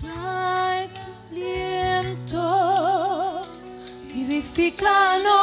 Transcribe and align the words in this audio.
trae 0.00 0.88
tu 0.88 1.34
viento, 1.34 2.44
vivificanos. 4.12 5.39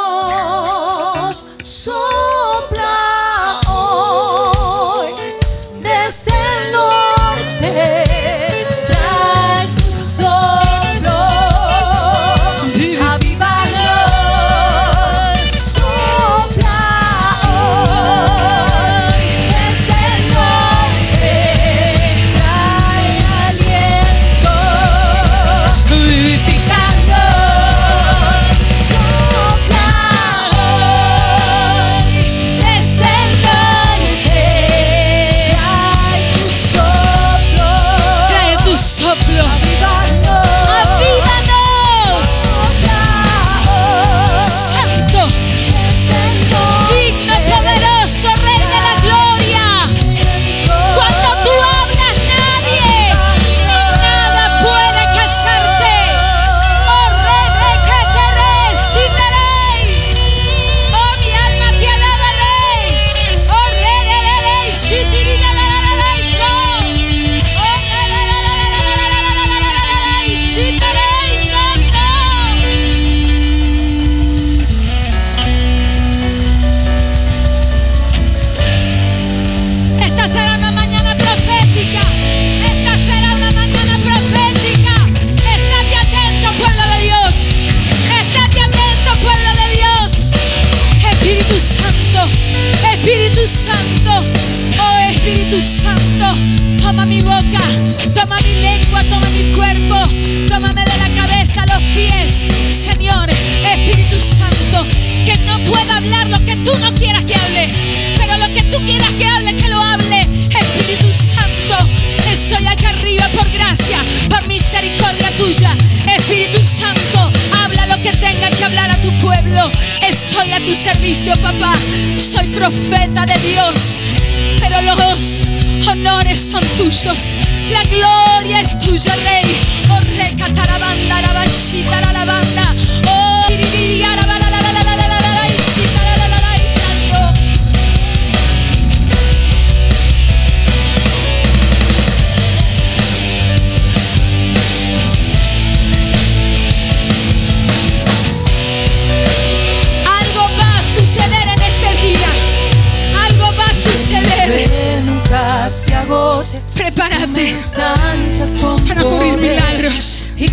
La 127.07 127.83
gloria 127.83 128.59
es 128.59 128.77
tuya, 128.79 129.15
Rey. 129.15 129.45
Oh, 129.89 129.99
recatarabanda, 130.01 131.21
la 131.21 131.31
banda, 131.31 132.11
la 132.11 132.25
banda. 132.25 132.75
Oh, 133.07 133.26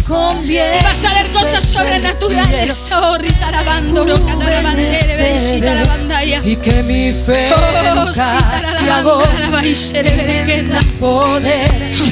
conviene. 0.07 0.81
Va 0.83 0.91
a 0.91 0.95
salir 0.95 1.27
cosas 1.33 1.65
sobrenaturales. 1.65 2.91
Oh, 2.95 3.17
la 3.51 3.63
bandoro, 3.63 4.15
cada 4.25 4.51
la 4.51 4.63
bandera, 4.63 5.17
bendita 5.17 5.75
la 5.75 5.85
bandaya. 5.85 6.41
Y 6.45 6.57
que 6.57 6.83
mi 6.83 7.13
fe, 7.13 7.51
oh, 7.53 7.57
Rita 7.57 7.83
la 7.83 7.95
bandera, 7.95 9.03
la 9.39 9.51
bandera, 9.51 10.81
poder. 11.01 11.71
Oh, 12.01 12.05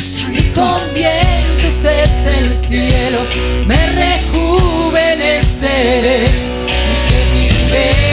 Con 0.54 0.94
vientos 0.94 1.84
es 1.84 2.26
el 2.38 2.56
cielo, 2.56 3.19
me 3.66 3.76
rejuveneceré. 3.76 6.24
Y 6.24 6.26
que 7.09 7.20
mi 7.34 7.48
fe. 7.70 8.12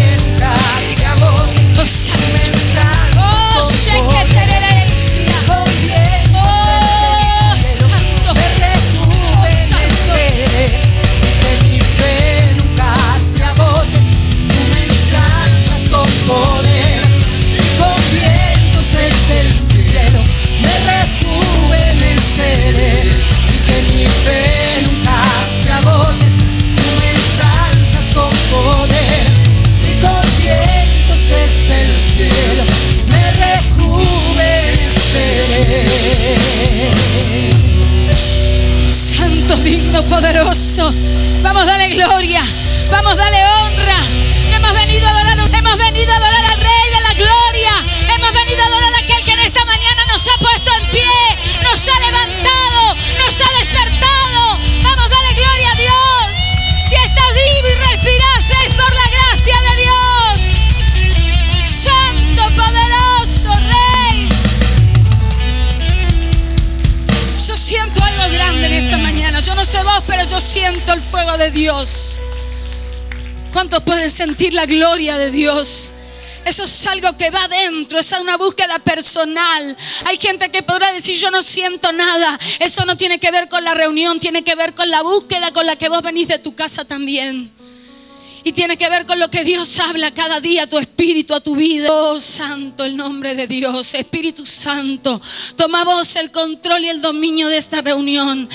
eso. 40.79 40.93
Vamos 41.43 41.67
a 41.67 41.77
gloria. 41.89 42.41
Vamos 42.91 43.17
a 43.19 43.31
de 71.39 71.51
Dios? 71.51 72.19
¿Cuántos 73.53 73.81
pueden 73.83 74.11
sentir 74.11 74.53
la 74.53 74.65
gloria 74.65 75.17
de 75.17 75.31
Dios? 75.31 75.93
Eso 76.45 76.65
es 76.65 76.87
algo 76.87 77.15
que 77.15 77.29
va 77.29 77.43
adentro, 77.45 77.97
es 77.97 78.11
una 78.11 78.35
búsqueda 78.35 78.77
personal. 78.79 79.77
Hay 80.05 80.17
gente 80.17 80.51
que 80.51 80.63
podrá 80.63 80.91
decir 80.91 81.17
yo 81.17 81.31
no 81.31 81.41
siento 81.41 81.91
nada. 81.93 82.37
Eso 82.59 82.85
no 82.85 82.97
tiene 82.97 83.19
que 83.19 83.31
ver 83.31 83.47
con 83.47 83.63
la 83.63 83.73
reunión, 83.73 84.19
tiene 84.19 84.43
que 84.43 84.55
ver 84.55 84.73
con 84.73 84.89
la 84.89 85.01
búsqueda 85.01 85.51
con 85.53 85.65
la 85.65 85.77
que 85.77 85.87
vos 85.87 86.01
venís 86.01 86.27
de 86.27 86.39
tu 86.39 86.55
casa 86.55 86.83
también. 86.83 87.49
Y 88.49 88.51
tiene 88.51 88.77
que 88.77 88.89
ver 88.89 89.05
con 89.05 89.19
lo 89.19 89.29
que 89.29 89.43
Dios 89.43 89.79
habla 89.79 90.09
cada 90.09 90.41
día 90.41 90.63
a 90.63 90.67
tu 90.67 90.79
espíritu, 90.79 91.35
a 91.35 91.39
tu 91.39 91.55
vida. 91.55 91.87
Oh 91.91 92.19
Santo, 92.19 92.83
el 92.83 92.97
nombre 92.97 93.35
de 93.35 93.45
Dios. 93.45 93.93
Espíritu 93.93 94.43
Santo, 94.43 95.21
toma 95.55 95.83
vos 95.83 96.15
el 96.15 96.31
control 96.31 96.83
y 96.83 96.89
el 96.89 96.99
dominio 96.99 97.47
de 97.47 97.57
esta 97.57 97.83
reunión. 97.83 98.49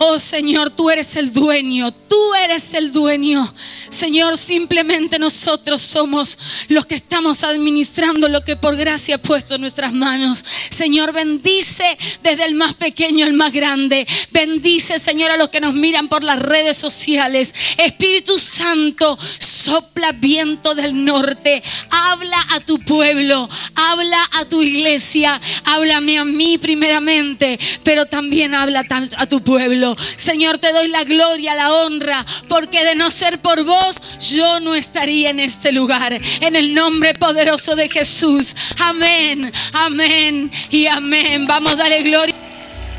Oh 0.00 0.18
Señor, 0.18 0.68
tú 0.68 0.90
eres 0.90 1.16
el 1.16 1.32
dueño. 1.32 1.90
Tú 2.08 2.34
eres 2.34 2.74
el 2.74 2.92
dueño. 2.92 3.54
Señor, 3.90 4.38
simplemente 4.38 5.18
nosotros 5.18 5.82
somos 5.82 6.38
los 6.68 6.86
que 6.86 6.94
estamos 6.94 7.42
administrando 7.42 8.28
lo 8.28 8.44
que 8.44 8.56
por 8.56 8.76
gracia 8.76 9.16
ha 9.16 9.18
puesto 9.18 9.54
en 9.54 9.60
nuestras 9.60 9.92
manos. 9.92 10.44
Señor, 10.70 11.12
bendice 11.12 11.84
desde 12.22 12.44
el 12.44 12.54
más 12.54 12.74
pequeño 12.74 13.26
al 13.26 13.34
más 13.34 13.52
grande. 13.52 14.06
Bendice, 14.30 14.98
Señor, 14.98 15.30
a 15.30 15.36
los 15.36 15.48
que 15.48 15.60
nos 15.60 15.74
miran 15.74 16.08
por 16.08 16.22
las 16.22 16.38
redes 16.38 16.76
sociales. 16.76 17.54
Espíritu 17.76 18.38
Santo, 18.38 19.18
sopla 19.38 20.12
viento 20.12 20.74
del 20.74 21.04
norte. 21.04 21.62
Habla 21.90 22.38
a 22.50 22.60
tu 22.60 22.78
pueblo, 22.80 23.48
habla 23.74 24.18
a 24.40 24.44
tu 24.44 24.62
iglesia. 24.62 25.40
Háblame 25.64 26.18
a 26.18 26.24
mí 26.24 26.58
primeramente, 26.58 27.58
pero 27.84 28.06
también 28.06 28.54
habla 28.54 28.84
a 29.16 29.26
tu 29.26 29.42
pueblo. 29.42 29.96
Señor, 30.16 30.58
te 30.58 30.72
doy 30.72 30.88
la 30.88 31.04
gloria, 31.04 31.54
la 31.54 31.72
honra, 31.72 32.24
porque 32.48 32.84
de 32.84 32.94
no 32.94 33.10
ser 33.10 33.40
por 33.40 33.64
vos, 33.64 34.00
yo 34.30 34.60
no 34.60 34.74
estaría 34.74 35.30
en 35.30 35.40
este 35.40 35.72
lugar. 35.72 36.18
En 36.40 36.56
el 36.56 36.74
nombre 36.74 37.14
poderoso 37.14 37.76
de 37.76 37.88
Jesús. 37.88 38.54
Amén, 38.78 39.52
amén 39.72 40.50
y 40.70 40.86
amén. 40.86 41.46
Vamos 41.46 41.72
a 41.72 41.76
darle 41.76 42.02
gloria. 42.02 42.34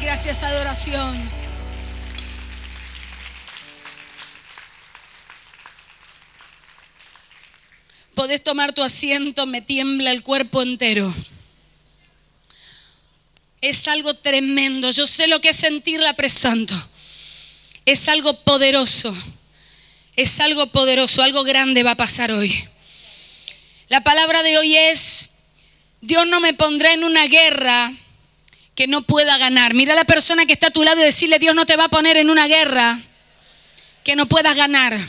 Gracias, 0.01 0.43
adoración. 0.43 1.38
Podés 8.19 8.43
tomar 8.43 8.73
tu 8.73 8.83
asiento, 8.83 9.45
me 9.45 9.61
tiembla 9.61 10.11
el 10.11 10.23
cuerpo 10.23 10.61
entero. 10.61 11.15
Es 13.61 13.87
algo 13.87 14.13
tremendo. 14.13 14.91
Yo 14.91 15.07
sé 15.07 15.29
lo 15.29 15.39
que 15.39 15.51
es 15.51 15.55
sentir 15.55 16.01
la 16.01 16.11
presanto. 16.17 16.75
Es 17.85 18.09
algo 18.09 18.33
poderoso. 18.41 19.15
Es 20.17 20.41
algo 20.41 20.67
poderoso, 20.67 21.23
algo 21.23 21.45
grande 21.45 21.81
va 21.81 21.91
a 21.91 21.95
pasar 21.95 22.33
hoy. 22.33 22.67
La 23.87 24.03
palabra 24.03 24.43
de 24.43 24.57
hoy 24.57 24.75
es, 24.75 25.29
Dios 26.01 26.27
no 26.27 26.41
me 26.41 26.53
pondrá 26.53 26.91
en 26.91 27.05
una 27.05 27.25
guerra 27.25 27.93
que 28.75 28.87
no 28.87 29.03
pueda 29.03 29.37
ganar. 29.37 29.73
Mira 29.73 29.93
a 29.93 29.95
la 29.95 30.03
persona 30.03 30.45
que 30.45 30.51
está 30.51 30.67
a 30.67 30.71
tu 30.71 30.83
lado 30.83 30.99
y 30.99 31.05
decirle, 31.05 31.39
Dios 31.39 31.55
no 31.55 31.65
te 31.65 31.77
va 31.77 31.85
a 31.85 31.89
poner 31.89 32.17
en 32.17 32.29
una 32.29 32.47
guerra 32.47 33.01
que 34.03 34.17
no 34.17 34.27
puedas 34.27 34.57
ganar. 34.57 34.99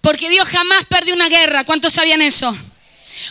Porque 0.00 0.28
Dios 0.28 0.48
jamás 0.48 0.84
perdió 0.86 1.14
una 1.14 1.28
guerra. 1.28 1.64
¿Cuántos 1.64 1.92
sabían 1.92 2.22
eso? 2.22 2.56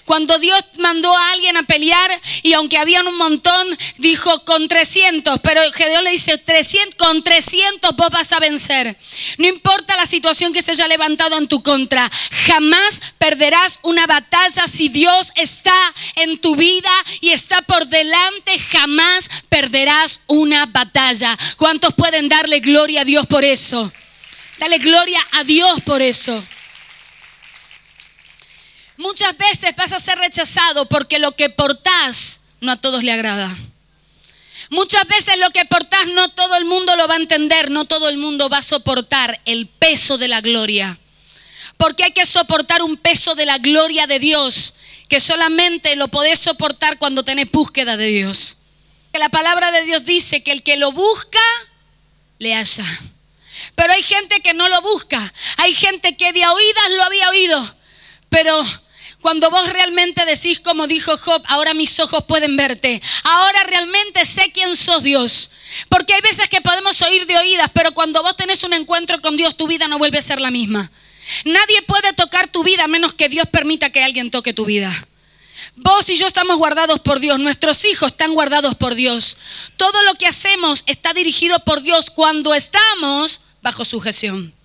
Cuando 0.05 0.37
Dios 0.39 0.61
mandó 0.77 1.15
a 1.15 1.31
alguien 1.31 1.57
a 1.57 1.63
pelear 1.63 2.11
y 2.43 2.53
aunque 2.53 2.77
habían 2.77 3.07
un 3.07 3.17
montón, 3.17 3.77
dijo 3.97 4.43
con 4.45 4.67
300, 4.67 5.39
pero 5.41 5.61
Gedeón 5.73 6.03
le 6.03 6.11
dice, 6.11 6.37
300, 6.37 6.95
con 6.95 7.23
300 7.23 7.95
vos 7.95 8.09
vas 8.09 8.31
a 8.31 8.39
vencer. 8.39 8.97
No 9.37 9.47
importa 9.47 9.95
la 9.95 10.05
situación 10.05 10.53
que 10.53 10.61
se 10.61 10.71
haya 10.71 10.87
levantado 10.87 11.37
en 11.37 11.47
tu 11.47 11.61
contra, 11.63 12.09
jamás 12.47 13.01
perderás 13.17 13.79
una 13.83 14.05
batalla 14.07 14.67
si 14.67 14.89
Dios 14.89 15.31
está 15.35 15.93
en 16.15 16.39
tu 16.39 16.55
vida 16.55 16.91
y 17.21 17.29
está 17.29 17.61
por 17.61 17.87
delante, 17.87 18.59
jamás 18.59 19.29
perderás 19.49 20.21
una 20.27 20.65
batalla. 20.65 21.37
¿Cuántos 21.57 21.93
pueden 21.93 22.29
darle 22.29 22.59
gloria 22.59 23.01
a 23.01 23.05
Dios 23.05 23.25
por 23.27 23.43
eso? 23.43 23.91
Dale 24.59 24.79
gloria 24.79 25.19
a 25.33 25.43
Dios 25.43 25.81
por 25.81 26.01
eso. 26.01 26.43
Muchas 28.97 29.37
veces 29.37 29.75
vas 29.75 29.93
a 29.93 29.99
ser 29.99 30.17
rechazado 30.17 30.87
porque 30.89 31.19
lo 31.19 31.33
que 31.33 31.49
portás 31.49 32.41
no 32.61 32.71
a 32.71 32.77
todos 32.77 33.03
le 33.03 33.11
agrada. 33.11 33.55
Muchas 34.69 35.07
veces 35.07 35.37
lo 35.37 35.49
que 35.51 35.65
portás 35.65 36.07
no 36.07 36.29
todo 36.29 36.55
el 36.55 36.65
mundo 36.65 36.95
lo 36.95 37.07
va 37.07 37.13
a 37.13 37.17
entender, 37.17 37.71
no 37.71 37.85
todo 37.85 38.09
el 38.09 38.17
mundo 38.17 38.49
va 38.49 38.57
a 38.57 38.63
soportar 38.63 39.39
el 39.45 39.67
peso 39.67 40.17
de 40.17 40.27
la 40.27 40.41
gloria. 40.41 40.97
Porque 41.77 42.03
hay 42.03 42.11
que 42.11 42.25
soportar 42.25 42.81
un 42.81 42.97
peso 42.97 43.35
de 43.35 43.45
la 43.45 43.59
gloria 43.59 44.07
de 44.07 44.19
Dios 44.19 44.73
que 45.07 45.19
solamente 45.19 45.95
lo 45.95 46.09
podés 46.09 46.39
soportar 46.39 46.97
cuando 46.97 47.23
tenés 47.23 47.49
búsqueda 47.51 47.97
de 47.97 48.07
Dios. 48.07 48.57
La 49.13 49.29
palabra 49.29 49.71
de 49.71 49.83
Dios 49.83 50.05
dice 50.05 50.43
que 50.43 50.51
el 50.51 50.63
que 50.63 50.77
lo 50.77 50.91
busca, 50.91 51.39
le 52.39 52.53
halla. 52.53 52.85
Pero 53.75 53.93
hay 53.93 54.03
gente 54.03 54.41
que 54.41 54.53
no 54.53 54.69
lo 54.69 54.81
busca. 54.81 55.33
Hay 55.57 55.73
gente 55.73 56.15
que 56.17 56.33
de 56.33 56.45
oídas 56.45 56.89
lo 56.91 57.03
había 57.03 57.29
oído, 57.29 57.75
pero 58.29 58.63
cuando 59.21 59.49
vos 59.49 59.67
realmente 59.69 60.25
decís, 60.25 60.59
como 60.59 60.87
dijo 60.87 61.17
Job, 61.17 61.41
ahora 61.47 61.73
mis 61.73 61.99
ojos 61.99 62.23
pueden 62.25 62.55
verte. 62.55 63.01
Ahora 63.23 63.63
realmente 63.63 64.25
sé 64.25 64.51
quién 64.53 64.75
sos 64.75 65.03
Dios. 65.03 65.51
Porque 65.89 66.13
hay 66.13 66.21
veces 66.21 66.49
que 66.49 66.61
podemos 66.61 67.01
oír 67.01 67.25
de 67.25 67.37
oídas, 67.37 67.69
pero 67.73 67.93
cuando 67.93 68.21
vos 68.21 68.35
tenés 68.35 68.63
un 68.63 68.73
encuentro 68.73 69.19
con 69.21 69.35
Dios, 69.35 69.57
tu 69.57 69.67
vida 69.67 69.87
no 69.87 69.97
vuelve 69.97 70.19
a 70.19 70.21
ser 70.21 70.39
la 70.39 70.51
misma. 70.51 70.91
Nadie 71.43 71.81
puede 71.81 72.13
tocar 72.13 72.47
tu 72.47 72.63
vida 72.63 72.85
a 72.85 72.87
menos 72.87 73.13
que 73.13 73.27
Dios 73.27 73.47
permita 73.51 73.89
que 73.89 74.03
alguien 74.03 74.31
toque 74.31 74.53
tu 74.53 74.65
vida. 74.65 75.07
Vos 75.75 76.09
y 76.09 76.15
yo 76.15 76.27
estamos 76.27 76.57
guardados 76.57 76.99
por 76.99 77.19
Dios, 77.19 77.39
nuestros 77.39 77.83
hijos 77.85 78.11
están 78.11 78.33
guardados 78.33 78.75
por 78.75 78.95
Dios. 78.95 79.37
Todo 79.75 80.01
lo 80.03 80.15
que 80.15 80.27
hacemos 80.27 80.83
está 80.85 81.13
dirigido 81.13 81.59
por 81.59 81.81
Dios 81.81 82.09
cuando 82.09 82.53
estamos 82.53 83.41
bajo 83.61 83.83
sujeción. 83.83 84.56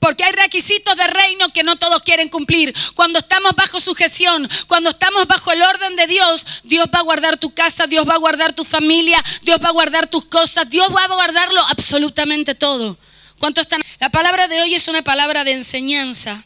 Porque 0.00 0.24
hay 0.24 0.32
requisitos 0.32 0.96
de 0.96 1.06
reino 1.06 1.52
que 1.52 1.62
no 1.62 1.76
todos 1.76 2.02
quieren 2.02 2.28
cumplir. 2.28 2.74
Cuando 2.94 3.18
estamos 3.18 3.54
bajo 3.56 3.80
sujeción, 3.80 4.48
cuando 4.66 4.90
estamos 4.90 5.26
bajo 5.26 5.50
el 5.52 5.62
orden 5.62 5.96
de 5.96 6.06
Dios, 6.06 6.44
Dios 6.62 6.88
va 6.94 6.98
a 6.98 7.02
guardar 7.02 7.38
tu 7.38 7.54
casa, 7.54 7.86
Dios 7.86 8.06
va 8.08 8.14
a 8.14 8.18
guardar 8.18 8.52
tu 8.52 8.64
familia, 8.64 9.22
Dios 9.42 9.58
va 9.64 9.68
a 9.68 9.72
guardar 9.72 10.06
tus 10.06 10.24
cosas, 10.26 10.68
Dios 10.68 10.88
va 10.94 11.04
a 11.04 11.08
guardarlo 11.08 11.60
absolutamente 11.68 12.54
todo. 12.54 12.98
¿Cuánto 13.38 13.60
están? 13.60 13.82
La 13.98 14.10
palabra 14.10 14.46
de 14.48 14.60
hoy 14.60 14.74
es 14.74 14.88
una 14.88 15.02
palabra 15.02 15.44
de 15.44 15.52
enseñanza. 15.52 16.44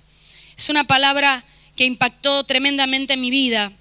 Es 0.56 0.69
una 0.69 0.85
palabra 0.85 1.45
que 1.77 1.85
impactó 1.85 2.45
tremendamente 2.45 3.17
mi 3.17 3.31
vida 3.31 3.73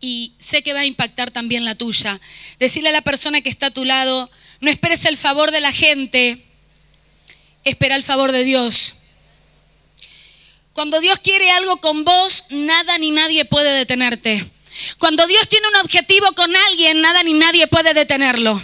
y 0.00 0.34
sé 0.38 0.62
que 0.62 0.72
va 0.72 0.80
a 0.80 0.86
impactar 0.86 1.30
también 1.30 1.64
la 1.64 1.74
tuya. 1.74 2.20
Decirle 2.58 2.90
a 2.90 2.92
la 2.92 3.00
persona 3.00 3.40
que 3.40 3.48
está 3.48 3.66
a 3.66 3.70
tu 3.70 3.84
lado, 3.84 4.30
no 4.60 4.70
esperes 4.70 5.04
el 5.04 5.16
favor 5.16 5.50
de 5.50 5.60
la 5.60 5.72
gente, 5.72 6.44
espera 7.66 7.96
el 7.96 8.02
favor 8.02 8.32
de 8.32 8.44
Dios. 8.44 8.94
Cuando 10.72 11.00
Dios 11.00 11.18
quiere 11.18 11.50
algo 11.50 11.78
con 11.80 12.04
vos, 12.04 12.46
nada 12.50 12.96
ni 12.98 13.10
nadie 13.10 13.44
puede 13.44 13.72
detenerte. 13.72 14.48
Cuando 14.98 15.26
Dios 15.26 15.48
tiene 15.48 15.68
un 15.68 15.76
objetivo 15.76 16.32
con 16.32 16.54
alguien, 16.54 17.00
nada 17.00 17.22
ni 17.22 17.32
nadie 17.32 17.66
puede 17.66 17.92
detenerlo. 17.94 18.60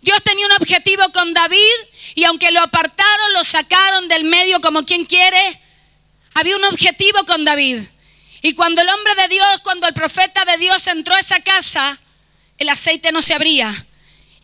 Dios 0.00 0.22
tenía 0.22 0.46
un 0.46 0.52
objetivo 0.52 1.02
con 1.12 1.34
David 1.34 1.74
y 2.14 2.24
aunque 2.24 2.52
lo 2.52 2.60
apartaron, 2.60 3.32
lo 3.34 3.44
sacaron 3.44 4.08
del 4.08 4.24
medio 4.24 4.60
como 4.60 4.86
quien 4.86 5.04
quiere, 5.04 5.60
había 6.34 6.56
un 6.56 6.64
objetivo 6.64 7.24
con 7.26 7.44
David. 7.44 7.80
Y 8.40 8.54
cuando 8.54 8.80
el 8.80 8.88
hombre 8.88 9.14
de 9.16 9.28
Dios, 9.28 9.60
cuando 9.62 9.88
el 9.88 9.94
profeta 9.94 10.44
de 10.44 10.58
Dios 10.58 10.86
entró 10.86 11.14
a 11.14 11.20
esa 11.20 11.40
casa, 11.40 11.98
el 12.56 12.68
aceite 12.68 13.10
no 13.10 13.20
se 13.20 13.34
abría. 13.34 13.86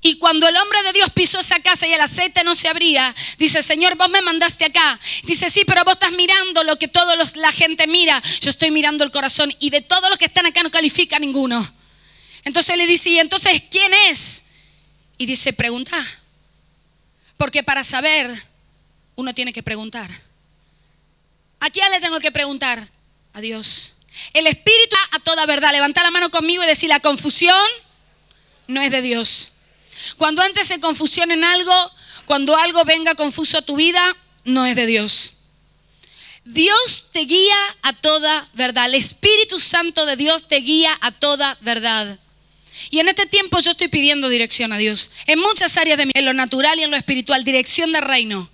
Y 0.04 0.16
cuando 0.16 0.49
el 0.49 0.56
hombre 0.56 0.82
de 0.82 0.92
Dios 0.94 1.11
pisó 1.11 1.38
esa 1.38 1.61
casa 1.61 1.87
y 1.87 1.92
el 1.92 2.00
aceite 2.00 2.42
no 2.42 2.56
se 2.56 2.66
abría, 2.66 3.14
dice, 3.38 3.62
Señor, 3.62 3.94
vos 3.94 4.11
me 4.11 4.21
mandaste 4.21 4.64
acá. 4.64 4.99
Dice, 5.23 5.49
sí, 5.49 5.62
pero 5.64 5.85
vos 5.85 5.94
estás 5.94 6.11
mirando 6.11 6.64
lo 6.64 6.76
que 6.76 6.88
toda 6.88 7.14
la 7.37 7.52
gente 7.52 7.87
mira. 7.87 8.21
Yo 8.40 8.50
estoy 8.50 8.73
mirando 8.73 9.04
el 9.04 9.12
corazón 9.12 9.54
y 9.61 9.71
de 9.71 9.80
todos 9.80 10.11
los 10.11 10.18
que 10.18 10.25
están 10.25 10.44
acá 10.44 10.64
no 10.64 10.73
califica 10.73 11.21
ninguno. 11.21 11.73
Entonces 12.42 12.76
le 12.76 12.87
dice, 12.87 13.11
¿y 13.11 13.21
entonces 13.21 13.62
quién 13.71 13.94
es? 14.11 14.47
Y 15.18 15.26
dice, 15.26 15.52
pregunta. 15.52 16.04
Porque 17.37 17.62
para 17.62 17.85
saber, 17.85 18.44
uno 19.14 19.32
tiene 19.35 19.52
que 19.52 19.62
preguntar. 19.62 20.11
¿A 21.61 21.71
quién 21.71 21.88
le 21.92 22.00
tengo 22.00 22.18
que 22.18 22.32
preguntar? 22.32 22.88
A 23.35 23.40
Dios. 23.40 23.99
El 24.32 24.49
Espíritu 24.49 24.97
a 25.12 25.21
toda 25.21 25.47
verdad. 25.47 25.71
Levanta 25.71 26.02
la 26.02 26.11
mano 26.11 26.28
conmigo 26.32 26.64
y 26.64 26.66
decir, 26.66 26.88
la 26.88 26.99
confusión 26.99 27.56
no 28.66 28.82
es 28.82 28.90
de 28.90 29.00
Dios. 29.00 29.51
Cuando 30.16 30.42
antes 30.42 30.66
se 30.66 30.80
confusión 30.80 31.30
en 31.30 31.44
algo, 31.44 31.92
cuando 32.26 32.56
algo 32.56 32.85
venga 32.85 33.14
confuso 33.14 33.59
a 33.59 33.62
tu 33.62 33.76
vida, 33.76 34.16
no 34.44 34.66
es 34.66 34.76
de 34.76 34.87
Dios. 34.87 35.35
Dios 36.44 37.09
te 37.12 37.21
guía 37.21 37.76
a 37.82 37.92
toda 37.92 38.49
verdad. 38.54 38.87
El 38.87 38.97
Espíritu 38.97 39.61
Santo 39.61 40.06
de 40.06 40.16
Dios 40.16 40.49
te 40.49 40.56
guía 40.56 40.97
a 41.00 41.12
toda 41.12 41.56
verdad. 41.61 42.18
Y 42.90 42.99
en 42.99 43.09
este 43.09 43.26
tiempo 43.26 43.59
yo 43.61 43.71
estoy 43.71 43.88
pidiendo 43.88 44.28
dirección 44.28 44.73
a 44.73 44.78
Dios. 44.78 45.11
En 45.26 45.38
muchas 45.38 45.76
áreas 45.76 45.99
de 45.99 46.06
mi, 46.06 46.12
en 46.14 46.25
lo 46.25 46.35
natural 46.35 46.78
y 46.78 46.82
en 46.82 46.90
lo 46.90 46.97
espiritual, 46.97 47.44
dirección 47.44 47.92
del 47.92 48.02
reino. 48.02 48.50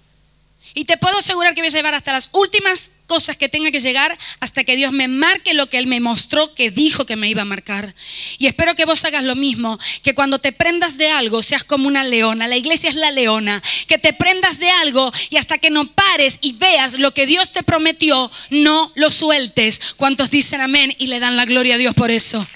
Y 0.75 0.85
te 0.85 0.97
puedo 0.97 1.19
asegurar 1.19 1.55
que 1.55 1.61
voy 1.61 1.69
a 1.69 1.73
llevar 1.73 1.95
hasta 1.95 2.13
las 2.13 2.31
últimas 2.33 2.93
cosas 3.07 3.37
que 3.37 3.49
tenga 3.49 3.71
que 3.71 3.81
llegar 3.81 4.17
hasta 4.39 4.65
que 4.65 4.77
Dios 4.77 4.93
me 4.93 5.09
marque 5.09 5.55
lo 5.55 5.69
que 5.69 5.79
Él 5.79 5.87
me 5.87 5.99
mostró 5.99 6.55
que 6.55 6.71
dijo 6.71 7.07
que 7.07 7.17
me 7.17 7.29
iba 7.29 7.43
a 7.43 7.47
marcar. 7.47 7.95
Y 8.39 8.47
espero 8.47 8.75
que 8.75 8.85
vos 8.85 9.05
hagas 9.05 9.25
lo 9.25 9.35
mismo, 9.35 9.79
que 10.03 10.15
cuando 10.15 10.39
te 10.39 10.53
prendas 10.53 10.99
de 10.99 11.11
algo 11.11 11.43
seas 11.43 11.65
como 11.65 11.89
una 11.89 12.05
leona. 12.05 12.47
La 12.47 12.57
iglesia 12.57 12.91
es 12.91 12.97
la 12.97 13.11
leona. 13.11 13.63
Que 13.87 13.99
te 13.99 14.13
prendas 14.13 14.59
de 14.59 14.71
algo 14.71 15.13
y 15.31 15.37
hasta 15.37 15.59
que 15.59 15.71
no 15.71 15.87
pares 15.87 16.39
y 16.41 16.53
veas 16.53 16.95
lo 16.95 17.13
que 17.13 17.27
Dios 17.27 17.53
te 17.53 17.63
prometió, 17.63 18.31
no 18.51 18.93
lo 18.95 19.11
sueltes. 19.11 19.81
¿Cuántos 19.97 20.31
dicen 20.31 20.61
amén 20.61 20.95
y 20.99 21.07
le 21.07 21.21
dan 21.21 21.37
la 21.37 21.47
gloria 21.47 21.77
a 21.77 21.79
Dios 21.79 21.95
por 21.95 22.11
eso? 22.11 22.47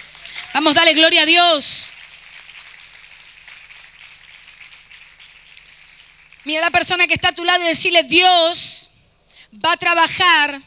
Vamos, 0.55 0.75
dale 0.75 0.93
gloria 0.93 1.23
a 1.23 1.27
Dios. 1.27 1.93
Mira 6.45 6.61
a 6.61 6.63
la 6.63 6.71
persona 6.71 7.07
que 7.07 7.15
está 7.15 7.29
a 7.29 7.35
tu 7.35 7.45
lado 7.45 7.63
y 7.63 7.69
decirle, 7.69 8.03
Dios 8.03 8.89
va 9.65 9.73
a 9.73 9.77
trabajar 9.77 10.63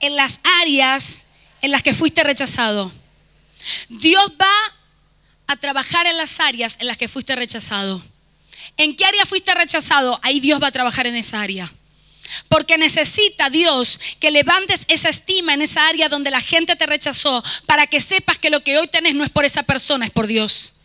en 0.00 0.16
las 0.16 0.40
áreas 0.60 1.26
en 1.62 1.72
las 1.72 1.82
que 1.82 1.94
fuiste 1.94 2.22
rechazado. 2.22 2.92
Dios 3.88 4.32
va 4.40 4.74
a 5.48 5.56
trabajar 5.56 6.06
en 6.06 6.16
las 6.16 6.40
áreas 6.40 6.76
en 6.80 6.86
las 6.86 6.96
que 6.96 7.08
fuiste 7.08 7.34
rechazado. 7.34 8.02
¿En 8.76 8.94
qué 8.94 9.04
área 9.04 9.26
fuiste 9.26 9.54
rechazado? 9.54 10.18
Ahí 10.22 10.40
Dios 10.40 10.62
va 10.62 10.68
a 10.68 10.72
trabajar 10.72 11.06
en 11.06 11.16
esa 11.16 11.40
área. 11.40 11.72
Porque 12.48 12.76
necesita 12.78 13.50
Dios 13.50 14.00
que 14.20 14.30
levantes 14.30 14.84
esa 14.88 15.08
estima 15.08 15.54
en 15.54 15.62
esa 15.62 15.86
área 15.88 16.08
donde 16.08 16.30
la 16.30 16.40
gente 16.40 16.76
te 16.76 16.86
rechazó 16.86 17.42
para 17.66 17.86
que 17.86 18.00
sepas 18.00 18.38
que 18.38 18.50
lo 18.50 18.62
que 18.62 18.78
hoy 18.78 18.88
tenés 18.88 19.14
no 19.14 19.24
es 19.24 19.30
por 19.30 19.44
esa 19.44 19.62
persona, 19.62 20.06
es 20.06 20.10
por 20.10 20.26
Dios. 20.26 20.75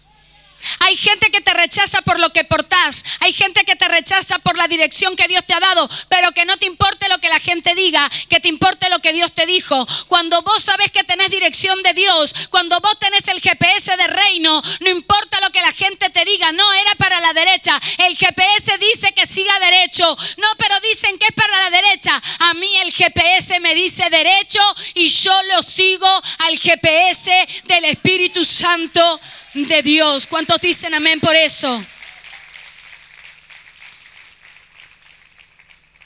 Hay 0.79 0.95
gente 0.95 1.31
que 1.31 1.41
te 1.41 1.53
rechaza 1.53 2.01
por 2.01 2.19
lo 2.19 2.31
que 2.33 2.43
portás. 2.43 3.03
Hay 3.19 3.33
gente 3.33 3.63
que 3.63 3.75
te 3.75 3.87
rechaza 3.87 4.39
por 4.39 4.57
la 4.57 4.67
dirección 4.67 5.15
que 5.15 5.27
Dios 5.27 5.45
te 5.45 5.53
ha 5.53 5.59
dado. 5.59 5.89
Pero 6.09 6.31
que 6.31 6.45
no 6.45 6.57
te 6.57 6.65
importe 6.65 7.09
lo 7.09 7.19
que 7.19 7.29
la 7.29 7.39
gente 7.39 7.75
diga, 7.75 8.09
que 8.29 8.39
te 8.39 8.47
importe 8.47 8.89
lo 8.89 8.99
que 8.99 9.13
Dios 9.13 9.31
te 9.33 9.45
dijo. 9.45 9.87
Cuando 10.07 10.41
vos 10.41 10.63
sabes 10.63 10.91
que 10.91 11.03
tenés 11.03 11.29
dirección 11.29 11.81
de 11.83 11.93
Dios, 11.93 12.33
cuando 12.49 12.79
vos 12.79 12.97
tenés 12.99 13.27
el 13.27 13.41
GPS 13.41 13.95
de 13.97 14.07
reino, 14.07 14.61
no 14.79 14.89
importa 14.89 15.39
lo 15.41 15.49
que 15.51 15.61
la 15.61 15.71
gente 15.71 16.09
te 16.09 16.25
diga. 16.25 16.51
No, 16.51 16.71
era 16.73 16.95
para 16.95 17.19
la 17.19 17.33
derecha. 17.33 17.79
El 17.99 18.15
GPS 18.15 18.77
dice 18.77 19.13
que 19.13 19.25
siga 19.25 19.59
derecho. 19.59 20.17
No, 20.37 20.47
pero 20.57 20.79
dicen 20.81 21.17
que 21.17 21.25
es 21.25 21.35
para 21.35 21.57
la 21.63 21.69
derecha. 21.69 22.21
A 22.39 22.53
mí 22.53 22.75
el 22.77 22.93
GPS 22.93 23.59
me 23.59 23.75
dice 23.75 24.09
derecho 24.09 24.59
y 24.93 25.07
yo 25.07 25.33
lo 25.53 25.63
sigo 25.63 26.07
al 26.39 26.57
GPS 26.57 27.47
del 27.65 27.85
Espíritu 27.85 28.43
Santo 28.45 29.19
de 29.53 29.81
Dios. 29.83 30.27
¿Cuántos 30.27 30.61
dicen 30.61 30.93
amén 30.93 31.19
por 31.19 31.35
eso? 31.35 31.83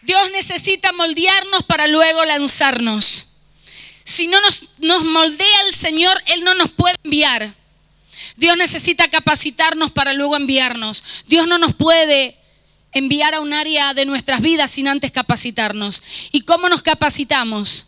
Dios 0.02 0.30
necesita 0.32 0.92
moldearnos 0.92 1.64
para 1.64 1.88
luego 1.88 2.24
lanzarnos. 2.26 3.28
Si 4.04 4.28
no 4.28 4.40
nos, 4.42 4.66
nos, 4.80 5.04
moldea 5.04 5.62
el 5.68 5.74
Señor, 5.74 6.22
Él 6.28 6.44
no 6.44 6.54
nos 6.54 6.70
puede 6.70 6.96
enviar. 7.04 7.54
Dios 8.36 8.56
necesita 8.56 9.10
capacitarnos 9.10 9.92
para 9.92 10.14
luego 10.14 10.36
enviarnos. 10.36 11.04
Dios 11.28 11.48
no 11.48 11.58
nos 11.58 11.74
puede 11.74 12.38
enviar 12.92 13.34
a 13.34 13.42
un 13.42 13.54
área 13.54 13.94
de 13.94 14.06
nuestras 14.06 14.42
vidas 14.42 14.72
sin 14.72 14.88
antes 14.88 15.12
capacitarnos. 15.12 16.04
¿Y 16.32 16.42
cómo 16.42 16.70
nos 16.70 16.84
capacitamos? 16.84 17.88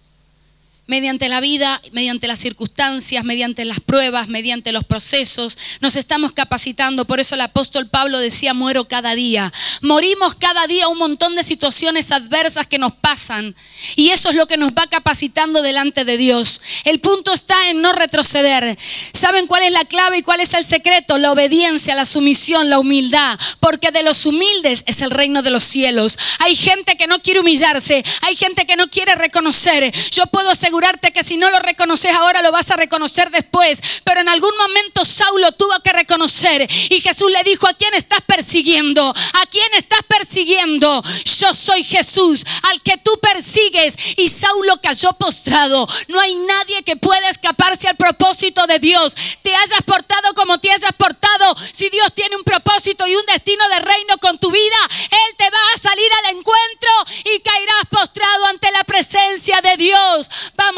Mediante 0.88 1.28
la 1.28 1.42
vida, 1.42 1.82
mediante 1.92 2.28
las 2.28 2.40
circunstancias, 2.40 3.24
mediante 3.26 3.66
las 3.66 3.82
pruebas, 3.82 4.30
mediante 4.30 4.72
los 4.72 4.86
procesos. 4.86 5.58
Nos 5.82 5.98
estamos 5.98 6.32
capacitando. 6.32 7.06
Por 7.06 7.20
eso 7.20 7.36
el 7.36 7.42
apóstol 7.42 7.88
Pablo 7.88 8.18
decía, 8.20 8.54
muero 8.54 8.86
cada 8.86 9.14
día. 9.14 9.52
Morimos 9.82 10.36
cada 10.36 10.66
día 10.66 10.88
un 10.88 10.98
montón 10.98 11.36
de 11.36 11.44
situaciones 11.44 12.12
adversas 12.12 12.68
que 12.68 12.80
nos 12.80 12.94
pasan. 12.94 13.54
Y 13.96 14.10
eso 14.10 14.30
es 14.30 14.36
lo 14.36 14.48
que 14.48 14.58
nos 14.58 14.72
va 14.72 14.88
capacitando 14.88 15.62
delante 15.62 16.06
de 16.06 16.18
Dios. 16.18 16.62
El 16.86 17.02
punto 17.02 17.34
está 17.34 17.70
en 17.70 17.82
no 17.82 17.92
retroceder. 17.92 18.78
¿Saben 19.14 19.46
cuál 19.46 19.64
es 19.64 19.72
la 19.74 19.84
clave 19.84 20.20
y 20.20 20.24
cuál 20.24 20.40
es 20.40 20.54
el 20.54 20.64
secreto? 20.64 21.18
La 21.18 21.34
obediencia, 21.34 21.96
la 21.96 22.06
sumisión, 22.06 22.70
la 22.70 22.80
humildad. 22.80 23.38
Porque 23.60 23.92
de 23.92 24.04
los 24.04 24.26
humildes 24.26 24.86
es 24.88 25.02
el 25.02 25.12
reino 25.12 25.42
de 25.42 25.50
los 25.50 25.66
cielos. 25.66 26.18
Hay 26.40 26.56
gente 26.56 26.96
que 26.96 27.08
no 27.08 27.22
quiere 27.22 27.42
humillarse. 27.42 28.06
Hay 28.22 28.38
gente 28.38 28.66
que 28.66 28.78
no 28.78 28.90
quiere 28.90 29.16
reconocer. 29.16 29.92
Yo 30.12 30.26
puedo 30.28 30.50
asegurar 30.50 30.77
que 31.14 31.24
si 31.24 31.38
no 31.38 31.50
lo 31.50 31.60
reconoces 31.60 32.14
ahora 32.16 32.42
lo 32.42 32.52
vas 32.52 32.70
a 32.72 32.76
reconocer 32.76 33.30
después. 33.32 33.82
Pero 34.04 34.22
en 34.22 34.30
algún 34.30 34.56
momento 34.58 35.06
Saulo 35.06 35.52
tuvo 35.52 35.80
que 35.84 35.92
reconocer 35.92 36.68
y 36.90 37.02
Jesús 37.02 37.32
le 37.32 37.44
dijo, 37.44 37.68
¿a 37.68 37.74
quién 37.74 37.94
estás 37.94 38.22
persiguiendo? 38.22 39.10
¿A 39.10 39.46
quién 39.48 39.74
estás 39.76 40.02
persiguiendo? 40.08 41.04
Yo 41.40 41.54
soy 41.56 41.84
Jesús, 41.84 42.46
al 42.64 42.82
que 42.82 42.98
tú 42.98 43.12
persigues. 43.22 43.96
Y 44.18 44.30
Saulo 44.30 44.80
cayó 44.82 45.14
postrado. 45.14 45.88
No 46.08 46.20
hay 46.20 46.36
nadie 46.36 46.84
que 46.84 46.96
pueda 46.96 47.30
escaparse 47.30 47.88
al 47.88 47.96
propósito 47.96 48.66
de 48.68 48.80
Dios. 48.80 49.16
Te 49.42 49.56
hayas 49.56 49.82
portado 49.86 50.34
como 50.36 50.60
te 50.60 50.72
hayas 50.72 50.94
portado. 50.98 51.56
Si 51.74 51.90
Dios 51.90 52.14
tiene 52.14 52.36
un 52.36 52.44
propósito 52.44 53.08
y 53.08 53.16
un 53.16 53.26
destino 53.26 53.68
de 53.70 53.80
reino 53.80 54.18
con 54.20 54.38
tu 54.38 54.52
vida, 54.52 54.78
Él 55.10 55.36
te 55.38 55.50
va 55.50 55.60
a 55.74 55.78
salir 55.78 56.12
al 56.24 56.38
encuentro 56.38 56.92
y 57.36 57.40
caerás 57.40 57.86
postrado 57.90 58.46
ante 58.48 58.72
la 58.72 58.84
presencia 58.84 59.62
de 59.62 59.78
Dios 59.78 60.30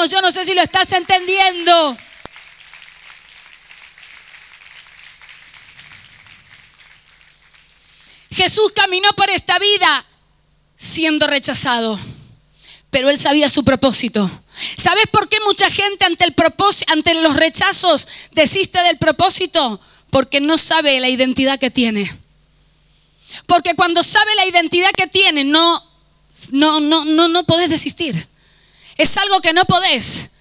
yo 0.09 0.21
no 0.21 0.31
sé 0.31 0.45
si 0.45 0.53
lo 0.53 0.61
estás 0.61 0.91
entendiendo. 0.93 1.97
Jesús 8.31 8.71
caminó 8.73 9.11
por 9.13 9.29
esta 9.29 9.59
vida 9.59 10.05
siendo 10.77 11.27
rechazado, 11.27 11.99
pero 12.89 13.09
él 13.09 13.17
sabía 13.17 13.49
su 13.49 13.65
propósito. 13.65 14.29
¿Sabes 14.77 15.05
por 15.11 15.27
qué 15.27 15.37
mucha 15.41 15.69
gente 15.69 16.05
ante, 16.05 16.23
el 16.23 16.35
ante 16.87 17.13
los 17.15 17.35
rechazos 17.35 18.07
desiste 18.31 18.81
del 18.83 18.97
propósito? 18.97 19.81
Porque 20.09 20.39
no 20.39 20.57
sabe 20.57 20.99
la 20.99 21.09
identidad 21.09 21.59
que 21.59 21.69
tiene. 21.69 22.09
Porque 23.45 23.75
cuando 23.75 24.03
sabe 24.03 24.33
la 24.35 24.45
identidad 24.45 24.91
que 24.91 25.07
tiene, 25.07 25.43
no, 25.43 25.83
no, 26.51 26.79
no, 26.79 27.03
no, 27.03 27.27
no 27.27 27.43
podés 27.43 27.69
desistir. 27.69 28.28
Es 28.99 29.17
algo 29.17 29.39
que 29.39 29.53
no 29.53 29.63
podés. 29.63 30.31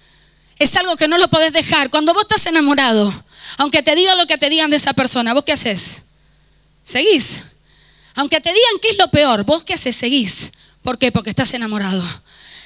Es 0.59 0.75
algo 0.75 0.97
que 0.97 1.07
no 1.07 1.17
lo 1.17 1.29
podés 1.29 1.53
dejar. 1.53 1.89
Cuando 1.89 2.13
vos 2.13 2.23
estás 2.23 2.45
enamorado, 2.45 3.23
aunque 3.57 3.81
te 3.81 3.95
digan 3.95 4.17
lo 4.17 4.27
que 4.27 4.37
te 4.37 4.49
digan 4.49 4.69
de 4.69 4.75
esa 4.75 4.91
persona, 4.91 5.33
¿vos 5.33 5.45
qué 5.45 5.53
haces? 5.53 6.03
Seguís. 6.83 7.43
Aunque 8.15 8.41
te 8.41 8.49
digan 8.49 8.73
qué 8.81 8.89
es 8.89 8.97
lo 8.97 9.09
peor, 9.09 9.45
¿vos 9.45 9.63
qué 9.63 9.75
haces? 9.75 9.95
Seguís. 9.95 10.51
¿Por 10.83 10.97
qué? 10.97 11.09
Porque 11.09 11.29
estás 11.29 11.53
enamorado. 11.53 12.03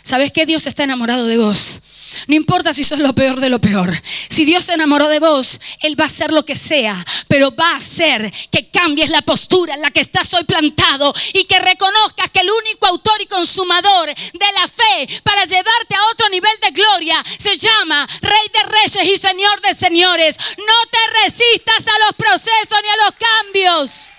¿Sabes 0.02 0.32
qué? 0.32 0.48
Dios 0.48 0.66
está 0.66 0.84
enamorado 0.84 1.28
de 1.28 1.38
vos. 1.38 1.82
No 2.28 2.36
importa 2.36 2.74
si 2.74 2.84
sos 2.84 3.00
lo 3.00 3.14
peor 3.14 3.40
de 3.40 3.50
lo 3.50 3.60
peor. 3.60 3.90
Si 4.30 4.46
Dios 4.46 4.66
se 4.66 4.74
enamoró 4.74 5.08
de 5.08 5.20
vos, 5.20 5.60
Él 5.82 6.00
va 6.00 6.06
a 6.06 6.08
hacer 6.08 6.32
lo 6.32 6.46
que 6.46 6.56
sea, 6.56 6.96
pero 7.28 7.54
va 7.56 7.72
a 7.72 7.78
hacer 7.78 8.32
que 8.52 8.70
cambies 8.70 9.10
la 9.10 9.22
postura 9.22 9.76
en 9.76 9.82
la 9.82 9.92
que 9.92 10.02
estás 10.02 10.34
hoy 10.34 10.44
plantado 10.44 11.14
y 11.34 11.46
que 11.46 11.60
reconozcas 11.60 12.30
que 12.32 12.40
el 12.40 12.52
único 12.52 12.88
autor 12.88 13.22
y 13.22 13.26
consumador 13.26 14.08
de 14.08 14.52
la 14.60 14.68
fe 14.68 15.22
para 15.24 15.46
llevarte 15.46 15.96
a 15.96 16.06
otro 16.12 16.30
nivel 16.30 16.52
de 16.62 16.72
gloria 16.72 17.24
se 17.38 17.58
llama 17.58 18.08
Rey 18.22 18.48
de 18.54 18.64
Reyes 18.64 19.14
y 19.14 19.18
Señor 19.18 19.62
de 19.62 19.74
Señores. 19.74 20.38
No 20.58 20.90
te 20.92 21.24
resistas 21.24 21.88
a 21.88 22.06
los 22.06 22.16
procesos 22.16 22.80
ni 22.82 22.90
a 22.90 23.06
los 23.06 23.14
cambios, 23.18 24.10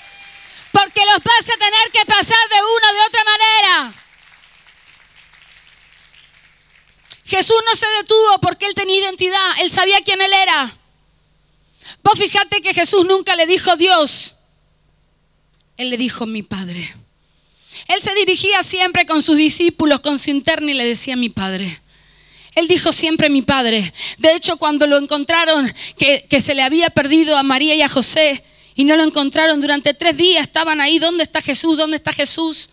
porque 0.73 1.05
los 1.07 1.23
vas 1.23 1.51
a 1.51 1.59
tener 1.59 1.91
que 1.93 2.05
pasar 2.07 2.49
de 2.49 2.57
una 2.57 2.91
o 2.91 2.95
de 2.95 3.01
otra 3.07 3.25
manera. 3.25 4.04
Jesús 7.35 7.57
no 7.67 7.75
se 7.75 7.87
detuvo 8.01 8.39
porque 8.41 8.67
él 8.67 8.75
tenía 8.75 9.01
identidad, 9.01 9.51
él 9.61 9.69
sabía 9.69 10.01
quién 10.03 10.23
él 10.23 10.33
era. 10.33 10.77
Vos 12.05 12.17
fíjate 12.17 12.63
que 12.63 12.73
Jesús 12.73 13.05
nunca 13.07 13.35
le 13.35 13.47
dijo 13.47 13.75
Dios, 13.75 14.37
él 15.77 15.91
le 15.91 15.97
dijo 15.97 16.27
mi 16.27 16.45
Padre. 16.45 16.95
Él 17.89 18.01
se 18.01 18.15
dirigía 18.15 18.63
siempre 18.63 19.05
con 19.05 19.21
sus 19.21 19.37
discípulos, 19.37 19.99
con 19.99 20.17
su 20.17 20.31
interno 20.31 20.71
y 20.71 20.75
le 20.75 20.87
decía 20.87 21.17
mi 21.17 21.29
Padre. 21.29 21.81
Él 22.55 22.69
dijo 22.69 22.93
siempre 22.93 23.29
mi 23.29 23.43
Padre. 23.43 23.93
De 24.19 24.33
hecho, 24.37 24.57
cuando 24.57 24.87
lo 24.87 24.97
encontraron, 24.97 25.75
que, 25.99 26.27
que 26.31 26.41
se 26.41 26.55
le 26.55 26.63
había 26.63 26.89
perdido 26.91 27.37
a 27.37 27.43
María 27.43 27.75
y 27.75 27.83
a 27.83 27.89
José, 27.89 28.45
y 28.77 28.85
no 28.85 28.95
lo 28.95 29.03
encontraron 29.03 29.61
durante 29.61 29.93
tres 29.93 30.17
días, 30.17 30.45
estaban 30.45 30.81
ahí, 30.81 31.01
¿dónde 31.01 31.25
está 31.25 31.43
Jesús? 31.43 31.77
¿Dónde 31.77 31.97
está 31.97 32.13
Jesús? 32.13 32.71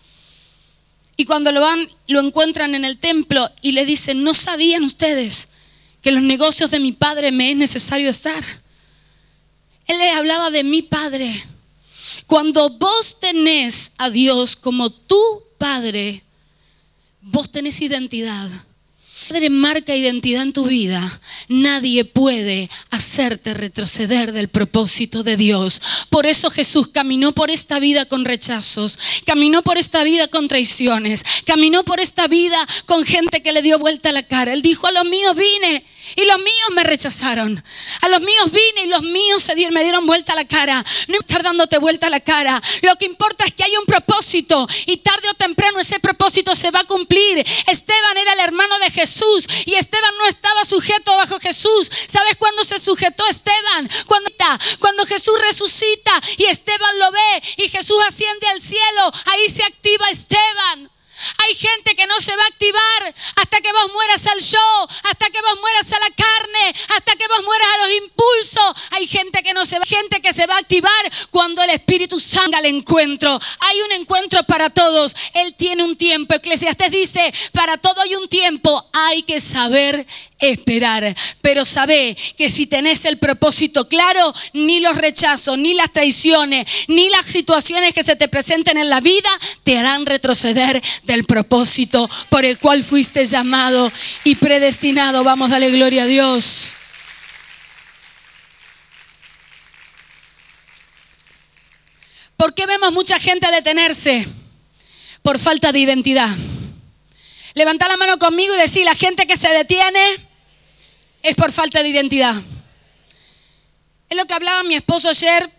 Y 1.16 1.24
cuando 1.24 1.52
lo 1.52 1.60
van, 1.60 1.88
lo 2.08 2.20
encuentran 2.20 2.74
en 2.74 2.84
el 2.84 2.98
templo 2.98 3.50
y 3.60 3.72
le 3.72 3.84
dicen, 3.84 4.22
¿no 4.24 4.34
sabían 4.34 4.84
ustedes 4.84 5.50
que 6.00 6.08
en 6.08 6.16
los 6.16 6.24
negocios 6.24 6.70
de 6.70 6.80
mi 6.80 6.92
padre 6.92 7.32
me 7.32 7.50
es 7.50 7.56
necesario 7.56 8.08
estar? 8.08 8.44
Él 9.86 9.98
le 9.98 10.10
hablaba 10.10 10.50
de 10.50 10.64
mi 10.64 10.82
padre. 10.82 11.44
Cuando 12.26 12.70
vos 12.70 13.20
tenés 13.20 13.92
a 13.98 14.10
Dios 14.10 14.56
como 14.56 14.90
tu 14.90 15.42
padre, 15.58 16.22
vos 17.20 17.50
tenés 17.50 17.80
identidad. 17.82 18.50
Padre 19.28 19.50
marca 19.50 19.94
identidad 19.94 20.42
en 20.42 20.52
tu 20.52 20.64
vida, 20.66 21.20
nadie 21.48 22.04
puede 22.04 22.68
hacerte 22.90 23.54
retroceder 23.54 24.32
del 24.32 24.48
propósito 24.48 25.22
de 25.22 25.36
Dios. 25.36 25.80
Por 26.10 26.26
eso 26.26 26.50
Jesús 26.50 26.88
caminó 26.88 27.32
por 27.32 27.50
esta 27.50 27.78
vida 27.78 28.04
con 28.04 28.24
rechazos, 28.24 28.98
caminó 29.24 29.62
por 29.62 29.78
esta 29.78 30.02
vida 30.02 30.28
con 30.28 30.48
traiciones, 30.48 31.24
caminó 31.46 31.84
por 31.84 32.00
esta 32.00 32.26
vida 32.26 32.58
con 32.86 33.04
gente 33.04 33.42
que 33.42 33.52
le 33.52 33.62
dio 33.62 33.78
vuelta 33.78 34.12
la 34.12 34.24
cara. 34.24 34.52
Él 34.52 34.62
dijo, 34.62 34.86
a 34.86 34.92
los 34.92 35.04
míos 35.04 35.36
vine 35.36 35.84
y 36.16 36.24
los 36.24 36.38
míos 36.38 36.68
me 36.72 36.84
rechazaron. 36.84 37.62
A 38.00 38.08
los 38.08 38.20
míos 38.20 38.50
vine 38.50 38.84
y 38.84 38.86
los 38.88 39.02
míos 39.02 39.42
se 39.42 39.54
me 39.70 39.82
dieron 39.82 40.06
vuelta 40.06 40.32
a 40.32 40.36
la 40.36 40.46
cara. 40.46 40.84
No 41.08 41.18
estar 41.18 41.42
dándote 41.42 41.78
vuelta 41.78 42.08
a 42.08 42.10
la 42.10 42.20
cara. 42.20 42.60
Lo 42.82 42.96
que 42.96 43.04
importa 43.04 43.44
es 43.44 43.52
que 43.52 43.64
hay 43.64 43.76
un 43.76 43.86
propósito 43.86 44.66
y 44.86 44.98
tarde 44.98 45.28
o 45.30 45.34
temprano 45.34 45.80
ese 45.80 46.00
propósito 46.00 46.54
se 46.56 46.70
va 46.70 46.80
a 46.80 46.84
cumplir. 46.84 47.44
Esteban 47.66 48.16
era 48.16 48.32
el 48.32 48.40
hermano 48.40 48.78
de 48.78 48.90
Jesús 48.90 49.46
y 49.66 49.74
Esteban 49.74 50.16
no 50.18 50.26
estaba 50.26 50.64
sujeto 50.64 51.16
bajo 51.16 51.38
Jesús. 51.38 51.90
¿Sabes 52.08 52.36
cuándo 52.36 52.64
se 52.64 52.78
sujetó 52.78 53.26
Esteban? 53.28 53.88
Cuando 54.78 55.04
Jesús 55.06 55.34
resucita 55.40 56.20
y 56.38 56.44
Esteban 56.44 56.98
lo 56.98 57.10
ve 57.10 57.42
y 57.58 57.68
Jesús 57.68 57.96
asciende 58.06 58.46
al 58.48 58.60
cielo. 58.60 59.12
Ahí 59.26 59.48
se 59.50 59.62
activa 59.64 60.08
Esteban. 60.10 60.90
Hay 61.38 61.54
gente 61.54 61.94
que 61.94 62.06
no 62.06 62.20
se 62.20 62.34
va 62.36 62.42
a 62.42 62.46
activar 62.46 63.14
hasta 63.36 63.60
que 63.60 63.72
vos 63.72 63.92
mueras 63.92 64.26
al 64.26 64.40
show, 64.40 64.88
hasta 65.04 65.30
que 65.30 65.40
vos 65.42 65.60
mueras 65.60 65.92
a 65.92 65.98
la 66.00 66.10
carne, 66.10 66.74
hasta 66.96 67.16
que 67.16 67.28
vos 67.28 67.42
mueras 67.44 67.68
a 67.74 67.86
los 67.86 67.96
impulsos. 67.96 68.72
Hay 68.90 69.06
gente 69.06 69.42
que 69.42 69.54
no 69.54 69.66
se 69.66 69.78
va, 69.78 69.86
gente 69.86 70.20
que 70.20 70.32
se 70.32 70.46
va 70.46 70.54
a 70.54 70.58
activar 70.58 71.12
cuando 71.30 71.62
el 71.62 71.70
Espíritu 71.70 72.18
salga 72.20 72.58
al 72.58 72.66
encuentro. 72.66 73.38
Hay 73.60 73.80
un 73.82 73.92
encuentro 73.92 74.42
para 74.44 74.70
todos. 74.70 75.14
Él 75.34 75.54
tiene 75.54 75.82
un 75.82 75.96
tiempo. 75.96 76.34
Eclesiastes 76.34 76.90
dice, 76.90 77.32
para 77.52 77.76
todo 77.76 78.00
hay 78.00 78.14
un 78.14 78.28
tiempo. 78.28 78.88
Hay 78.92 79.22
que 79.22 79.40
saber 79.40 80.06
esperar. 80.42 81.16
Pero 81.40 81.64
sabe 81.64 82.16
que 82.36 82.50
si 82.50 82.66
tenés 82.66 83.04
el 83.04 83.16
propósito 83.16 83.88
claro, 83.88 84.34
ni 84.52 84.80
los 84.80 84.96
rechazos, 84.96 85.56
ni 85.56 85.74
las 85.74 85.92
traiciones, 85.92 86.66
ni 86.88 87.08
las 87.08 87.26
situaciones 87.26 87.94
que 87.94 88.02
se 88.02 88.16
te 88.16 88.28
presenten 88.28 88.76
en 88.76 88.90
la 88.90 89.00
vida 89.00 89.30
te 89.62 89.78
harán 89.78 90.04
retroceder 90.04 90.82
del 91.04 91.24
propósito 91.24 92.08
por 92.28 92.44
el 92.44 92.58
cual 92.58 92.82
fuiste 92.84 93.24
llamado 93.24 93.90
y 94.24 94.34
predestinado. 94.34 95.24
Vamos, 95.24 95.50
dale 95.50 95.70
gloria 95.70 96.02
a 96.02 96.06
Dios. 96.06 96.74
¿Por 102.36 102.54
qué 102.54 102.66
vemos 102.66 102.92
mucha 102.92 103.20
gente 103.20 103.48
detenerse? 103.52 104.26
Por 105.22 105.38
falta 105.38 105.70
de 105.70 105.78
identidad. 105.78 106.28
Levanta 107.54 107.86
la 107.86 107.96
mano 107.96 108.18
conmigo 108.18 108.52
y 108.54 108.58
decir, 108.58 108.84
la 108.84 108.96
gente 108.96 109.28
que 109.28 109.36
se 109.36 109.48
detiene 109.50 110.00
es 111.22 111.36
por 111.36 111.52
falta 111.52 111.82
de 111.82 111.88
identidad. 111.88 112.34
Es 114.08 114.16
lo 114.16 114.26
que 114.26 114.34
hablaba 114.34 114.62
mi 114.62 114.74
esposo 114.74 115.08
ayer 115.08 115.50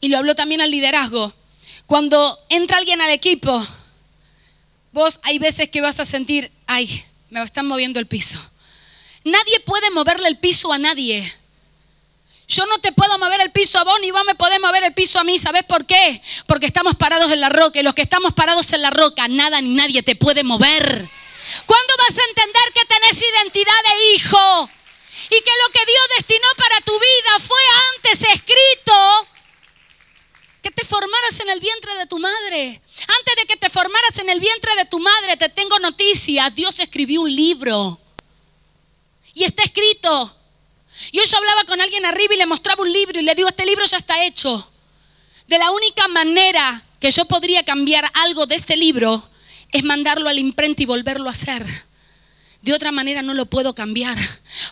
y 0.00 0.08
lo 0.08 0.18
habló 0.18 0.34
también 0.34 0.60
al 0.60 0.70
liderazgo. 0.70 1.32
Cuando 1.86 2.38
entra 2.48 2.78
alguien 2.78 3.00
al 3.00 3.10
equipo, 3.10 3.66
vos 4.92 5.20
hay 5.22 5.38
veces 5.38 5.70
que 5.70 5.80
vas 5.80 6.00
a 6.00 6.04
sentir, 6.04 6.50
ay, 6.66 7.04
me 7.30 7.42
están 7.42 7.66
moviendo 7.66 8.00
el 8.00 8.06
piso. 8.06 8.38
Nadie 9.24 9.60
puede 9.60 9.90
moverle 9.90 10.28
el 10.28 10.38
piso 10.38 10.72
a 10.72 10.78
nadie. 10.78 11.32
Yo 12.48 12.64
no 12.66 12.78
te 12.78 12.92
puedo 12.92 13.18
mover 13.18 13.40
el 13.40 13.50
piso 13.50 13.78
a 13.78 13.84
vos 13.84 13.98
ni 14.00 14.10
vos 14.12 14.24
me 14.24 14.36
podés 14.36 14.60
mover 14.60 14.84
el 14.84 14.94
piso 14.94 15.18
a 15.18 15.24
mí. 15.24 15.38
¿Sabes 15.38 15.64
por 15.64 15.84
qué? 15.84 16.22
Porque 16.46 16.66
estamos 16.66 16.94
parados 16.94 17.32
en 17.32 17.40
la 17.40 17.48
roca 17.48 17.80
y 17.80 17.82
los 17.82 17.94
que 17.94 18.02
estamos 18.02 18.34
parados 18.34 18.72
en 18.72 18.82
la 18.82 18.90
roca, 18.90 19.26
nada 19.28 19.60
ni 19.60 19.74
nadie 19.74 20.02
te 20.02 20.14
puede 20.14 20.44
mover. 20.44 21.08
¿Cuándo 21.66 21.94
vas 21.98 22.18
a 22.18 22.24
entender 22.28 22.72
que 22.74 22.84
tenés 22.86 23.22
identidad 23.22 23.82
de 23.84 24.14
hijo? 24.14 24.70
Y 25.30 25.40
que 25.40 25.50
lo 25.64 25.72
que 25.72 25.86
Dios 25.86 26.08
destinó 26.18 26.48
para 26.56 26.80
tu 26.82 26.92
vida 26.92 27.40
fue 27.40 27.62
antes 27.94 28.22
escrito 28.22 29.28
que 30.62 30.70
te 30.70 30.84
formaras 30.84 31.40
en 31.40 31.50
el 31.50 31.60
vientre 31.60 31.94
de 31.94 32.06
tu 32.06 32.18
madre. 32.18 32.80
Antes 33.18 33.36
de 33.36 33.46
que 33.46 33.56
te 33.56 33.70
formaras 33.70 34.18
en 34.18 34.28
el 34.28 34.40
vientre 34.40 34.74
de 34.74 34.84
tu 34.84 34.98
madre, 34.98 35.36
te 35.36 35.48
tengo 35.48 35.78
noticia, 35.78 36.50
Dios 36.50 36.80
escribió 36.80 37.22
un 37.22 37.34
libro. 37.34 38.00
Y 39.32 39.44
está 39.44 39.62
escrito. 39.62 40.36
Yo 41.12 41.22
yo 41.24 41.36
hablaba 41.36 41.64
con 41.64 41.80
alguien 41.80 42.04
arriba 42.06 42.34
y 42.34 42.38
le 42.38 42.46
mostraba 42.46 42.82
un 42.82 42.92
libro 42.92 43.20
y 43.20 43.22
le 43.22 43.34
digo, 43.34 43.48
este 43.48 43.66
libro 43.66 43.84
ya 43.84 43.98
está 43.98 44.24
hecho. 44.24 44.70
De 45.46 45.58
la 45.58 45.70
única 45.70 46.08
manera 46.08 46.82
que 47.00 47.10
yo 47.10 47.24
podría 47.26 47.64
cambiar 47.64 48.10
algo 48.14 48.46
de 48.46 48.56
este 48.56 48.76
libro 48.76 49.30
es 49.72 49.84
mandarlo 49.84 50.28
a 50.28 50.32
la 50.32 50.40
imprenta 50.40 50.82
y 50.82 50.86
volverlo 50.86 51.28
a 51.28 51.32
hacer. 51.32 51.64
De 52.62 52.72
otra 52.72 52.92
manera 52.92 53.22
no 53.22 53.34
lo 53.34 53.46
puedo 53.46 53.74
cambiar. 53.74 54.16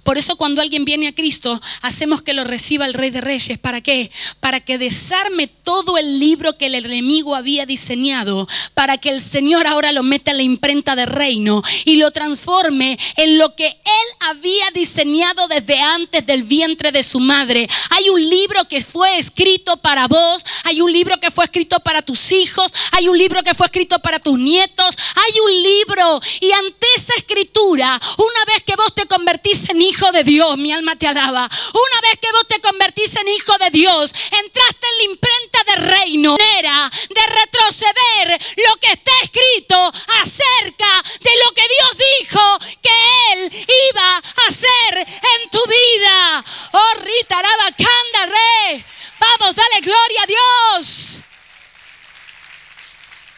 Por 0.02 0.18
eso 0.18 0.36
cuando 0.36 0.62
alguien 0.62 0.84
viene 0.84 1.08
a 1.08 1.14
Cristo, 1.14 1.60
hacemos 1.82 2.22
que 2.22 2.34
lo 2.34 2.44
reciba 2.44 2.86
el 2.86 2.94
Rey 2.94 3.10
de 3.10 3.20
Reyes. 3.20 3.58
¿Para 3.58 3.80
qué? 3.80 4.10
Para 4.40 4.60
que 4.60 4.78
desarme 4.78 5.46
todo 5.46 5.98
el 5.98 6.18
libro 6.18 6.56
que 6.56 6.66
el 6.66 6.74
enemigo 6.74 7.34
había 7.34 7.66
diseñado. 7.66 8.48
Para 8.74 8.98
que 8.98 9.10
el 9.10 9.20
Señor 9.20 9.66
ahora 9.66 9.92
lo 9.92 10.02
meta 10.02 10.30
en 10.30 10.38
la 10.38 10.42
imprenta 10.42 10.96
de 10.96 11.06
reino 11.06 11.62
y 11.84 11.96
lo 11.96 12.10
transforme 12.10 12.98
en 13.16 13.38
lo 13.38 13.54
que 13.54 13.66
Él 13.66 14.08
había 14.20 14.70
diseñado 14.72 15.48
desde 15.48 15.80
antes 15.80 16.26
del 16.26 16.42
vientre 16.42 16.92
de 16.92 17.02
su 17.02 17.20
madre. 17.20 17.68
Hay 17.90 18.08
un 18.10 18.28
libro 18.28 18.66
que 18.68 18.82
fue 18.82 19.18
escrito 19.18 19.76
para 19.78 20.08
vos. 20.08 20.44
Hay 20.64 20.80
un 20.80 20.92
libro 20.92 21.18
que 21.20 21.30
fue 21.30 21.44
escrito 21.44 21.80
para 21.80 22.02
tus 22.02 22.32
hijos. 22.32 22.72
Hay 22.92 23.08
un 23.08 23.18
libro 23.18 23.42
que 23.42 23.54
fue 23.54 23.66
escrito 23.66 23.98
para 23.98 24.18
tus 24.18 24.38
nietos. 24.38 24.96
Hay 25.14 25.40
un 25.40 25.62
libro. 25.62 26.20
Y 26.40 26.50
ante 26.52 26.86
esa 26.96 27.14
escritura 27.16 28.00
una 28.16 28.44
vez 28.46 28.62
que 28.64 28.76
vos 28.76 28.94
te 28.94 29.06
convertís 29.06 29.68
en 29.70 29.73
hijo 29.80 30.10
de 30.12 30.24
Dios, 30.24 30.56
mi 30.58 30.72
alma 30.72 30.96
te 30.96 31.06
alaba. 31.06 31.48
Una 31.72 32.00
vez 32.08 32.18
que 32.20 32.32
vos 32.32 32.46
te 32.48 32.60
convertís 32.60 33.16
en 33.16 33.28
hijo 33.28 33.56
de 33.58 33.70
Dios, 33.70 34.12
entraste 34.30 34.86
en 34.86 34.98
la 34.98 35.04
imprenta 35.04 35.58
de 35.66 35.76
reino. 35.76 36.36
De 36.36 37.26
retroceder 37.26 38.40
lo 38.56 38.76
que 38.76 38.92
está 38.92 39.12
escrito 39.22 39.92
acerca 40.22 41.02
de 41.20 41.30
lo 41.44 41.52
que 41.52 41.62
Dios 41.62 42.06
dijo 42.20 42.58
que 42.82 43.32
Él 43.32 43.66
iba 43.92 44.16
a 44.16 44.48
hacer 44.48 44.98
en 44.98 45.50
tu 45.50 45.60
vida. 45.66 46.44
Oh, 46.72 46.94
Rita, 47.00 47.42
Canda, 47.76 48.26
Rey. 48.26 48.84
Vamos, 49.18 49.54
dale 49.54 49.80
gloria 49.80 50.22
a 50.22 50.26
Dios. 50.26 51.18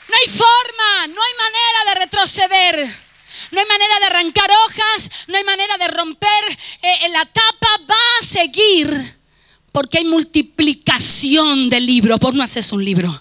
No 0.09 0.16
hay 0.16 0.29
forma, 0.29 1.07
no 1.09 1.22
hay 1.22 1.35
manera 1.35 1.85
de 1.87 1.94
retroceder. 2.01 3.06
No 3.57 3.62
hay 3.62 3.69
manera 3.69 3.99
de 4.01 4.05
arrancar 4.05 4.51
hojas, 4.51 5.11
no 5.29 5.38
hay 5.38 5.45
manera 5.45 5.79
de 5.79 5.88
romper 5.88 6.59
eh, 6.83 7.09
la 7.09 7.25
tapa, 7.25 7.69
va 7.88 7.97
a 8.21 8.27
seguir 8.27 9.16
porque 9.73 9.97
hay 9.97 10.05
multiplicación 10.05 11.71
de 11.71 11.81
libros. 11.81 12.21
Vos 12.21 12.35
no 12.35 12.42
haces 12.42 12.71
un 12.73 12.85
libro. 12.85 13.19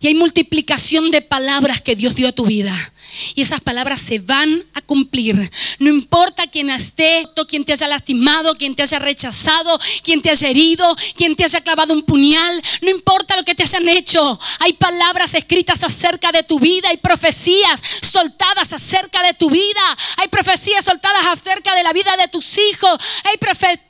Y 0.00 0.08
hay 0.08 0.14
multiplicación 0.14 1.10
de 1.10 1.22
palabras 1.22 1.80
que 1.80 1.96
Dios 1.96 2.14
dio 2.14 2.28
a 2.28 2.32
tu 2.32 2.44
vida. 2.44 2.92
Y 3.34 3.42
esas 3.42 3.60
palabras 3.60 4.00
se 4.00 4.18
van 4.18 4.64
a 4.74 4.80
cumplir. 4.80 5.50
No 5.78 5.88
importa 5.88 6.46
quién 6.46 6.70
esté, 6.70 7.24
quién 7.48 7.64
te 7.64 7.72
haya 7.72 7.88
lastimado, 7.88 8.56
quién 8.56 8.74
te 8.74 8.82
haya 8.82 8.98
rechazado, 8.98 9.78
quién 10.02 10.22
te 10.22 10.30
haya 10.30 10.48
herido, 10.48 10.96
quién 11.16 11.36
te 11.36 11.44
haya 11.44 11.60
clavado 11.60 11.92
un 11.92 12.02
puñal. 12.02 12.62
No 12.82 12.90
importa 12.90 13.36
lo 13.36 13.44
que 13.44 13.54
te 13.54 13.62
hayan 13.62 13.88
hecho. 13.88 14.38
Hay 14.60 14.72
palabras 14.74 15.34
escritas 15.34 15.82
acerca 15.84 16.32
de 16.32 16.42
tu 16.42 16.58
vida. 16.58 16.88
Hay 16.88 16.98
profecías 16.98 17.82
soltadas 18.02 18.72
acerca 18.72 19.22
de 19.22 19.34
tu 19.34 19.50
vida. 19.50 19.96
Hay 20.18 20.28
profecías 20.28 20.84
soltadas 20.84 21.26
acerca 21.26 21.74
de 21.74 21.82
la 21.82 21.92
vida 21.92 22.16
de 22.16 22.28
tus 22.28 22.58
hijos. 22.58 22.98
Hay 23.24 23.36
profecías 23.38 23.87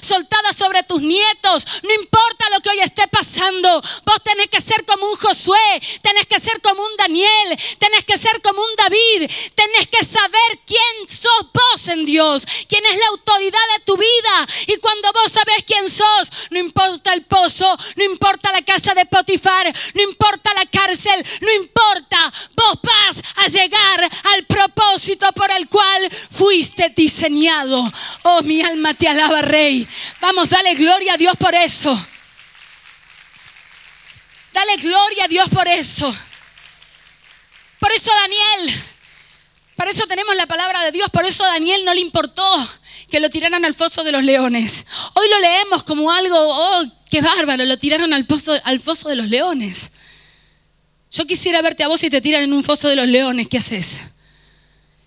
soltadas 0.00 0.56
sobre 0.56 0.82
tus 0.82 1.00
nietos. 1.00 1.66
No 1.82 1.92
importa 1.94 2.50
lo 2.50 2.60
que 2.60 2.70
hoy 2.70 2.80
esté 2.80 3.06
pasando. 3.08 3.80
Vos 4.04 4.22
tenés 4.22 4.48
que 4.48 4.60
ser 4.60 4.84
como 4.84 5.06
un 5.06 5.16
Josué. 5.16 5.82
Tenés 6.02 6.26
que 6.26 6.40
ser 6.40 6.60
como 6.60 6.82
un 6.82 6.96
Daniel. 6.96 7.58
Tenés 7.78 8.04
que 8.04 8.18
ser 8.18 8.40
como 8.42 8.60
un 8.60 8.76
David. 8.76 9.30
Tenés 9.54 9.88
que 9.88 10.04
saber 10.04 10.60
quién 10.66 11.08
sos 11.08 11.52
vos 11.52 11.88
en 11.88 12.04
Dios. 12.04 12.46
Quién 12.68 12.84
es 12.86 12.96
la 12.98 13.06
autoridad 13.08 13.66
de 13.76 13.84
tu 13.84 13.96
vida. 13.96 14.46
Y 14.66 14.76
cuando 14.78 15.12
vos 15.12 15.32
sabés 15.32 15.64
quién 15.66 15.88
sos, 15.88 16.30
no 16.50 16.58
importa 16.58 17.12
el 17.12 17.22
pozo, 17.22 17.76
no 17.96 18.04
importa 18.04 18.52
la 18.52 18.62
casa 18.62 18.94
de 18.94 19.06
Potifar, 19.06 19.72
no 19.94 20.02
importa 20.02 20.52
la 20.54 20.66
cárcel, 20.66 21.24
no 21.40 21.52
importa. 21.52 22.32
Vos 22.54 22.78
vas 22.82 23.22
a 23.36 23.48
llegar 23.48 24.10
al 24.34 24.44
propósito 24.44 25.30
por 25.32 25.50
el 25.50 25.68
cual 25.68 26.08
fuiste 26.30 26.88
diseñado. 26.90 27.82
Oh, 28.22 28.42
mi 28.42 28.62
alma 28.62 28.94
te 28.94 29.08
alaba 29.08 29.35
Rey. 29.42 29.86
Vamos, 30.20 30.48
dale 30.48 30.74
gloria 30.74 31.14
a 31.14 31.16
Dios 31.16 31.36
por 31.36 31.54
eso. 31.54 32.06
Dale 34.52 34.76
gloria 34.76 35.24
a 35.24 35.28
Dios 35.28 35.48
por 35.48 35.68
eso. 35.68 36.16
Por 37.78 37.92
eso 37.92 38.10
Daniel, 38.10 38.82
por 39.76 39.88
eso 39.88 40.06
tenemos 40.06 40.34
la 40.34 40.46
palabra 40.46 40.82
de 40.82 40.92
Dios, 40.92 41.10
por 41.10 41.26
eso 41.26 41.44
Daniel 41.44 41.84
no 41.84 41.92
le 41.92 42.00
importó 42.00 42.68
que 43.10 43.20
lo 43.20 43.30
tiraran 43.30 43.64
al 43.64 43.74
foso 43.74 44.02
de 44.02 44.12
los 44.12 44.24
leones. 44.24 44.86
Hoy 45.14 45.28
lo 45.28 45.40
leemos 45.40 45.84
como 45.84 46.10
algo, 46.10 46.36
oh, 46.36 46.84
qué 47.10 47.20
bárbaro, 47.20 47.64
lo 47.64 47.78
tiraron 47.78 48.12
al, 48.12 48.26
al 48.64 48.80
foso 48.80 49.08
de 49.08 49.16
los 49.16 49.28
leones. 49.28 49.92
Yo 51.10 51.26
quisiera 51.26 51.62
verte 51.62 51.84
a 51.84 51.88
vos 51.88 52.02
y 52.02 52.10
te 52.10 52.20
tiran 52.20 52.42
en 52.42 52.52
un 52.52 52.64
foso 52.64 52.88
de 52.88 52.96
los 52.96 53.06
leones, 53.06 53.48
¿qué 53.48 53.58
haces? 53.58 54.02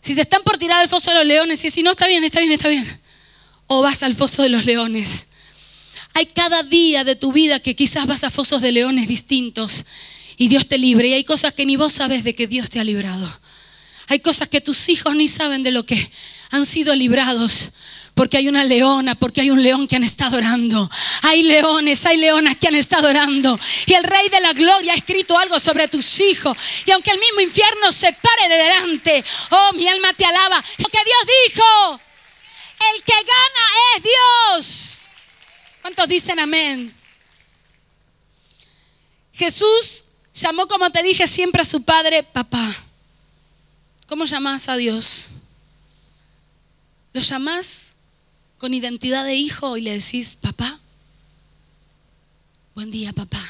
Si 0.01 0.15
te 0.15 0.21
están 0.21 0.43
por 0.43 0.57
tirar 0.57 0.79
al 0.79 0.89
foso 0.89 1.11
de 1.11 1.17
los 1.17 1.25
leones 1.25 1.63
y 1.65 1.69
si 1.69 1.83
no, 1.83 1.91
está 1.91 2.07
bien, 2.07 2.23
está 2.23 2.39
bien, 2.39 2.51
está 2.51 2.69
bien. 2.69 3.01
O 3.71 3.81
vas 3.81 4.03
al 4.03 4.15
foso 4.15 4.43
de 4.43 4.49
los 4.49 4.65
leones. 4.65 5.27
Hay 6.15 6.25
cada 6.25 6.63
día 6.63 7.03
de 7.03 7.15
tu 7.15 7.31
vida 7.31 7.59
que 7.59 7.75
quizás 7.75 8.07
vas 8.07 8.23
a 8.23 8.31
fosos 8.31 8.61
de 8.61 8.71
leones 8.71 9.07
distintos 9.07 9.85
y 10.37 10.47
Dios 10.47 10.67
te 10.67 10.77
libre. 10.77 11.09
Y 11.09 11.13
hay 11.13 11.23
cosas 11.23 11.53
que 11.53 11.65
ni 11.65 11.75
vos 11.75 11.93
sabes 11.93 12.23
de 12.23 12.33
que 12.33 12.47
Dios 12.47 12.69
te 12.69 12.79
ha 12.79 12.83
librado. 12.83 13.39
Hay 14.07 14.21
cosas 14.21 14.47
que 14.47 14.59
tus 14.59 14.89
hijos 14.89 15.15
ni 15.15 15.27
saben 15.27 15.61
de 15.61 15.71
lo 15.71 15.85
que 15.85 16.11
han 16.49 16.65
sido 16.65 16.95
librados. 16.95 17.73
Porque 18.15 18.37
hay 18.37 18.49
una 18.49 18.63
leona, 18.63 19.15
porque 19.15 19.41
hay 19.41 19.51
un 19.51 19.61
león 19.61 19.87
que 19.87 19.95
han 19.95 20.03
estado 20.03 20.37
orando. 20.37 20.89
Hay 21.21 21.43
leones, 21.43 22.05
hay 22.05 22.17
leonas 22.17 22.57
que 22.57 22.67
han 22.67 22.75
estado 22.75 23.07
orando. 23.07 23.57
Y 23.85 23.93
el 23.93 24.03
Rey 24.03 24.29
de 24.29 24.41
la 24.41 24.53
Gloria 24.53 24.93
ha 24.93 24.95
escrito 24.97 25.37
algo 25.37 25.59
sobre 25.59 25.87
tus 25.87 26.19
hijos. 26.19 26.57
Y 26.85 26.91
aunque 26.91 27.11
el 27.11 27.19
mismo 27.19 27.39
infierno 27.39 27.91
se 27.91 28.11
pare 28.11 28.49
de 28.49 28.63
delante, 28.63 29.23
oh, 29.51 29.73
mi 29.75 29.87
alma 29.87 30.11
te 30.13 30.25
alaba. 30.25 30.61
Lo 30.79 30.87
que 30.89 30.97
Dios 31.05 31.53
dijo, 31.53 32.01
el 32.79 33.03
que 33.03 33.13
gana 33.13 33.95
es 33.95 34.03
Dios. 34.03 35.09
¿Cuántos 35.81 36.07
dicen 36.07 36.39
amén? 36.39 36.93
Jesús 39.33 40.05
llamó, 40.33 40.67
como 40.67 40.91
te 40.91 41.01
dije, 41.01 41.27
siempre 41.27 41.61
a 41.61 41.65
su 41.65 41.83
padre 41.83 42.23
papá. 42.23 42.75
¿Cómo 44.07 44.25
llamás 44.25 44.67
a 44.69 44.75
Dios? 44.75 45.29
¿Lo 47.13 47.21
llamás 47.21 47.95
con 48.57 48.73
identidad 48.73 49.23
de 49.23 49.35
hijo 49.35 49.77
y 49.77 49.81
le 49.81 49.93
decís, 49.93 50.35
papá? 50.35 50.79
Buen 52.75 52.91
día, 52.91 53.13
papá. 53.13 53.43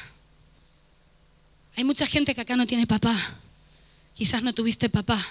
Hay 1.75 1.83
mucha 1.83 2.05
gente 2.05 2.35
que 2.35 2.41
acá 2.41 2.55
no 2.55 2.67
tiene 2.67 2.85
papá. 2.85 3.15
Quizás 4.15 4.43
no 4.43 4.53
tuviste 4.53 4.89
papá. 4.89 5.23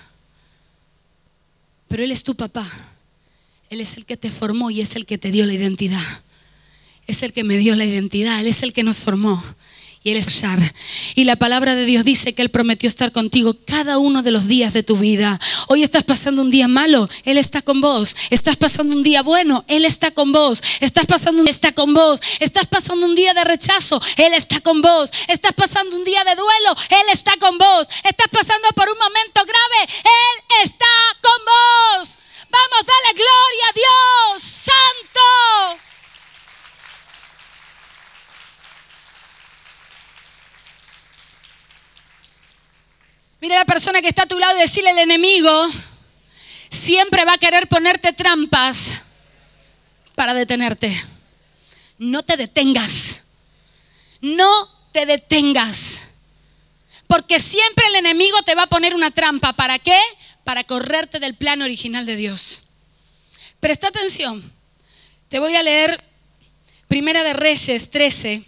Pero 1.88 2.02
Él 2.02 2.10
es 2.10 2.24
tu 2.24 2.34
papá. 2.34 2.66
Él 3.70 3.80
es 3.80 3.96
el 3.96 4.04
que 4.04 4.16
te 4.16 4.30
formó 4.30 4.70
y 4.70 4.80
es 4.80 4.96
el 4.96 5.06
que 5.06 5.18
te 5.18 5.30
dio 5.30 5.46
la 5.46 5.54
identidad 5.54 6.22
es 7.08 7.22
el 7.22 7.32
que 7.32 7.42
me 7.42 7.56
dio 7.56 7.74
la 7.74 7.86
identidad, 7.86 8.38
Él 8.38 8.46
es 8.46 8.62
el 8.62 8.72
que 8.72 8.84
nos 8.84 8.98
formó. 8.98 9.42
Y 10.04 10.10
Él 10.10 10.18
es 10.18 10.28
Shar. 10.28 10.60
Y 11.16 11.24
la 11.24 11.34
palabra 11.34 11.74
de 11.74 11.84
Dios 11.84 12.04
dice 12.04 12.32
que 12.32 12.42
Él 12.42 12.50
prometió 12.50 12.86
estar 12.86 13.10
contigo 13.10 13.56
cada 13.66 13.98
uno 13.98 14.22
de 14.22 14.30
los 14.30 14.46
días 14.46 14.72
de 14.72 14.84
tu 14.84 14.96
vida. 14.96 15.40
Hoy 15.66 15.82
estás 15.82 16.04
pasando 16.04 16.42
un 16.42 16.50
día 16.50 16.68
malo, 16.68 17.08
Él 17.24 17.36
está 17.36 17.62
con 17.62 17.80
vos. 17.80 18.14
Estás 18.30 18.56
pasando 18.56 18.94
un 18.94 19.02
día 19.02 19.22
bueno, 19.22 19.64
Él 19.66 19.84
está 19.84 20.12
con 20.12 20.30
vos. 20.30 20.62
Estás 20.80 21.06
pasando 21.06 21.42
un 21.42 21.48
está 21.48 21.72
con 21.72 21.94
vos. 21.94 22.20
Estás 22.38 22.66
pasando 22.66 23.06
un 23.06 23.16
día 23.16 23.34
de 23.34 23.42
rechazo, 23.42 24.00
Él 24.18 24.34
está 24.34 24.60
con 24.60 24.82
vos. 24.82 25.10
Estás 25.26 25.54
pasando 25.54 25.96
un 25.96 26.04
día 26.04 26.22
de 26.22 26.36
duelo, 26.36 26.76
Él 26.90 27.06
está 27.12 27.36
con 27.38 27.58
vos. 27.58 27.88
Estás 28.04 28.28
pasando 28.30 28.68
por 28.76 28.88
un 28.88 28.98
momento 28.98 29.40
grave, 29.44 29.92
Él 30.04 30.62
está 30.64 30.86
con 31.22 32.02
vos. 32.02 32.18
Vamos, 32.50 32.86
dale 32.86 33.14
gloria 33.14 33.68
a 33.68 33.72
Dios, 33.72 34.42
Santo. 34.42 35.80
Mira 43.40 43.54
a 43.54 43.58
la 43.58 43.64
persona 43.64 44.02
que 44.02 44.08
está 44.08 44.22
a 44.22 44.26
tu 44.26 44.38
lado 44.38 44.56
y 44.58 44.62
decirle 44.62 44.90
al 44.90 44.98
enemigo, 44.98 45.68
siempre 46.70 47.24
va 47.24 47.34
a 47.34 47.38
querer 47.38 47.68
ponerte 47.68 48.12
trampas 48.12 49.02
para 50.14 50.34
detenerte. 50.34 50.92
No 51.98 52.22
te 52.24 52.36
detengas. 52.36 53.22
No 54.20 54.68
te 54.92 55.06
detengas. 55.06 56.08
Porque 57.06 57.38
siempre 57.38 57.86
el 57.86 57.96
enemigo 57.96 58.42
te 58.42 58.54
va 58.54 58.64
a 58.64 58.66
poner 58.68 58.94
una 58.94 59.10
trampa. 59.10 59.52
¿Para 59.52 59.78
qué? 59.78 59.98
Para 60.48 60.64
correrte 60.64 61.20
del 61.20 61.34
plan 61.34 61.60
original 61.60 62.06
de 62.06 62.16
Dios. 62.16 62.62
Presta 63.60 63.88
atención. 63.88 64.42
Te 65.28 65.40
voy 65.40 65.54
a 65.54 65.62
leer 65.62 66.02
Primera 66.88 67.22
de 67.22 67.34
Reyes 67.34 67.90
13, 67.90 68.42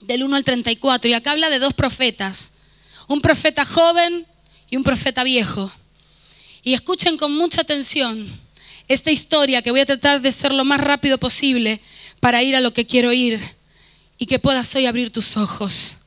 del 0.00 0.22
1 0.22 0.36
al 0.36 0.44
34. 0.44 1.10
Y 1.10 1.12
acá 1.12 1.32
habla 1.32 1.50
de 1.50 1.58
dos 1.58 1.74
profetas 1.74 2.54
un 3.08 3.20
profeta 3.20 3.66
joven 3.66 4.26
y 4.70 4.76
un 4.76 4.84
profeta 4.84 5.22
viejo. 5.22 5.70
Y 6.62 6.72
escuchen 6.72 7.18
con 7.18 7.30
mucha 7.36 7.60
atención 7.60 8.26
esta 8.88 9.10
historia 9.10 9.60
que 9.60 9.72
voy 9.72 9.80
a 9.80 9.86
tratar 9.86 10.22
de 10.22 10.32
ser 10.32 10.52
lo 10.52 10.64
más 10.64 10.80
rápido 10.80 11.18
posible 11.18 11.82
para 12.20 12.42
ir 12.42 12.56
a 12.56 12.62
lo 12.62 12.72
que 12.72 12.86
quiero 12.86 13.12
ir 13.12 13.38
y 14.16 14.24
que 14.24 14.38
puedas 14.38 14.74
hoy 14.74 14.86
abrir 14.86 15.10
tus 15.10 15.36
ojos. 15.36 16.05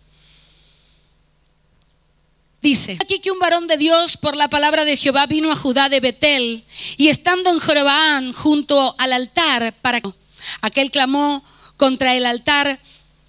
Dice, 2.61 2.97
aquí 2.99 3.19
que 3.19 3.31
un 3.31 3.39
varón 3.39 3.67
de 3.67 3.77
Dios 3.77 4.17
por 4.17 4.35
la 4.35 4.49
palabra 4.49 4.83
de 4.83 4.97
Jehová 4.97 5.25
vino 5.27 5.49
a 5.51 5.55
Judá 5.55 5.87
de 5.87 6.01
Betel 6.01 6.63
y 6.97 7.07
estando 7.07 7.49
en 7.49 7.59
Jorobán 7.59 8.33
junto 8.33 8.95
al 8.97 9.13
altar 9.13 9.73
para 9.81 10.01
aquel 10.61 10.91
clamó 10.91 11.41
contra 11.77 12.15
el 12.15 12.25
altar 12.25 12.79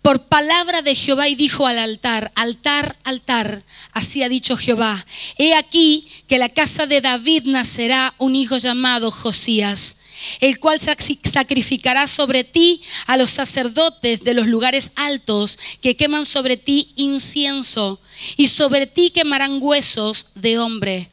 por 0.03 0.27
palabra 0.27 0.83
de 0.83 0.97
Jehová 0.97 1.29
y 1.29 1.37
dijo 1.37 1.67
al 1.67 1.79
altar, 1.79 2.33
altar, 2.35 2.97
altar, 3.05 3.63
así 3.93 4.23
ha 4.25 4.29
dicho 4.29 4.57
Jehová, 4.57 5.07
he 5.39 5.55
aquí 5.55 6.09
que 6.27 6.39
la 6.39 6.49
casa 6.49 6.87
de 6.87 7.01
David 7.01 7.45
nacerá 7.45 8.15
un 8.19 8.35
hijo 8.35 8.57
llamado 8.57 9.11
Josías, 9.11 9.99
el 10.41 10.59
cual 10.59 10.81
sacrificará 10.81 12.07
sobre 12.07 12.45
ti 12.45 12.83
a 13.07 13.17
los 13.17 13.31
sacerdotes 13.31 14.25
de 14.25 14.35
los 14.35 14.47
lugares 14.47 14.93
altos 14.97 15.59
que 15.81 15.97
queman 15.97 16.25
sobre 16.25 16.57
ti 16.57 16.93
incienso, 16.97 18.01
y 18.37 18.49
sobre 18.49 18.87
ti 18.87 19.11
quemarán 19.11 19.59
huesos 19.61 20.33
de 20.35 20.59
hombre, 20.59 21.11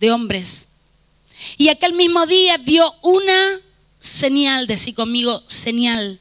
de 0.00 0.10
hombres. 0.10 0.68
Y 1.56 1.68
aquel 1.68 1.92
mismo 1.92 2.26
día 2.26 2.58
dio 2.58 2.94
una 3.02 3.60
señal, 4.00 4.66
decí 4.66 4.92
conmigo, 4.92 5.42
señal, 5.46 6.18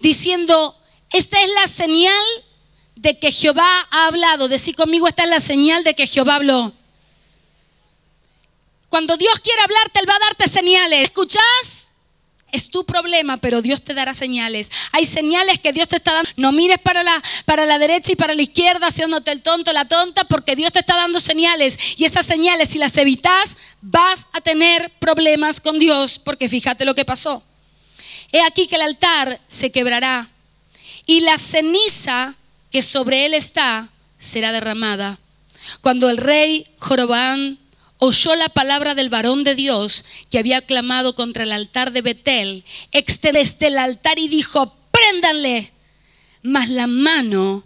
diciendo, 0.00 0.76
esta 1.12 1.40
es 1.42 1.50
la 1.50 1.68
señal 1.68 2.24
de 2.96 3.18
que 3.18 3.30
Jehová 3.30 3.68
ha 3.90 4.06
hablado. 4.06 4.48
Decir 4.48 4.74
conmigo, 4.74 5.06
esta 5.06 5.24
es 5.24 5.30
la 5.30 5.40
señal 5.40 5.84
de 5.84 5.94
que 5.94 6.06
Jehová 6.06 6.36
habló. 6.36 6.72
Cuando 8.94 9.16
Dios 9.16 9.40
quiere 9.40 9.60
hablarte, 9.60 9.98
Él 9.98 10.08
va 10.08 10.14
a 10.14 10.20
darte 10.20 10.46
señales. 10.46 11.02
¿Escuchas? 11.02 11.90
Es 12.52 12.70
tu 12.70 12.86
problema, 12.86 13.38
pero 13.38 13.60
Dios 13.60 13.82
te 13.82 13.92
dará 13.92 14.14
señales. 14.14 14.70
Hay 14.92 15.04
señales 15.04 15.58
que 15.58 15.72
Dios 15.72 15.88
te 15.88 15.96
está 15.96 16.12
dando. 16.12 16.30
No 16.36 16.52
mires 16.52 16.78
para 16.78 17.02
la, 17.02 17.20
para 17.44 17.66
la 17.66 17.80
derecha 17.80 18.12
y 18.12 18.14
para 18.14 18.36
la 18.36 18.42
izquierda 18.42 18.86
haciéndote 18.86 19.32
el 19.32 19.42
tonto, 19.42 19.72
la 19.72 19.84
tonta, 19.84 20.22
porque 20.22 20.54
Dios 20.54 20.70
te 20.70 20.78
está 20.78 20.94
dando 20.96 21.18
señales. 21.18 21.76
Y 21.96 22.04
esas 22.04 22.24
señales, 22.24 22.68
si 22.68 22.78
las 22.78 22.96
evitas, 22.96 23.56
vas 23.80 24.28
a 24.32 24.40
tener 24.40 24.92
problemas 25.00 25.60
con 25.60 25.80
Dios, 25.80 26.20
porque 26.20 26.48
fíjate 26.48 26.84
lo 26.84 26.94
que 26.94 27.04
pasó. 27.04 27.42
He 28.30 28.42
aquí 28.42 28.68
que 28.68 28.76
el 28.76 28.82
altar 28.82 29.40
se 29.48 29.72
quebrará 29.72 30.30
y 31.04 31.22
la 31.22 31.36
ceniza 31.38 32.36
que 32.70 32.80
sobre 32.80 33.26
él 33.26 33.34
está 33.34 33.88
será 34.20 34.52
derramada. 34.52 35.18
Cuando 35.80 36.10
el 36.10 36.18
rey 36.18 36.64
Jorobán 36.78 37.58
oyó 38.04 38.34
la 38.36 38.48
palabra 38.48 38.94
del 38.94 39.08
varón 39.08 39.44
de 39.44 39.54
Dios 39.54 40.04
que 40.30 40.38
había 40.38 40.60
clamado 40.60 41.14
contra 41.14 41.44
el 41.44 41.52
altar 41.52 41.92
de 41.92 42.02
Betel, 42.02 42.64
extendió 42.92 43.40
desde 43.40 43.68
el 43.68 43.78
altar 43.78 44.18
y 44.18 44.28
dijo, 44.28 44.76
préndanle. 44.90 45.72
Mas 46.42 46.68
la 46.68 46.86
mano 46.86 47.64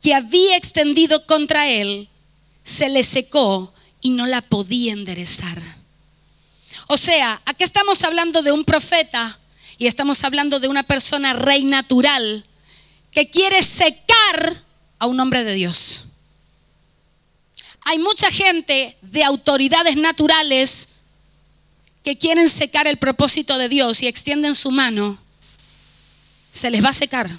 que 0.00 0.14
había 0.14 0.56
extendido 0.56 1.26
contra 1.26 1.68
él 1.68 2.08
se 2.62 2.88
le 2.88 3.02
secó 3.02 3.72
y 4.00 4.10
no 4.10 4.26
la 4.26 4.40
podía 4.40 4.92
enderezar. 4.92 5.60
O 6.86 6.96
sea, 6.96 7.42
aquí 7.44 7.64
estamos 7.64 8.04
hablando 8.04 8.42
de 8.42 8.52
un 8.52 8.64
profeta 8.64 9.38
y 9.78 9.88
estamos 9.88 10.22
hablando 10.22 10.60
de 10.60 10.68
una 10.68 10.84
persona 10.84 11.32
rey 11.32 11.64
natural 11.64 12.44
que 13.10 13.28
quiere 13.28 13.62
secar 13.62 14.62
a 15.00 15.06
un 15.06 15.18
hombre 15.18 15.42
de 15.42 15.54
Dios. 15.54 16.05
Hay 17.88 18.00
mucha 18.00 18.32
gente 18.32 18.96
de 19.00 19.22
autoridades 19.22 19.96
naturales 19.96 20.88
que 22.02 22.18
quieren 22.18 22.48
secar 22.48 22.88
el 22.88 22.96
propósito 22.96 23.58
de 23.58 23.68
Dios 23.68 24.02
y 24.02 24.08
extienden 24.08 24.56
su 24.56 24.72
mano. 24.72 25.16
Se 26.50 26.68
les 26.68 26.84
va 26.84 26.88
a 26.88 26.92
secar 26.92 27.30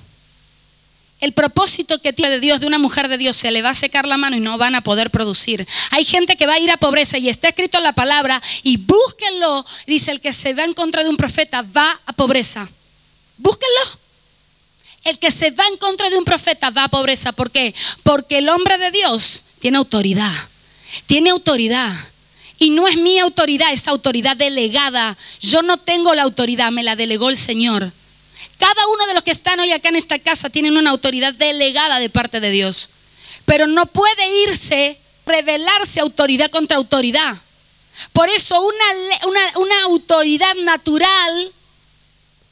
el 1.20 1.34
propósito 1.34 2.00
que 2.02 2.14
tiene 2.14 2.32
de 2.32 2.40
Dios, 2.40 2.62
de 2.62 2.68
una 2.68 2.78
mujer 2.78 3.10
de 3.10 3.18
Dios, 3.18 3.36
se 3.36 3.52
le 3.52 3.62
va 3.62 3.72
a 3.72 3.74
secar 3.74 4.08
la 4.08 4.16
mano 4.16 4.38
y 4.38 4.40
no 4.40 4.58
van 4.58 4.74
a 4.76 4.82
poder 4.82 5.10
producir. 5.10 5.68
Hay 5.92 6.06
gente 6.06 6.38
que 6.38 6.48
va 6.48 6.54
a 6.54 6.60
ir 6.60 6.72
a 6.72 6.78
pobreza 6.78 7.18
y 7.18 7.28
está 7.28 7.50
escrito 7.50 7.80
en 7.80 7.84
la 7.84 7.92
palabra 7.92 8.42
y 8.64 8.78
búsquenlo. 8.78 9.66
Dice, 9.86 10.12
el 10.12 10.22
que 10.22 10.32
se 10.32 10.54
va 10.54 10.64
en 10.64 10.74
contra 10.74 11.04
de 11.04 11.10
un 11.10 11.18
profeta 11.18 11.62
va 11.62 12.00
a 12.06 12.14
pobreza. 12.14 12.70
Búsquenlo. 13.36 14.00
El 15.04 15.20
que 15.20 15.30
se 15.30 15.52
va 15.52 15.66
en 15.68 15.78
contra 15.78 16.10
de 16.10 16.18
un 16.18 16.24
profeta 16.24 16.70
va 16.70 16.86
a 16.86 16.88
pobreza. 16.88 17.34
¿Por 17.34 17.52
qué? 17.52 17.76
Porque 18.04 18.38
el 18.38 18.48
hombre 18.48 18.78
de 18.78 18.92
Dios 18.92 19.44
tiene 19.60 19.78
autoridad. 19.78 20.34
Tiene 21.06 21.30
autoridad. 21.30 21.94
Y 22.60 22.72
no 22.72 22.88
es 22.88 22.98
mi 22.98 23.20
autoridad, 23.20 23.72
es 23.72 23.88
autoridad 23.88 24.36
delegada. 24.36 25.16
Yo 25.40 25.62
no 25.62 25.78
tengo 25.78 26.14
la 26.16 26.24
autoridad, 26.24 26.72
me 26.72 26.84
la 26.84 26.96
delegó 26.96 27.30
el 27.30 27.38
Señor. 27.38 27.92
Cada 28.58 28.88
uno 28.88 29.06
de 29.06 29.14
los 29.14 29.24
que 29.24 29.32
están 29.32 29.60
hoy 29.60 29.72
acá 29.72 29.90
en 29.90 29.96
esta 29.96 30.18
casa 30.20 30.50
tienen 30.50 30.78
una 30.78 30.90
autoridad 30.90 31.34
delegada 31.34 32.00
de 32.00 32.10
parte 32.10 32.40
de 32.40 32.50
Dios. 32.50 32.90
Pero 33.46 33.68
no 33.68 33.86
puede 33.86 34.44
irse 34.48 35.00
rebelarse 35.26 36.00
autoridad 36.00 36.50
contra 36.50 36.78
autoridad. 36.78 37.38
Por 38.14 38.30
eso 38.30 38.60
una, 38.62 39.28
una, 39.28 39.60
una 39.60 39.84
autoridad 39.84 40.56
natural 40.56 41.52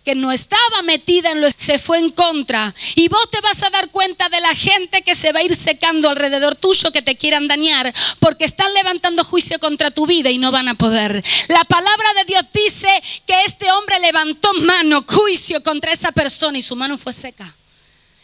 que 0.06 0.16
no 0.16 0.32
estaba 0.32 0.84
metida 0.84 1.32
en 1.32 1.42
lo 1.42 1.50
se 1.56 1.80
fue 1.80 1.98
en 1.98 2.12
contra. 2.12 2.74
Y 2.96 3.10
vos 3.10 3.30
te 3.32 3.42
vas 3.42 3.64
a 3.64 3.70
dar 3.72 3.90
cuenta 3.90 4.30
de 4.30 4.40
la 4.40 4.54
gente 4.54 5.02
que 5.02 5.16
se 5.16 5.32
va 5.32 5.40
a 5.40 5.44
ir 5.44 5.56
secando 5.56 6.10
alrededor 6.10 6.56
tuyo 6.56 6.92
que 6.92 7.02
te 7.02 7.18
quieran 7.18 7.48
dañar 7.48 7.92
porque 8.20 8.46
están 8.46 8.72
levantando 8.76 9.24
juicio 9.24 9.60
contra 9.60 9.90
tu 9.92 10.06
vida 10.06 10.30
y 10.30 10.38
no 10.38 10.52
van 10.52 10.70
a 10.70 10.76
poder. 10.76 11.24
La 11.48 11.64
palabra 11.66 12.14
de 12.14 12.26
Dios 12.26 12.46
dice 12.54 12.88
que 13.26 13.44
este 13.46 13.70
hombre 13.72 14.00
levantó 14.00 14.54
mano, 14.54 15.04
juicio 15.08 15.62
contra 15.64 15.92
esa 15.92 16.12
persona 16.12 16.58
y 16.58 16.62
su 16.62 16.76
mano 16.76 16.98
fue 16.98 17.12
seca. 17.12 17.52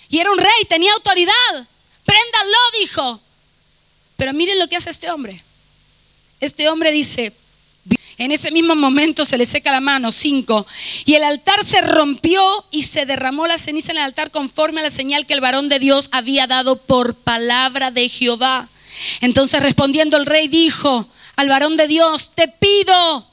Y 0.09 0.19
era 0.19 0.31
un 0.31 0.37
rey, 0.37 0.65
tenía 0.69 0.93
autoridad. 0.93 1.67
Préndalo, 2.05 2.57
dijo. 2.79 3.19
Pero 4.17 4.33
miren 4.33 4.59
lo 4.59 4.67
que 4.67 4.75
hace 4.75 4.91
este 4.91 5.09
hombre. 5.09 5.43
Este 6.39 6.69
hombre 6.69 6.91
dice, 6.91 7.33
en 8.21 8.31
ese 8.31 8.51
mismo 8.51 8.75
momento 8.75 9.25
se 9.25 9.35
le 9.35 9.47
seca 9.47 9.71
la 9.71 9.81
mano, 9.81 10.11
cinco. 10.11 10.67
Y 11.05 11.15
el 11.15 11.23
altar 11.23 11.63
se 11.65 11.81
rompió 11.81 12.43
y 12.69 12.83
se 12.83 13.07
derramó 13.07 13.47
la 13.47 13.57
ceniza 13.57 13.91
en 13.91 13.97
el 13.97 14.03
altar 14.03 14.29
conforme 14.29 14.81
a 14.81 14.83
la 14.83 14.91
señal 14.91 15.25
que 15.25 15.33
el 15.33 15.41
varón 15.41 15.69
de 15.69 15.79
Dios 15.79 16.07
había 16.11 16.45
dado 16.45 16.75
por 16.75 17.15
palabra 17.15 17.89
de 17.89 18.07
Jehová. 18.07 18.69
Entonces 19.21 19.63
respondiendo 19.63 20.17
el 20.17 20.27
rey 20.27 20.47
dijo 20.47 21.07
al 21.35 21.49
varón 21.49 21.77
de 21.77 21.87
Dios, 21.87 22.33
te 22.35 22.47
pido, 22.47 23.27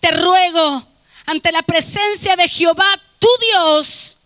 te 0.00 0.12
ruego, 0.12 0.88
ante 1.26 1.52
la 1.52 1.60
presencia 1.60 2.34
de 2.34 2.48
Jehová, 2.48 2.86
tu 3.18 3.28
Dios, 3.52 4.16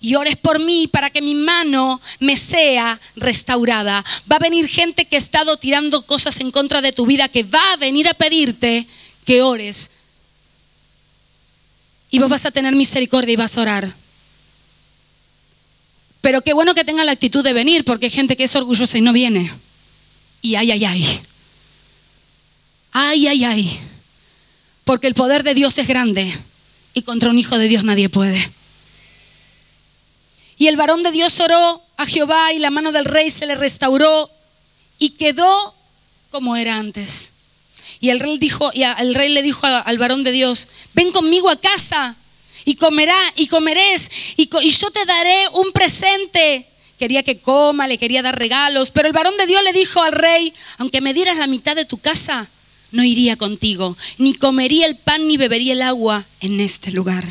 y 0.00 0.16
ores 0.16 0.36
por 0.36 0.58
mí 0.58 0.88
para 0.88 1.10
que 1.10 1.22
mi 1.22 1.36
mano 1.36 2.00
me 2.18 2.36
sea 2.36 2.98
restaurada. 3.14 4.04
Va 4.30 4.36
a 4.36 4.40
venir 4.40 4.66
gente 4.66 5.04
que 5.04 5.14
ha 5.14 5.20
estado 5.20 5.56
tirando 5.56 6.04
cosas 6.04 6.40
en 6.40 6.50
contra 6.50 6.82
de 6.82 6.92
tu 6.92 7.06
vida, 7.06 7.28
que 7.28 7.44
va 7.44 7.62
a 7.72 7.76
venir 7.76 8.08
a 8.08 8.14
pedirte 8.14 8.88
que 9.24 9.42
ores. 9.42 9.90
Y 12.10 12.18
vos 12.18 12.30
vas 12.30 12.44
a 12.46 12.50
tener 12.50 12.74
misericordia 12.74 13.32
y 13.32 13.36
vas 13.36 13.56
a 13.56 13.62
orar. 13.62 13.94
Pero 16.20 16.42
qué 16.42 16.52
bueno 16.52 16.74
que 16.74 16.84
tenga 16.84 17.04
la 17.04 17.12
actitud 17.12 17.42
de 17.42 17.52
venir, 17.52 17.84
porque 17.84 18.06
hay 18.06 18.10
gente 18.10 18.36
que 18.36 18.44
es 18.44 18.54
orgullosa 18.54 18.96
y 18.96 19.00
no 19.00 19.12
viene. 19.12 19.52
Y 20.40 20.54
ay, 20.54 20.70
ay, 20.70 20.84
ay. 20.84 21.20
Ay, 22.92 23.26
ay, 23.26 23.44
ay. 23.44 23.80
Porque 24.84 25.06
el 25.06 25.14
poder 25.14 25.42
de 25.42 25.54
Dios 25.54 25.78
es 25.78 25.86
grande 25.86 26.32
y 26.94 27.02
contra 27.02 27.30
un 27.30 27.38
hijo 27.38 27.58
de 27.58 27.68
Dios 27.68 27.84
nadie 27.84 28.08
puede. 28.08 28.50
Y 30.58 30.68
el 30.68 30.76
varón 30.76 31.02
de 31.02 31.10
Dios 31.10 31.40
oró 31.40 31.82
a 31.96 32.06
Jehová 32.06 32.52
y 32.52 32.58
la 32.58 32.70
mano 32.70 32.92
del 32.92 33.04
rey 33.04 33.30
se 33.30 33.46
le 33.46 33.54
restauró 33.54 34.30
y 34.98 35.10
quedó 35.10 35.74
como 36.30 36.56
era 36.56 36.76
antes. 36.76 37.32
Y 38.02 38.10
el 38.10 38.18
rey, 38.18 38.36
dijo, 38.36 38.72
rey 39.14 39.28
le 39.28 39.42
dijo 39.42 39.64
al 39.64 39.96
varón 39.96 40.24
de 40.24 40.32
Dios, 40.32 40.66
ven 40.92 41.12
conmigo 41.12 41.48
a 41.48 41.60
casa 41.60 42.16
y 42.64 42.74
comerá 42.74 43.16
y 43.36 43.46
comerés 43.46 44.10
y, 44.36 44.50
y 44.60 44.70
yo 44.70 44.90
te 44.90 45.04
daré 45.04 45.48
un 45.52 45.70
presente. 45.70 46.66
Quería 46.98 47.22
que 47.22 47.36
coma, 47.36 47.86
le 47.86 47.98
quería 47.98 48.20
dar 48.20 48.36
regalos, 48.36 48.90
pero 48.90 49.06
el 49.06 49.12
varón 49.14 49.36
de 49.36 49.46
Dios 49.46 49.62
le 49.62 49.72
dijo 49.72 50.02
al 50.02 50.10
rey, 50.10 50.52
aunque 50.78 51.00
me 51.00 51.14
dieras 51.14 51.38
la 51.38 51.46
mitad 51.46 51.76
de 51.76 51.84
tu 51.84 51.96
casa, 51.96 52.50
no 52.90 53.04
iría 53.04 53.36
contigo, 53.36 53.96
ni 54.18 54.34
comería 54.34 54.86
el 54.86 54.96
pan 54.96 55.28
ni 55.28 55.36
bebería 55.36 55.74
el 55.74 55.82
agua 55.82 56.24
en 56.40 56.60
este 56.60 56.90
lugar. 56.90 57.24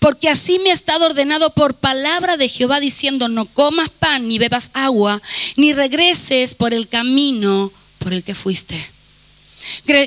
Porque 0.00 0.28
así 0.28 0.58
me 0.58 0.68
ha 0.68 0.74
estado 0.74 1.06
ordenado 1.06 1.54
por 1.54 1.76
palabra 1.76 2.36
de 2.36 2.50
Jehová 2.50 2.78
diciendo, 2.78 3.28
no 3.28 3.46
comas 3.46 3.88
pan 3.88 4.28
ni 4.28 4.38
bebas 4.38 4.70
agua, 4.74 5.22
ni 5.56 5.72
regreses 5.72 6.54
por 6.54 6.74
el 6.74 6.88
camino 6.88 7.72
por 7.98 8.12
el 8.12 8.22
que 8.22 8.34
fuiste. 8.34 8.95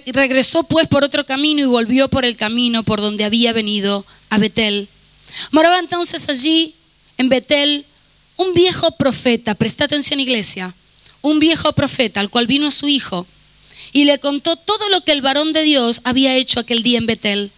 Regresó 0.07 0.63
pues 0.63 0.87
por 0.87 1.03
otro 1.03 1.25
camino 1.25 1.61
y 1.61 1.65
volvió 1.65 2.07
por 2.07 2.25
el 2.25 2.35
camino 2.35 2.83
por 2.83 3.01
donde 3.01 3.23
había 3.23 3.53
venido 3.53 4.05
a 4.29 4.37
Betel. 4.37 4.87
Moraba 5.51 5.79
entonces 5.79 6.27
allí 6.29 6.75
en 7.17 7.29
Betel 7.29 7.85
un 8.37 8.53
viejo 8.53 8.91
profeta, 8.91 9.55
presta 9.55 9.85
atención 9.85 10.19
iglesia, 10.19 10.73
un 11.21 11.39
viejo 11.39 11.73
profeta 11.73 12.19
al 12.19 12.29
cual 12.29 12.47
vino 12.47 12.71
su 12.71 12.87
hijo 12.87 13.27
y 13.91 14.05
le 14.05 14.19
contó 14.19 14.55
todo 14.55 14.89
lo 14.89 15.01
que 15.01 15.11
el 15.11 15.21
varón 15.21 15.53
de 15.53 15.63
Dios 15.63 16.01
había 16.03 16.35
hecho 16.35 16.59
aquel 16.59 16.83
día 16.83 16.97
en 16.97 17.05
Betel. 17.05 17.51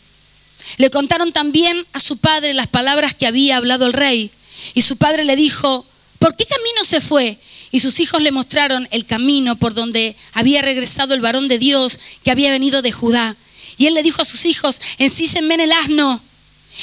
Le 0.77 0.89
contaron 0.89 1.31
también 1.31 1.85
a 1.93 1.99
su 1.99 2.17
padre 2.17 2.53
las 2.53 2.67
palabras 2.67 3.13
que 3.13 3.27
había 3.27 3.57
hablado 3.57 3.85
el 3.85 3.93
rey 3.93 4.31
y 4.73 4.81
su 4.81 4.97
padre 4.97 5.25
le 5.25 5.35
dijo, 5.35 5.85
¿por 6.21 6.35
qué 6.35 6.45
camino 6.45 6.85
se 6.85 7.01
fue? 7.01 7.37
Y 7.71 7.79
sus 7.79 7.99
hijos 7.99 8.21
le 8.21 8.31
mostraron 8.31 8.87
el 8.91 9.05
camino 9.05 9.55
por 9.55 9.73
donde 9.73 10.15
había 10.33 10.61
regresado 10.61 11.13
el 11.13 11.19
varón 11.19 11.47
de 11.47 11.57
Dios 11.57 11.99
que 12.23 12.31
había 12.31 12.51
venido 12.51 12.81
de 12.81 12.91
Judá. 12.91 13.35
Y 13.77 13.87
él 13.87 13.95
le 13.95 14.03
dijo 14.03 14.21
a 14.21 14.25
sus 14.25 14.45
hijos, 14.45 14.79
ensíllenme 14.99 15.55
en 15.55 15.61
el 15.61 15.71
asno. 15.71 16.21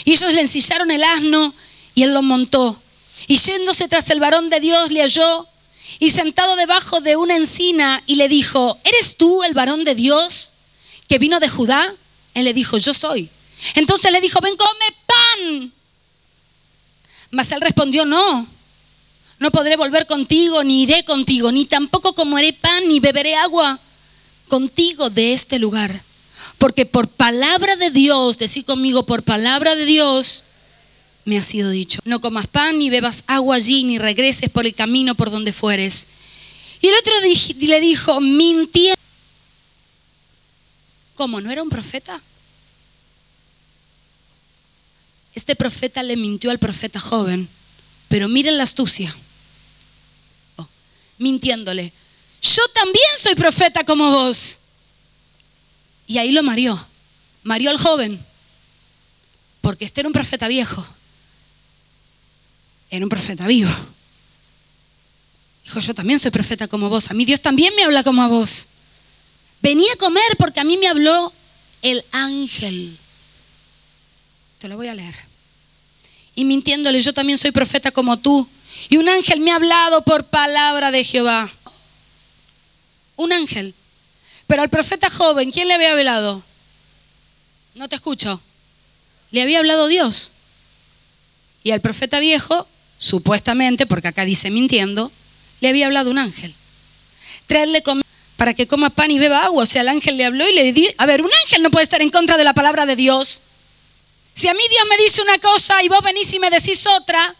Y 0.04 0.12
ellos 0.12 0.34
le 0.34 0.40
ensillaron 0.40 0.90
el 0.90 1.04
asno 1.04 1.54
y 1.94 2.02
él 2.02 2.12
lo 2.12 2.22
montó. 2.22 2.80
Y 3.28 3.36
yéndose 3.36 3.86
tras 3.86 4.10
el 4.10 4.18
varón 4.18 4.50
de 4.50 4.60
Dios 4.60 4.90
le 4.90 5.02
halló 5.02 5.46
y 6.00 6.10
sentado 6.10 6.56
debajo 6.56 7.00
de 7.00 7.16
una 7.16 7.36
encina 7.36 8.02
y 8.06 8.16
le 8.16 8.28
dijo, 8.28 8.78
¿eres 8.82 9.16
tú 9.16 9.44
el 9.44 9.54
varón 9.54 9.84
de 9.84 9.94
Dios 9.94 10.52
que 11.08 11.18
vino 11.18 11.38
de 11.38 11.48
Judá? 11.48 11.94
Él 12.34 12.44
le 12.44 12.54
dijo, 12.54 12.76
yo 12.76 12.92
soy. 12.92 13.30
Entonces 13.74 14.10
le 14.10 14.20
dijo, 14.20 14.40
ven, 14.40 14.56
come 14.56 14.96
pan. 15.06 15.72
Mas 17.30 17.52
él 17.52 17.60
respondió, 17.60 18.04
no 18.04 18.57
no 19.38 19.50
podré 19.52 19.76
volver 19.76 20.06
contigo, 20.06 20.64
ni 20.64 20.82
iré 20.82 21.04
contigo, 21.04 21.52
ni 21.52 21.64
tampoco 21.64 22.12
comeré 22.12 22.52
pan, 22.52 22.88
ni 22.88 22.98
beberé 22.98 23.36
agua 23.36 23.78
contigo 24.48 25.10
de 25.10 25.32
este 25.32 25.58
lugar. 25.58 26.02
Porque 26.58 26.86
por 26.86 27.08
palabra 27.08 27.76
de 27.76 27.90
Dios, 27.90 28.38
decir 28.38 28.64
conmigo, 28.64 29.06
por 29.06 29.22
palabra 29.22 29.76
de 29.76 29.84
Dios, 29.84 30.42
me 31.24 31.38
ha 31.38 31.42
sido 31.42 31.70
dicho. 31.70 32.00
No 32.04 32.20
comas 32.20 32.48
pan, 32.48 32.78
ni 32.78 32.90
bebas 32.90 33.22
agua 33.28 33.56
allí, 33.56 33.84
ni 33.84 33.98
regreses 33.98 34.50
por 34.50 34.66
el 34.66 34.74
camino 34.74 35.14
por 35.14 35.30
donde 35.30 35.52
fueres. 35.52 36.08
Y 36.80 36.88
el 36.88 36.94
otro 36.96 37.12
le 37.60 37.80
dijo, 37.80 38.20
mintiendo. 38.20 38.98
¿Cómo? 41.14 41.40
¿No 41.40 41.50
era 41.50 41.62
un 41.62 41.68
profeta? 41.68 42.20
Este 45.34 45.54
profeta 45.54 46.02
le 46.02 46.16
mintió 46.16 46.50
al 46.50 46.58
profeta 46.58 46.98
joven. 46.98 47.48
Pero 48.08 48.26
miren 48.28 48.56
la 48.56 48.64
astucia 48.64 49.14
mintiéndole. 51.18 51.92
Yo 52.42 52.62
también 52.74 53.06
soy 53.16 53.34
profeta 53.34 53.84
como 53.84 54.10
vos. 54.10 54.58
Y 56.06 56.18
ahí 56.18 56.32
lo 56.32 56.42
marió. 56.42 56.86
Marió 57.42 57.70
al 57.70 57.78
joven. 57.78 58.18
Porque 59.60 59.84
este 59.84 60.00
era 60.00 60.08
un 60.08 60.12
profeta 60.12 60.48
viejo. 60.48 60.86
Era 62.90 63.04
un 63.04 63.10
profeta 63.10 63.46
vivo. 63.46 63.70
Dijo, 65.64 65.80
yo 65.80 65.94
también 65.94 66.18
soy 66.18 66.30
profeta 66.30 66.66
como 66.66 66.88
vos. 66.88 67.10
A 67.10 67.14
mí 67.14 67.24
Dios 67.24 67.42
también 67.42 67.74
me 67.74 67.84
habla 67.84 68.02
como 68.02 68.22
a 68.22 68.28
vos. 68.28 68.68
Venía 69.60 69.92
a 69.92 69.96
comer 69.96 70.36
porque 70.38 70.60
a 70.60 70.64
mí 70.64 70.78
me 70.78 70.88
habló 70.88 71.32
el 71.82 72.04
ángel. 72.12 72.96
Te 74.58 74.68
lo 74.68 74.76
voy 74.76 74.88
a 74.88 74.94
leer. 74.94 75.14
Y 76.34 76.44
mintiéndole, 76.44 77.02
yo 77.02 77.12
también 77.12 77.36
soy 77.36 77.50
profeta 77.50 77.90
como 77.90 78.16
tú. 78.18 78.48
Y 78.88 78.96
un 78.96 79.08
ángel 79.08 79.40
me 79.40 79.52
ha 79.52 79.56
hablado 79.56 80.02
por 80.02 80.24
palabra 80.24 80.90
de 80.90 81.04
Jehová. 81.04 81.50
Un 83.16 83.32
ángel. 83.32 83.74
Pero 84.46 84.62
al 84.62 84.70
profeta 84.70 85.10
joven, 85.10 85.50
¿quién 85.50 85.68
le 85.68 85.74
había 85.74 85.92
hablado? 85.92 86.42
No 87.74 87.88
te 87.88 87.96
escucho. 87.96 88.40
Le 89.30 89.42
había 89.42 89.58
hablado 89.58 89.88
Dios. 89.88 90.32
Y 91.62 91.72
al 91.72 91.80
profeta 91.80 92.18
viejo, 92.18 92.66
supuestamente, 92.98 93.86
porque 93.86 94.08
acá 94.08 94.24
dice 94.24 94.50
mintiendo, 94.50 95.12
le 95.60 95.68
había 95.68 95.86
hablado 95.86 96.10
un 96.10 96.18
ángel. 96.18 96.54
Traerle 97.46 97.82
para 98.36 98.54
que 98.54 98.66
coma 98.66 98.90
pan 98.90 99.10
y 99.10 99.18
beba 99.18 99.44
agua. 99.44 99.64
O 99.64 99.66
sea, 99.66 99.82
el 99.82 99.88
ángel 99.88 100.16
le 100.16 100.24
habló 100.24 100.48
y 100.48 100.54
le 100.54 100.72
dijo, 100.72 100.92
a 100.98 101.06
ver, 101.06 101.22
un 101.22 101.30
ángel 101.44 101.62
no 101.62 101.70
puede 101.70 101.84
estar 101.84 102.00
en 102.00 102.10
contra 102.10 102.36
de 102.36 102.44
la 102.44 102.54
palabra 102.54 102.86
de 102.86 102.96
Dios. 102.96 103.42
Si 104.32 104.48
a 104.48 104.54
mí 104.54 104.62
Dios 104.70 104.84
me 104.88 104.96
dice 105.02 105.20
una 105.20 105.38
cosa 105.38 105.82
y 105.82 105.88
vos 105.88 106.00
venís 106.02 106.32
y 106.32 106.38
me 106.38 106.48
decís 106.48 106.86
otra, 106.86 107.34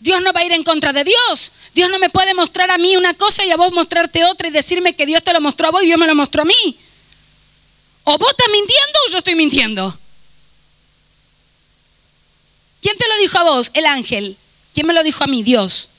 Dios 0.00 0.22
no 0.22 0.32
va 0.32 0.40
a 0.40 0.44
ir 0.44 0.52
en 0.52 0.64
contra 0.64 0.92
de 0.92 1.04
Dios. 1.04 1.52
Dios 1.74 1.90
no 1.90 1.98
me 1.98 2.10
puede 2.10 2.34
mostrar 2.34 2.70
a 2.70 2.78
mí 2.78 2.96
una 2.96 3.14
cosa 3.14 3.44
y 3.44 3.50
a 3.50 3.56
vos 3.56 3.70
mostrarte 3.72 4.24
otra 4.24 4.48
y 4.48 4.50
decirme 4.50 4.94
que 4.94 5.06
Dios 5.06 5.22
te 5.22 5.32
lo 5.32 5.40
mostró 5.40 5.68
a 5.68 5.70
vos 5.70 5.82
y 5.82 5.86
Dios 5.86 5.98
me 5.98 6.06
lo 6.06 6.14
mostró 6.14 6.42
a 6.42 6.46
mí. 6.46 6.78
O 8.04 8.18
vos 8.18 8.30
estás 8.30 8.48
mintiendo 8.50 8.98
o 9.06 9.10
yo 9.12 9.18
estoy 9.18 9.34
mintiendo. 9.34 9.98
¿Quién 12.82 12.96
te 12.96 13.06
lo 13.08 13.16
dijo 13.18 13.38
a 13.38 13.42
vos? 13.44 13.70
El 13.74 13.84
ángel. 13.84 14.36
¿Quién 14.72 14.86
me 14.86 14.94
lo 14.94 15.02
dijo 15.02 15.22
a 15.22 15.26
mí? 15.26 15.42
Dios. 15.42 15.90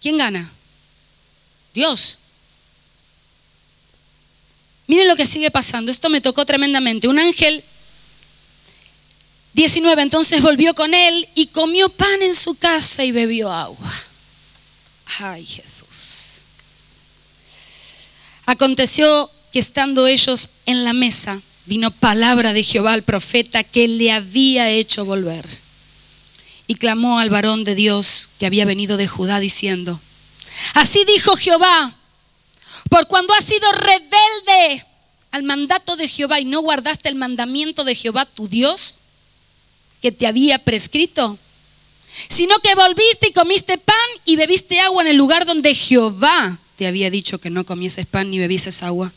¿Quién 0.00 0.16
gana? 0.16 0.50
Dios. 1.74 2.18
Miren 4.86 5.08
lo 5.08 5.16
que 5.16 5.26
sigue 5.26 5.50
pasando. 5.50 5.90
Esto 5.90 6.08
me 6.08 6.22
tocó 6.22 6.46
tremendamente. 6.46 7.08
Un 7.08 7.18
ángel 7.18 7.62
19, 9.54 10.02
entonces 10.02 10.42
volvió 10.42 10.74
con 10.74 10.94
él 10.94 11.28
y 11.36 11.46
comió 11.46 11.88
pan 11.88 12.22
en 12.22 12.34
su 12.34 12.56
casa 12.56 13.04
y 13.04 13.12
bebió 13.12 13.52
agua. 13.52 13.94
Ay, 15.20 15.46
Jesús. 15.46 16.42
Aconteció 18.46 19.30
que 19.52 19.60
estando 19.60 20.08
ellos 20.08 20.50
en 20.66 20.84
la 20.84 20.92
mesa, 20.92 21.40
vino 21.66 21.92
palabra 21.92 22.52
de 22.52 22.64
Jehová 22.64 22.92
al 22.92 23.04
profeta 23.04 23.62
que 23.62 23.86
le 23.86 24.10
había 24.10 24.68
hecho 24.70 25.04
volver. 25.04 25.46
Y 26.66 26.74
clamó 26.74 27.20
al 27.20 27.30
varón 27.30 27.62
de 27.62 27.76
Dios 27.76 28.30
que 28.38 28.46
había 28.46 28.64
venido 28.64 28.96
de 28.96 29.06
Judá 29.06 29.38
diciendo, 29.38 30.00
así 30.74 31.04
dijo 31.04 31.36
Jehová, 31.36 31.94
por 32.90 33.06
cuando 33.06 33.34
has 33.34 33.44
sido 33.44 33.70
rebelde 33.70 34.84
al 35.30 35.44
mandato 35.44 35.94
de 35.96 36.08
Jehová 36.08 36.40
y 36.40 36.44
no 36.44 36.60
guardaste 36.60 37.08
el 37.08 37.14
mandamiento 37.14 37.84
de 37.84 37.94
Jehová 37.94 38.24
tu 38.24 38.48
Dios 38.48 38.98
que 40.04 40.12
te 40.12 40.26
había 40.26 40.58
prescrito, 40.58 41.38
sino 42.28 42.58
que 42.58 42.74
volviste 42.74 43.28
y 43.28 43.32
comiste 43.32 43.78
pan 43.78 43.96
y 44.26 44.36
bebiste 44.36 44.78
agua 44.80 45.00
en 45.00 45.08
el 45.08 45.16
lugar 45.16 45.46
donde 45.46 45.74
Jehová 45.74 46.58
te 46.76 46.86
había 46.86 47.08
dicho 47.08 47.38
que 47.40 47.48
no 47.48 47.64
comieses 47.64 48.04
pan 48.04 48.30
ni 48.30 48.38
bebieses 48.38 48.82
agua. 48.82 49.10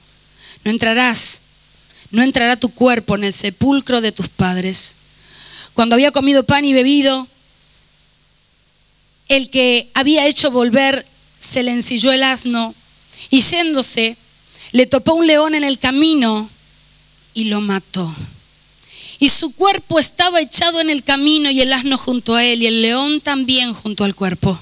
No 0.64 0.72
entrarás, 0.72 1.42
no 2.12 2.24
entrará 2.24 2.56
tu 2.56 2.70
cuerpo 2.70 3.16
en 3.16 3.26
el 3.26 3.34
sepulcro 3.34 4.00
de 4.00 4.14
tus 4.14 4.30
padres. 4.30 4.96
Cuando 5.74 5.96
había 5.96 6.12
comido 6.12 6.44
pan 6.44 6.64
y 6.64 6.72
bebido, 6.72 7.28
el 9.28 9.50
que 9.50 9.90
había 9.94 10.26
hecho 10.26 10.52
volver 10.52 11.06
se 11.38 11.64
le 11.64 11.74
ensilló 11.74 12.14
el 12.14 12.24
asno 12.24 12.74
y 13.30 13.42
yéndose, 13.42 14.16
le 14.72 14.86
topó 14.86 15.16
un 15.16 15.28
león 15.28 15.54
en 15.54 15.66
el 15.66 15.80
camino 15.80 16.50
y 17.34 17.44
lo 17.44 17.60
mató. 17.60 18.10
Y 19.20 19.30
su 19.30 19.54
cuerpo 19.54 20.00
estaba 20.00 20.42
echado 20.42 20.80
en 20.80 20.90
el 20.90 21.04
camino 21.04 21.50
y 21.50 21.62
el 21.62 21.74
asno 21.74 21.98
junto 21.98 22.36
a 22.36 22.44
él 22.44 22.62
y 22.62 22.68
el 22.68 22.82
león 22.82 23.20
también 23.22 23.74
junto 23.74 24.04
al 24.04 24.14
cuerpo. 24.14 24.60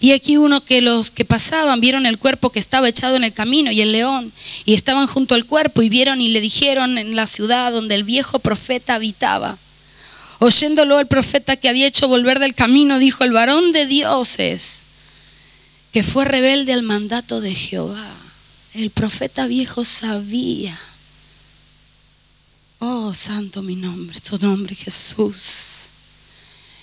Y 0.00 0.12
aquí 0.12 0.36
uno 0.36 0.64
que 0.64 0.80
los 0.80 1.10
que 1.10 1.24
pasaban 1.24 1.80
vieron 1.80 2.06
el 2.06 2.18
cuerpo 2.18 2.50
que 2.50 2.58
estaba 2.58 2.88
echado 2.88 3.16
en 3.16 3.24
el 3.24 3.32
camino 3.32 3.70
y 3.70 3.80
el 3.80 3.92
león 3.92 4.32
y 4.64 4.74
estaban 4.74 5.06
junto 5.06 5.34
al 5.34 5.44
cuerpo 5.44 5.82
y 5.82 5.88
vieron 5.88 6.20
y 6.20 6.28
le 6.28 6.40
dijeron 6.40 6.98
en 6.98 7.16
la 7.16 7.26
ciudad 7.26 7.72
donde 7.72 7.94
el 7.94 8.04
viejo 8.04 8.38
profeta 8.38 8.94
habitaba. 8.94 9.58
Oyéndolo 10.38 10.98
el 10.98 11.06
profeta 11.06 11.56
que 11.56 11.68
había 11.68 11.86
hecho 11.86 12.08
volver 12.08 12.38
del 12.38 12.54
camino, 12.54 12.98
dijo, 12.98 13.22
el 13.22 13.32
varón 13.32 13.70
de 13.72 13.86
dioses, 13.86 14.84
que 15.92 16.02
fue 16.02 16.24
rebelde 16.24 16.72
al 16.72 16.82
mandato 16.82 17.40
de 17.40 17.54
Jehová. 17.54 18.10
El 18.74 18.90
profeta 18.90 19.46
viejo 19.46 19.84
sabía 19.84 20.80
Oh, 22.84 23.14
santo 23.14 23.62
mi 23.62 23.76
nombre, 23.76 24.18
tu 24.18 24.36
nombre 24.38 24.74
Jesús. 24.74 25.90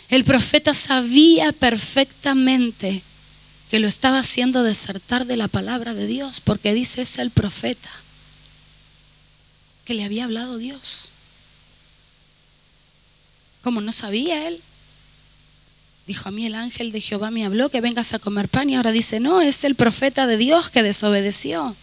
El 0.07 0.23
profeta 0.23 0.73
sabía 0.73 1.51
perfectamente 1.51 3.03
que 3.69 3.79
lo 3.79 3.87
estaba 3.89 4.19
haciendo 4.19 4.63
desertar 4.63 5.25
de 5.25 5.35
la 5.35 5.49
palabra 5.49 5.93
de 5.93 6.07
Dios, 6.07 6.39
porque 6.39 6.73
dice 6.73 7.01
es 7.01 7.17
el 7.17 7.31
profeta 7.31 7.89
que 9.83 9.93
le 9.93 10.05
había 10.05 10.23
hablado 10.23 10.57
Dios. 10.57 11.09
Como 13.61 13.81
no 13.81 13.91
sabía 13.91 14.47
él, 14.47 14.61
dijo 16.07 16.29
a 16.29 16.31
mí 16.31 16.45
el 16.45 16.55
ángel 16.55 16.93
de 16.93 17.01
Jehová 17.01 17.29
me 17.29 17.45
habló 17.45 17.67
que 17.67 17.81
vengas 17.81 18.13
a 18.13 18.19
comer 18.19 18.47
pan 18.47 18.69
y 18.69 18.77
ahora 18.77 18.93
dice, 18.93 19.19
no, 19.19 19.41
es 19.41 19.65
el 19.65 19.75
profeta 19.75 20.27
de 20.27 20.37
Dios 20.37 20.69
que 20.69 20.81
desobedeció. 20.81 21.75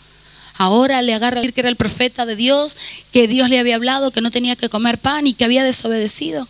Ahora 0.59 1.03
le 1.03 1.15
agarra 1.15 1.39
a 1.39 1.41
decir 1.41 1.55
que 1.55 1.61
era 1.61 1.69
el 1.69 1.77
profeta 1.77 2.25
de 2.27 2.37
Dios, 2.37 2.77
que 3.13 3.29
Dios 3.29 3.51
le 3.51 3.59
había 3.59 3.77
hablado, 3.77 4.11
que 4.11 4.21
no 4.21 4.31
tenía 4.31 4.57
que 4.57 4.69
comer 4.69 4.99
pan 4.99 5.27
y 5.27 5.35
que 5.35 5.45
había 5.45 5.65
desobedecido. 5.65 6.49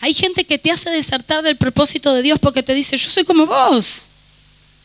Hay 0.00 0.14
gente 0.14 0.44
que 0.44 0.58
te 0.58 0.70
hace 0.70 0.90
desertar 0.90 1.42
del 1.42 1.56
propósito 1.56 2.12
de 2.14 2.22
Dios 2.22 2.38
porque 2.38 2.62
te 2.62 2.74
dice, 2.74 2.96
yo 2.96 3.10
soy 3.10 3.24
como 3.24 3.46
vos. 3.46 4.06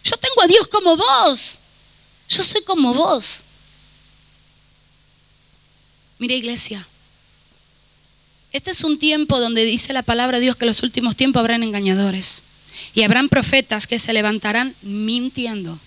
Yo 0.04 0.18
tengo 0.18 0.42
a 0.42 0.48
Dios 0.48 0.68
como 0.68 0.98
vos. 0.98 1.60
Yo 2.28 2.44
soy 2.44 2.62
como 2.64 2.94
vos. 2.94 3.44
Mira 6.18 6.34
iglesia, 6.34 6.88
este 8.54 8.72
es 8.72 8.84
un 8.84 9.00
tiempo 9.00 9.40
donde 9.40 9.64
dice 9.64 9.94
la 9.94 10.04
palabra 10.04 10.38
de 10.38 10.44
Dios 10.44 10.56
que 10.56 10.66
en 10.66 10.70
los 10.70 10.84
últimos 10.84 11.16
tiempos 11.16 11.40
habrán 11.40 11.64
engañadores 11.64 12.44
y 12.94 13.04
habrán 13.04 13.30
profetas 13.30 13.88
que 13.88 13.98
se 13.98 14.14
levantarán 14.14 14.76
mintiendo. 14.82 15.80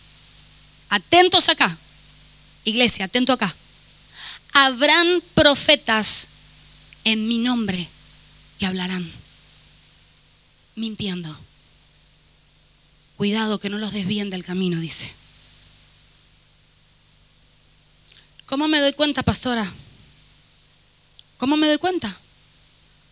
Atentos 0.94 1.48
acá. 1.48 1.76
Iglesia, 2.62 3.07
atento 3.07 3.33
acá. 3.33 3.52
Habrán 4.52 5.20
profetas 5.35 6.28
en 7.02 7.26
mi 7.26 7.38
nombre 7.38 7.88
que 8.61 8.66
hablarán 8.66 9.11
mintiendo. 10.76 11.37
Cuidado 13.16 13.59
que 13.59 13.70
no 13.70 13.78
los 13.78 13.92
desvíen 13.92 14.30
del 14.30 14.44
camino, 14.44 14.78
dice. 14.78 15.11
¿Cómo 18.46 18.68
me 18.68 18.78
doy 18.78 18.92
cuenta, 18.92 19.24
pastora? 19.24 19.68
¿Cómo 21.38 21.57
me 21.57 21.66
doy 21.66 21.78
cuenta? 21.78 22.16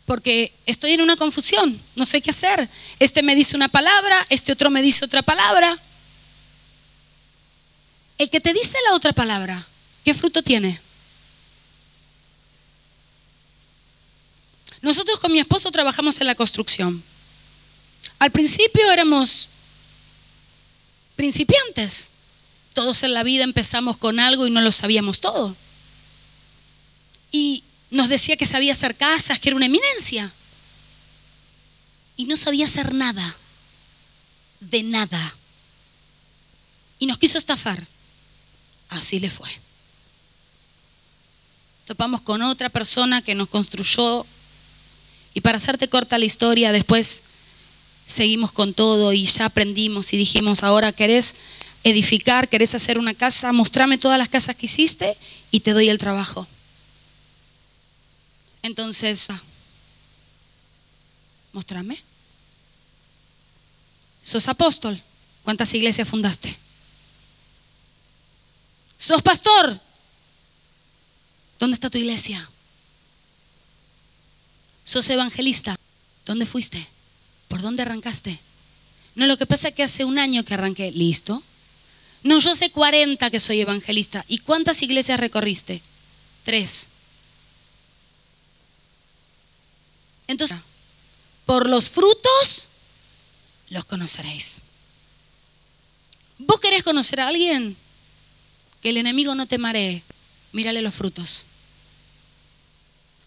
Porque 0.06 0.54
estoy 0.66 0.92
en 0.92 1.00
una 1.00 1.16
confusión, 1.16 1.80
no 1.96 2.06
sé 2.06 2.20
qué 2.20 2.30
hacer. 2.30 2.68
Este 3.00 3.24
me 3.24 3.34
dice 3.34 3.56
una 3.56 3.66
palabra, 3.66 4.24
este 4.30 4.52
otro 4.52 4.70
me 4.70 4.82
dice 4.82 5.04
otra 5.04 5.22
palabra. 5.22 5.76
El 8.18 8.30
que 8.30 8.40
te 8.40 8.52
dice 8.52 8.76
la 8.88 8.94
otra 8.94 9.12
palabra, 9.12 9.66
¿qué 10.04 10.14
fruto 10.14 10.42
tiene? 10.42 10.80
Nosotros 14.82 15.20
con 15.20 15.32
mi 15.32 15.38
esposo 15.38 15.70
trabajamos 15.70 16.20
en 16.20 16.26
la 16.26 16.34
construcción. 16.34 17.02
Al 18.18 18.30
principio 18.32 18.90
éramos 18.90 19.48
principiantes. 21.16 22.10
Todos 22.74 23.02
en 23.04 23.14
la 23.14 23.22
vida 23.22 23.44
empezamos 23.44 23.96
con 23.96 24.18
algo 24.18 24.46
y 24.46 24.50
no 24.50 24.60
lo 24.60 24.72
sabíamos 24.72 25.20
todo. 25.20 25.54
Y 27.30 27.62
nos 27.90 28.08
decía 28.08 28.36
que 28.36 28.46
sabía 28.46 28.72
hacer 28.72 28.96
casas, 28.96 29.38
que 29.38 29.50
era 29.50 29.56
una 29.56 29.66
eminencia. 29.66 30.32
Y 32.16 32.24
no 32.24 32.36
sabía 32.36 32.66
hacer 32.66 32.92
nada. 32.92 33.36
De 34.60 34.82
nada. 34.82 35.36
Y 36.98 37.06
nos 37.06 37.18
quiso 37.18 37.38
estafar. 37.38 37.86
Así 38.92 39.20
le 39.20 39.30
fue. 39.30 39.48
Topamos 41.86 42.20
con 42.20 42.42
otra 42.42 42.68
persona 42.68 43.22
que 43.22 43.34
nos 43.34 43.48
construyó 43.48 44.26
y 45.34 45.40
para 45.40 45.56
hacerte 45.56 45.88
corta 45.88 46.18
la 46.18 46.26
historia, 46.26 46.72
después 46.72 47.24
seguimos 48.06 48.52
con 48.52 48.74
todo 48.74 49.12
y 49.12 49.24
ya 49.26 49.46
aprendimos 49.46 50.12
y 50.12 50.18
dijimos, 50.18 50.62
ahora 50.62 50.92
querés 50.92 51.36
edificar, 51.84 52.48
querés 52.48 52.74
hacer 52.74 52.98
una 52.98 53.14
casa, 53.14 53.52
mostrame 53.52 53.96
todas 53.96 54.18
las 54.18 54.28
casas 54.28 54.56
que 54.56 54.66
hiciste 54.66 55.16
y 55.50 55.60
te 55.60 55.72
doy 55.72 55.88
el 55.88 55.98
trabajo. 55.98 56.46
Entonces, 58.62 59.30
ah, 59.30 59.42
mostrame. 61.52 61.98
Sos 64.22 64.46
apóstol. 64.48 65.00
¿Cuántas 65.44 65.72
iglesias 65.74 66.08
fundaste? 66.08 66.56
¿Sos 69.02 69.20
pastor? 69.20 69.80
¿Dónde 71.58 71.74
está 71.74 71.90
tu 71.90 71.98
iglesia? 71.98 72.48
¿Sos 74.84 75.10
evangelista? 75.10 75.74
¿Dónde 76.24 76.46
fuiste? 76.46 76.86
¿Por 77.48 77.62
dónde 77.62 77.82
arrancaste? 77.82 78.38
No, 79.16 79.26
lo 79.26 79.36
que 79.36 79.44
pasa 79.44 79.68
es 79.68 79.74
que 79.74 79.82
hace 79.82 80.04
un 80.04 80.20
año 80.20 80.44
que 80.44 80.54
arranqué. 80.54 80.92
¿Listo? 80.92 81.42
No, 82.22 82.38
yo 82.38 82.52
hace 82.52 82.70
40 82.70 83.28
que 83.28 83.40
soy 83.40 83.60
evangelista. 83.60 84.24
¿Y 84.28 84.38
cuántas 84.38 84.80
iglesias 84.82 85.18
recorriste? 85.18 85.82
Tres. 86.44 86.86
Entonces, 90.28 90.58
por 91.44 91.68
los 91.68 91.90
frutos 91.90 92.68
los 93.68 93.84
conoceréis. 93.84 94.62
¿Vos 96.38 96.60
querés 96.60 96.84
conocer 96.84 97.20
a 97.20 97.26
alguien? 97.26 97.76
Que 98.82 98.90
el 98.90 98.96
enemigo 98.98 99.34
no 99.34 99.46
te 99.46 99.58
maree, 99.58 100.02
mírale 100.52 100.82
los 100.82 100.92
frutos. 100.92 101.46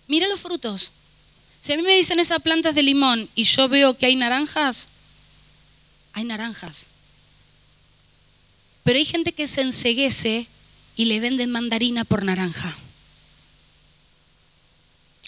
Mira 0.08 0.28
los 0.28 0.40
frutos. 0.40 0.92
Si 1.62 1.74
a 1.74 1.78
mí 1.78 1.84
me 1.84 1.96
dicen 1.96 2.20
esas 2.20 2.42
plantas 2.42 2.76
de 2.76 2.84
limón 2.84 3.28
y 3.34 3.46
yo 3.46 3.68
veo 3.68 3.98
que 3.98 4.06
hay 4.06 4.16
naranjas, 4.16 4.90
hay 6.14 6.26
naranjas. 6.26 6.92
Pero 8.84 9.00
hay 9.00 9.06
gente 9.06 9.32
que 9.32 9.48
se 9.48 9.62
enseguece 9.62 10.46
y 10.96 11.06
le 11.06 11.20
venden 11.20 11.50
mandarina 11.50 12.04
por 12.04 12.24
naranja. 12.24 12.78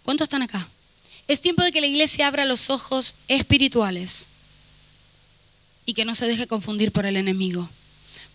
¿Cuántos 0.03 0.25
están 0.25 0.43
acá? 0.43 0.69
Es 1.27 1.41
tiempo 1.41 1.63
de 1.63 1.71
que 1.71 1.81
la 1.81 1.87
iglesia 1.87 2.27
abra 2.27 2.45
los 2.45 2.69
ojos 2.69 3.15
espirituales 3.27 4.27
y 5.85 5.93
que 5.93 6.05
no 6.05 6.15
se 6.15 6.27
deje 6.27 6.47
confundir 6.47 6.91
por 6.91 7.05
el 7.05 7.17
enemigo. 7.17 7.67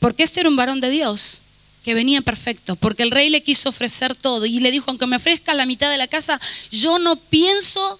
Porque 0.00 0.24
este 0.24 0.40
era 0.40 0.48
un 0.48 0.56
varón 0.56 0.80
de 0.80 0.90
Dios 0.90 1.42
que 1.84 1.94
venía 1.94 2.22
perfecto, 2.22 2.76
porque 2.76 3.02
el 3.02 3.10
rey 3.10 3.28
le 3.28 3.42
quiso 3.42 3.68
ofrecer 3.68 4.14
todo 4.14 4.46
y 4.46 4.60
le 4.60 4.70
dijo, 4.70 4.86
aunque 4.88 5.06
me 5.06 5.16
ofrezca 5.16 5.54
la 5.54 5.66
mitad 5.66 5.90
de 5.90 5.98
la 5.98 6.06
casa, 6.06 6.40
yo 6.70 6.98
no 6.98 7.16
pienso 7.16 7.98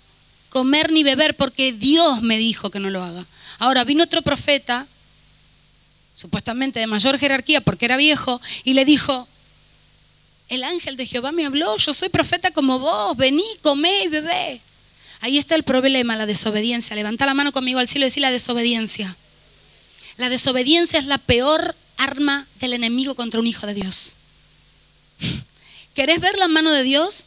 comer 0.50 0.92
ni 0.92 1.02
beber 1.02 1.34
porque 1.34 1.72
Dios 1.72 2.22
me 2.22 2.38
dijo 2.38 2.70
que 2.70 2.78
no 2.78 2.90
lo 2.90 3.02
haga. 3.02 3.24
Ahora 3.58 3.84
vino 3.84 4.04
otro 4.04 4.22
profeta, 4.22 4.86
supuestamente 6.14 6.78
de 6.78 6.86
mayor 6.86 7.18
jerarquía 7.18 7.60
porque 7.60 7.86
era 7.86 7.96
viejo, 7.96 8.40
y 8.64 8.74
le 8.74 8.84
dijo, 8.84 9.26
el 10.48 10.64
ángel 10.64 10.96
de 10.96 11.06
Jehová 11.06 11.32
me 11.32 11.46
habló, 11.46 11.76
yo 11.76 11.92
soy 11.92 12.08
profeta 12.08 12.50
como 12.50 12.78
vos, 12.78 13.16
vení, 13.16 13.44
comé 13.62 14.04
y 14.04 14.08
bebé. 14.08 14.60
Ahí 15.20 15.38
está 15.38 15.54
el 15.54 15.62
problema, 15.62 16.16
la 16.16 16.26
desobediencia. 16.26 16.96
Levanta 16.96 17.26
la 17.26 17.34
mano 17.34 17.52
conmigo 17.52 17.78
al 17.78 17.88
cielo 17.88 18.06
y 18.06 18.08
decir 18.08 18.20
la 18.20 18.30
desobediencia. 18.30 19.16
La 20.16 20.28
desobediencia 20.28 20.98
es 20.98 21.06
la 21.06 21.18
peor 21.18 21.76
arma 21.96 22.46
del 22.60 22.74
enemigo 22.74 23.14
contra 23.14 23.40
un 23.40 23.46
hijo 23.46 23.66
de 23.66 23.74
Dios. 23.74 24.16
¿Querés 25.94 26.20
ver 26.20 26.38
la 26.38 26.48
mano 26.48 26.70
de 26.72 26.82
Dios? 26.82 27.26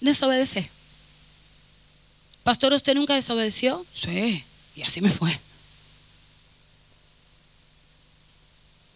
Desobedece. 0.00 0.70
Pastor, 2.44 2.72
¿usted 2.72 2.94
nunca 2.94 3.14
desobedeció? 3.14 3.84
Sí, 3.92 4.44
y 4.76 4.82
así 4.82 5.00
me 5.00 5.10
fue. 5.10 5.36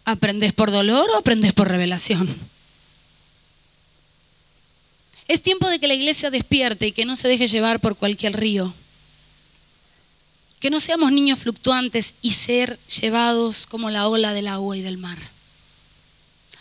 ¿Aprendes 0.05 0.53
por 0.53 0.71
dolor 0.71 1.09
o 1.11 1.17
aprendes 1.17 1.53
por 1.53 1.67
revelación? 1.67 2.33
Es 5.27 5.41
tiempo 5.41 5.69
de 5.69 5.79
que 5.79 5.87
la 5.87 5.93
iglesia 5.93 6.29
despierte 6.29 6.87
y 6.87 6.91
que 6.91 7.05
no 7.05 7.15
se 7.15 7.27
deje 7.27 7.47
llevar 7.47 7.79
por 7.79 7.95
cualquier 7.95 8.37
río. 8.37 8.73
Que 10.61 10.69
no 10.69 10.79
seamos 10.79 11.11
niños 11.11 11.39
fluctuantes 11.39 12.15
y 12.21 12.31
ser 12.31 12.79
llevados 13.01 13.65
como 13.65 13.89
la 13.89 14.07
ola 14.07 14.33
del 14.33 14.47
agua 14.47 14.77
y 14.77 14.81
del 14.81 14.97
mar. 14.97 15.17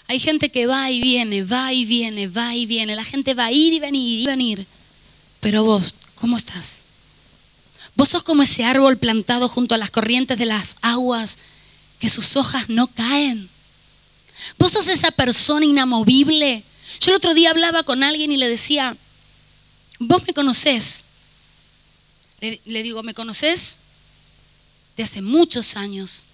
Hay 0.08 0.18
gente 0.18 0.50
que 0.50 0.66
va 0.66 0.90
y 0.90 1.00
viene, 1.00 1.44
va 1.44 1.72
y 1.72 1.84
viene, 1.84 2.26
va 2.26 2.56
y 2.56 2.66
viene. 2.66 2.96
La 2.96 3.04
gente 3.04 3.34
va 3.34 3.44
a 3.44 3.52
ir 3.52 3.72
y 3.72 3.78
venir 3.78 4.20
y 4.20 4.26
venir. 4.26 4.66
Pero 5.38 5.62
vos, 5.62 5.94
¿cómo 6.16 6.36
estás? 6.36 6.80
Vos 7.94 8.08
sos 8.08 8.24
como 8.24 8.42
ese 8.42 8.64
árbol 8.64 8.96
plantado 8.96 9.48
junto 9.48 9.76
a 9.76 9.78
las 9.78 9.92
corrientes 9.92 10.36
de 10.36 10.46
las 10.46 10.78
aguas 10.82 11.38
que 12.00 12.08
sus 12.08 12.34
hojas 12.36 12.68
no 12.68 12.88
caen. 12.88 13.48
Vos 14.58 14.72
sos 14.72 14.88
esa 14.88 15.12
persona 15.12 15.64
inamovible 15.64 16.64
yo 17.00 17.12
el 17.12 17.16
otro 17.16 17.34
día 17.34 17.50
hablaba 17.50 17.82
con 17.82 18.02
alguien 18.02 18.30
y 18.32 18.36
le 18.36 18.48
decía, 18.48 18.96
vos 19.98 20.22
me 20.26 20.34
conocés. 20.34 21.04
Le, 22.40 22.82
digo, 22.82 23.02
¿me 23.02 23.14
conocés? 23.14 23.78
De 25.00 25.04
hace 25.04 25.22
muchos 25.22 25.76
años. 25.76 26.24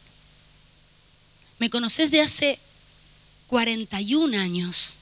Me 1.60 1.70
conocés 1.70 2.10
de 2.10 2.20
hace 2.20 2.58
41 3.46 4.36
años. 4.36 4.96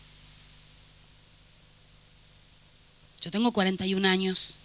Yo 3.23 3.31
tengo 3.31 3.53
41 3.53 4.07
años. 4.07 4.59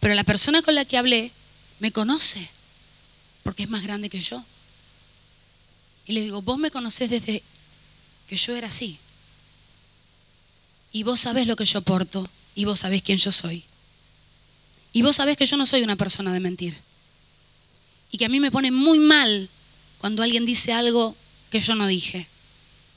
Pero 0.00 0.14
la 0.14 0.24
persona 0.24 0.62
con 0.62 0.74
la 0.74 0.86
que 0.86 0.96
hablé 0.96 1.30
me 1.78 1.92
conoce 1.92 2.48
porque 3.42 3.64
es 3.64 3.68
más 3.68 3.82
grande 3.82 4.08
que 4.08 4.22
yo. 4.22 4.42
Y 6.06 6.14
le 6.14 6.22
digo, 6.22 6.40
vos 6.40 6.56
me 6.56 6.70
conocés 6.70 7.10
desde 7.10 7.42
que 8.28 8.36
yo 8.38 8.56
era 8.56 8.68
así 8.68 8.98
y 10.90 11.02
vos 11.02 11.20
sabés 11.20 11.46
lo 11.46 11.54
que 11.54 11.66
yo 11.66 11.82
porto 11.82 12.26
y 12.54 12.64
vos 12.64 12.80
sabés 12.80 13.02
quién 13.02 13.18
yo 13.18 13.30
soy. 13.30 13.62
Y 14.94 15.02
vos 15.02 15.16
sabés 15.16 15.36
que 15.36 15.44
yo 15.44 15.58
no 15.58 15.66
soy 15.66 15.82
una 15.82 15.96
persona 15.96 16.32
de 16.32 16.40
mentir. 16.40 16.91
Y 18.12 18.18
que 18.18 18.26
a 18.26 18.28
mí 18.28 18.38
me 18.38 18.52
pone 18.52 18.70
muy 18.70 19.00
mal 19.00 19.48
cuando 19.98 20.22
alguien 20.22 20.46
dice 20.46 20.72
algo 20.72 21.16
que 21.50 21.58
yo 21.58 21.74
no 21.74 21.88
dije. 21.88 22.28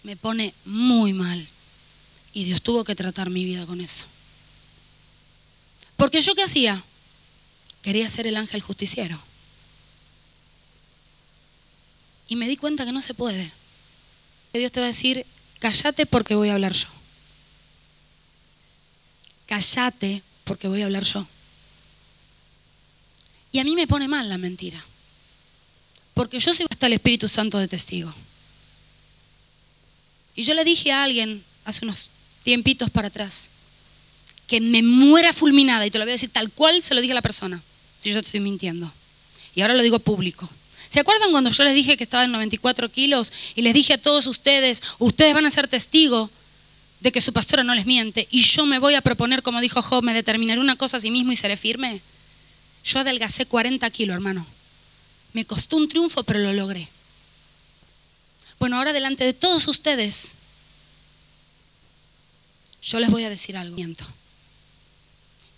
Me 0.03 0.15
pone 0.15 0.53
muy 0.65 1.13
mal. 1.13 1.47
Y 2.33 2.43
Dios 2.43 2.61
tuvo 2.61 2.83
que 2.83 2.95
tratar 2.95 3.31
mi 3.31 3.43
vida 3.43 3.65
con 3.65 3.81
eso. 3.81 4.05
Porque 5.97 6.21
yo 6.21 6.35
qué 6.35 6.43
hacía? 6.43 6.83
Quería 7.81 8.07
ser 8.09 8.27
el 8.27 8.37
ángel 8.37 8.61
justiciero. 8.61 9.19
Y 12.27 12.35
me 12.35 12.47
di 12.47 12.57
cuenta 12.57 12.85
que 12.85 12.91
no 12.91 13.01
se 13.01 13.15
puede. 13.15 13.51
Que 14.53 14.59
Dios 14.59 14.71
te 14.71 14.81
va 14.81 14.85
a 14.85 14.89
decir, 14.89 15.25
cállate 15.57 16.05
porque 16.05 16.35
voy 16.35 16.49
a 16.49 16.53
hablar 16.53 16.73
yo 16.73 16.95
cállate 19.45 20.21
porque 20.43 20.67
voy 20.67 20.81
a 20.81 20.85
hablar 20.85 21.03
yo. 21.03 21.25
Y 23.51 23.59
a 23.59 23.63
mí 23.63 23.75
me 23.75 23.87
pone 23.87 24.07
mal 24.07 24.27
la 24.27 24.37
mentira, 24.37 24.83
porque 26.15 26.39
yo 26.39 26.53
soy 26.53 26.65
hasta 26.67 26.87
el 26.87 26.93
Espíritu 26.93 27.27
Santo 27.27 27.59
de 27.59 27.67
testigo. 27.67 28.11
Y 30.35 30.43
yo 30.43 30.55
le 30.55 30.63
dije 30.63 30.91
a 30.91 31.03
alguien 31.03 31.43
hace 31.65 31.85
unos 31.85 32.09
tiempitos 32.43 32.89
para 32.89 33.09
atrás, 33.09 33.51
que 34.47 34.61
me 34.61 34.81
muera 34.81 35.33
fulminada, 35.33 35.85
y 35.85 35.91
te 35.91 35.99
lo 35.99 36.05
voy 36.05 36.11
a 36.11 36.13
decir 36.13 36.29
tal 36.29 36.49
cual 36.51 36.81
se 36.81 36.93
lo 36.93 37.01
dije 37.01 37.11
a 37.11 37.15
la 37.15 37.21
persona, 37.21 37.61
si 37.99 38.09
yo 38.09 38.15
te 38.15 38.25
estoy 38.25 38.39
mintiendo. 38.39 38.91
Y 39.55 39.61
ahora 39.61 39.73
lo 39.73 39.83
digo 39.83 39.99
público. 39.99 40.49
¿Se 40.87 40.99
acuerdan 40.99 41.31
cuando 41.31 41.49
yo 41.49 41.63
les 41.63 41.73
dije 41.73 41.97
que 41.97 42.03
estaba 42.03 42.23
en 42.23 42.31
94 42.31 42.89
kilos 42.89 43.33
y 43.55 43.61
les 43.61 43.73
dije 43.73 43.93
a 43.93 43.97
todos 43.97 44.27
ustedes, 44.27 44.81
ustedes 44.99 45.33
van 45.33 45.45
a 45.45 45.49
ser 45.49 45.67
testigos 45.67 46.29
de 47.01 47.11
que 47.11 47.21
su 47.21 47.33
pastora 47.33 47.63
no 47.63 47.75
les 47.75 47.85
miente 47.85 48.27
y 48.31 48.41
yo 48.41 48.65
me 48.65 48.79
voy 48.79 48.93
a 48.93 49.01
proponer, 49.01 49.43
como 49.43 49.59
dijo 49.59 49.81
Job, 49.81 50.03
me 50.03 50.13
determinaré 50.13 50.61
una 50.61 50.75
cosa 50.75 50.97
a 50.97 50.99
sí 50.99 51.11
mismo 51.11 51.31
y 51.31 51.35
seré 51.35 51.57
firme. 51.57 52.01
Yo 52.85 52.99
adelgacé 52.99 53.45
40 53.45 53.89
kilos, 53.89 54.13
hermano. 54.13 54.45
Me 55.35 55.43
costó 55.43 55.75
un 55.75 55.89
triunfo, 55.89 56.23
pero 56.23 56.39
lo 56.39 56.53
logré. 56.53 56.87
Bueno, 58.57 58.77
ahora 58.77 58.93
delante 58.93 59.25
de 59.25 59.33
todos 59.33 59.67
ustedes, 59.67 60.35
yo 62.81 63.01
les 63.01 63.11
voy 63.11 63.25
a 63.25 63.29
decir 63.29 63.57
algo. 63.57 63.75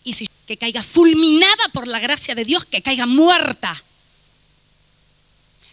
Y 0.04 0.14
si 0.16 0.28
que 0.48 0.58
caiga 0.58 0.82
fulminada 0.82 1.70
por 1.74 1.88
la 1.88 2.00
gracia 2.00 2.34
de 2.34 2.44
Dios, 2.44 2.66
que 2.66 2.82
caiga 2.82 3.06
muerta. 3.06 3.84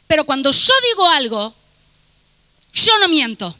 Pero 0.06 0.26
cuando 0.26 0.50
yo 0.50 0.74
digo 0.90 1.08
algo, 1.08 1.54
yo 2.74 2.98
no 2.98 3.08
miento. 3.08 3.56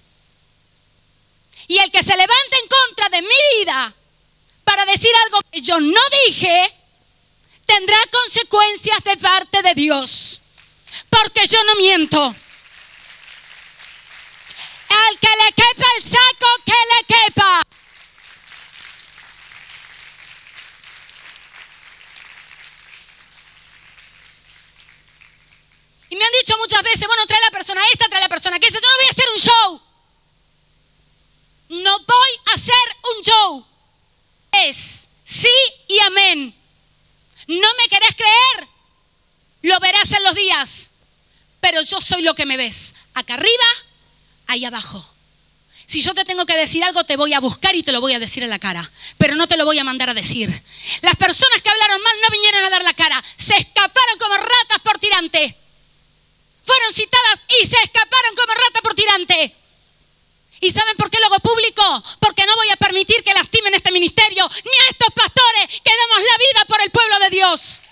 Y 1.69 1.79
el 1.79 1.91
que 1.91 2.03
se 2.03 2.19
levante 2.19 2.57
en 2.63 2.69
contra 2.69 3.09
de 3.09 3.23
mi 3.23 3.61
vida 3.61 3.95
para 4.63 4.85
decir 4.85 5.11
algo 5.25 5.39
que 5.51 5.63
yo 5.63 5.81
no 5.81 6.01
dije, 6.27 6.71
tendrá 7.65 7.99
consecuencias 8.11 9.03
de 9.05 9.17
parte 9.17 9.63
de 9.63 9.75
Dios. 9.75 10.41
Porque 11.11 11.47
yo 11.47 11.63
no 11.65 11.75
miento. 11.77 12.21
Al 14.89 15.19
que 15.19 15.29
le 15.29 15.53
quepa 15.53 15.87
el 15.97 16.05
saco, 16.05 16.47
que 16.65 16.73
le 16.73 17.05
quepa. 17.07 17.63
Y 26.11 26.17
me 26.17 26.25
han 26.25 26.33
dicho 26.33 26.57
muchas 26.59 26.83
veces, 26.83 27.09
bueno, 27.09 27.27
trae 27.27 27.41
la 27.41 27.51
persona 27.51 27.83
esta, 27.93 28.09
trae 28.09 28.21
la 28.21 28.29
persona 28.29 28.61
que 28.61 28.69
esa. 28.69 28.79
Yo 28.79 28.89
no 28.89 28.97
voy 28.97 29.07
a 29.07 29.11
hacer 29.11 29.29
un 29.35 29.41
show. 29.41 29.83
No 31.83 31.99
voy 31.99 32.31
a 32.47 32.55
hacer 32.55 32.97
un 33.17 33.23
show. 33.23 33.67
Es 34.53 35.09
sí 35.25 35.49
y 35.89 35.99
amén. 36.01 36.64
¿No 37.47 37.69
me 37.79 37.89
querés 37.89 38.15
creer? 38.15 38.69
Lo 39.63 39.79
verás 39.81 40.13
en 40.13 40.25
los 40.25 40.35
días. 40.35 40.93
Pero 41.61 41.81
yo 41.83 42.01
soy 42.01 42.23
lo 42.23 42.35
que 42.35 42.47
me 42.47 42.57
ves. 42.57 42.95
Acá 43.15 43.35
arriba, 43.35 43.65
ahí 44.49 44.65
abajo. 44.65 45.05
Si 45.87 46.01
yo 46.01 46.15
te 46.15 46.25
tengo 46.25 46.47
que 46.47 46.57
decir 46.57 46.83
algo, 46.85 47.05
te 47.05 47.17
voy 47.17 47.35
a 47.35 47.41
buscar 47.41 47.75
y 47.75 47.83
te 47.83 47.93
lo 47.93 48.01
voy 48.01 48.15
a 48.15 48.19
decir 48.19 48.43
en 48.43 48.51
la 48.51 48.59
cara. 48.59 48.91
Pero 49.19 49.35
no 49.37 49.47
te 49.47 49.57
lo 49.57 49.65
voy 49.65 49.79
a 49.79 49.85
mandar 49.85 50.11
a 50.11 50.15
decir. 50.15 50.51
Las 51.03 51.17
personas 51.17 51.61
que 51.63 51.69
hablaron 51.69 52.03
mal 52.03 52.17
no 52.23 52.29
vinieron 52.33 52.65
a 52.65 52.71
dar 52.71 52.83
la 52.83 52.95
cara. 52.95 53.23
Se 53.37 53.57
escaparon 53.57 54.19
como 54.19 54.37
ratas 54.37 54.79
por 54.83 54.99
tirante. 54.99 55.57
Fueron 56.65 56.93
citadas 56.93 57.43
y 57.61 57.67
se 57.67 57.77
escaparon 57.83 58.35
como 58.35 58.55
ratas 58.55 58.83
por 58.83 58.95
tirante. 58.95 59.55
¿Y 60.65 60.71
saben 60.71 60.97
por 60.97 61.11
qué 61.11 61.21
lo 61.21 61.27
hago 61.27 61.41
público? 61.41 62.03
Porque 62.21 62.47
no 62.47 62.57
voy 62.57 62.71
a 62.71 62.77
permitir 62.77 63.23
que 63.23 63.35
lastimen 63.35 63.75
este 63.75 63.93
ministerio 63.93 64.51
ni 64.65 64.79
a 64.79 64.91
estos 64.91 65.11
pastores 65.15 65.67
que 65.69 65.91
damos 65.95 66.23
la 66.23 66.39
vida 66.39 66.65
por 66.67 66.81
el 66.81 66.91
pueblo 66.91 67.19
de 67.19 67.29
Dios. 67.29 67.83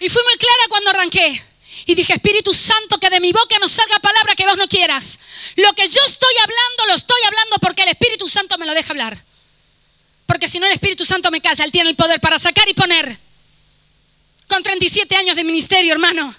Y 0.00 0.08
fui 0.08 0.22
muy 0.22 0.38
clara 0.38 0.68
cuando 0.70 0.88
arranqué. 0.88 1.44
Y 1.84 1.94
dije, 1.94 2.14
Espíritu 2.14 2.54
Santo, 2.54 2.98
que 2.98 3.10
de 3.10 3.20
mi 3.20 3.30
boca 3.32 3.58
no 3.58 3.68
salga 3.68 3.98
palabra 3.98 4.34
que 4.34 4.46
vos 4.46 4.56
no 4.56 4.68
quieras. 4.68 5.20
Lo 5.56 5.70
que 5.74 5.86
yo 5.86 6.00
estoy 6.06 6.34
hablando, 6.38 6.86
lo 6.86 6.94
estoy 6.94 7.20
hablando 7.26 7.58
porque 7.58 7.82
el 7.82 7.90
Espíritu 7.90 8.26
Santo 8.26 8.56
me 8.56 8.64
lo 8.64 8.72
deja 8.72 8.90
hablar. 8.92 9.33
Porque 10.26 10.48
si 10.48 10.58
no 10.58 10.66
el 10.66 10.72
Espíritu 10.72 11.04
Santo 11.04 11.30
me 11.30 11.40
calla, 11.40 11.64
Él 11.64 11.72
tiene 11.72 11.90
el 11.90 11.96
poder 11.96 12.20
para 12.20 12.38
sacar 12.38 12.68
y 12.68 12.74
poner. 12.74 13.18
Con 14.48 14.62
37 14.62 15.16
años 15.16 15.36
de 15.36 15.44
ministerio, 15.44 15.92
hermano. 15.92 16.34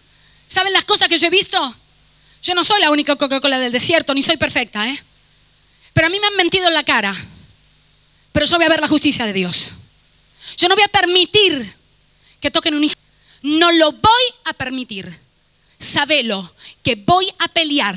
¿Saben 0.47 0.73
las 0.73 0.85
cosas 0.85 1.07
que 1.07 1.17
yo 1.17 1.27
he 1.27 1.31
visto? 1.31 1.75
Yo 2.41 2.53
no 2.53 2.63
soy 2.63 2.79
la 2.79 2.91
única 2.91 3.15
Coca-Cola 3.15 3.57
del 3.59 3.71
desierto, 3.71 4.13
ni 4.13 4.21
soy 4.21 4.37
perfecta, 4.37 4.87
¿eh? 4.87 5.03
Pero 5.93 6.07
a 6.07 6.09
mí 6.09 6.19
me 6.19 6.27
han 6.27 6.35
mentido 6.35 6.67
en 6.67 6.73
la 6.73 6.83
cara. 6.83 7.15
Pero 8.31 8.45
yo 8.45 8.57
voy 8.57 8.65
a 8.65 8.69
ver 8.69 8.81
la 8.81 8.87
justicia 8.87 9.25
de 9.25 9.33
Dios. 9.33 9.71
Yo 10.57 10.67
no 10.67 10.75
voy 10.75 10.83
a 10.83 10.89
permitir 10.89 11.75
que 12.39 12.51
toquen 12.51 12.75
un 12.75 12.83
hijo. 12.83 12.95
No 13.41 13.71
lo 13.71 13.91
voy 13.91 14.23
a 14.45 14.53
permitir. 14.53 15.19
Sabelo 15.79 16.53
que 16.83 16.95
voy 16.95 17.27
a 17.39 17.47
pelear 17.47 17.95